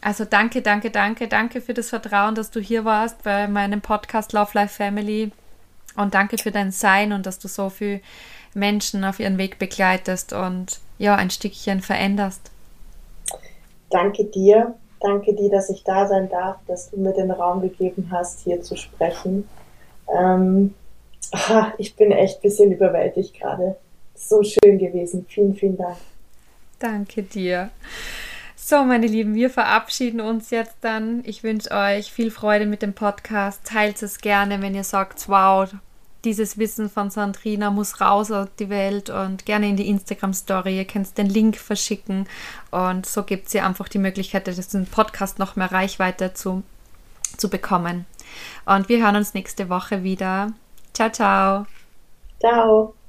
also 0.00 0.24
danke, 0.24 0.62
danke, 0.62 0.90
danke, 0.90 1.28
danke 1.28 1.60
für 1.60 1.74
das 1.74 1.90
Vertrauen, 1.90 2.34
dass 2.34 2.50
du 2.50 2.60
hier 2.60 2.84
warst 2.84 3.22
bei 3.22 3.48
meinem 3.48 3.80
Podcast 3.80 4.32
Love 4.32 4.50
Life 4.54 4.74
Family 4.74 5.30
und 5.96 6.14
danke 6.14 6.38
für 6.38 6.50
dein 6.50 6.70
Sein 6.70 7.12
und 7.12 7.26
dass 7.26 7.38
du 7.38 7.48
so 7.48 7.68
viele 7.68 8.00
Menschen 8.54 9.04
auf 9.04 9.20
ihren 9.20 9.38
Weg 9.38 9.58
begleitest 9.58 10.32
und 10.32 10.80
ja, 10.98 11.16
ein 11.16 11.30
Stückchen 11.30 11.80
veränderst. 11.80 12.50
Danke 13.90 14.24
dir, 14.24 14.74
danke 15.00 15.34
dir, 15.34 15.50
dass 15.50 15.70
ich 15.70 15.84
da 15.84 16.06
sein 16.06 16.28
darf, 16.28 16.56
dass 16.66 16.90
du 16.90 16.98
mir 16.98 17.12
den 17.12 17.30
Raum 17.30 17.60
gegeben 17.60 18.08
hast, 18.10 18.40
hier 18.40 18.62
zu 18.62 18.76
sprechen. 18.76 19.48
Ähm, 20.12 20.74
ich 21.78 21.94
bin 21.96 22.12
echt 22.12 22.38
ein 22.38 22.42
bisschen 22.42 22.72
überwältigt 22.72 23.38
gerade. 23.38 23.76
So 24.14 24.42
schön 24.42 24.78
gewesen. 24.78 25.26
Vielen, 25.28 25.54
vielen 25.54 25.76
Dank. 25.76 25.96
Danke 26.78 27.22
dir. 27.22 27.70
So, 28.70 28.84
meine 28.84 29.08
Lieben, 29.08 29.34
wir 29.34 29.50
verabschieden 29.50 30.20
uns 30.20 30.50
jetzt 30.50 30.76
dann. 30.82 31.24
Ich 31.26 31.42
wünsche 31.42 31.72
euch 31.72 32.12
viel 32.12 32.30
Freude 32.30 32.66
mit 32.66 32.82
dem 32.82 32.92
Podcast. 32.92 33.64
Teilt 33.64 34.00
es 34.00 34.18
gerne, 34.18 34.62
wenn 34.62 34.76
ihr 34.76 34.84
sagt, 34.84 35.28
wow, 35.28 35.68
dieses 36.22 36.56
Wissen 36.56 36.88
von 36.88 37.10
Sandrina 37.10 37.72
muss 37.72 38.00
raus 38.00 38.30
aus 38.30 38.46
die 38.60 38.70
Welt 38.70 39.10
und 39.10 39.44
gerne 39.44 39.68
in 39.68 39.74
die 39.74 39.88
Instagram-Story. 39.88 40.76
Ihr 40.76 40.84
könnt 40.84 41.18
den 41.18 41.28
Link 41.28 41.56
verschicken 41.56 42.28
und 42.70 43.06
so 43.06 43.24
gibt 43.24 43.48
es 43.48 43.54
ihr 43.54 43.66
einfach 43.66 43.88
die 43.88 43.98
Möglichkeit, 43.98 44.46
diesen 44.46 44.86
Podcast 44.86 45.40
noch 45.40 45.56
mehr 45.56 45.72
Reichweite 45.72 46.32
zu, 46.34 46.62
zu 47.38 47.50
bekommen. 47.50 48.06
Und 48.66 48.88
wir 48.88 49.04
hören 49.04 49.16
uns 49.16 49.34
nächste 49.34 49.68
Woche 49.68 50.04
wieder. 50.04 50.52
Ciao, 50.94 51.10
ciao. 51.10 51.66
Ciao. 52.38 52.99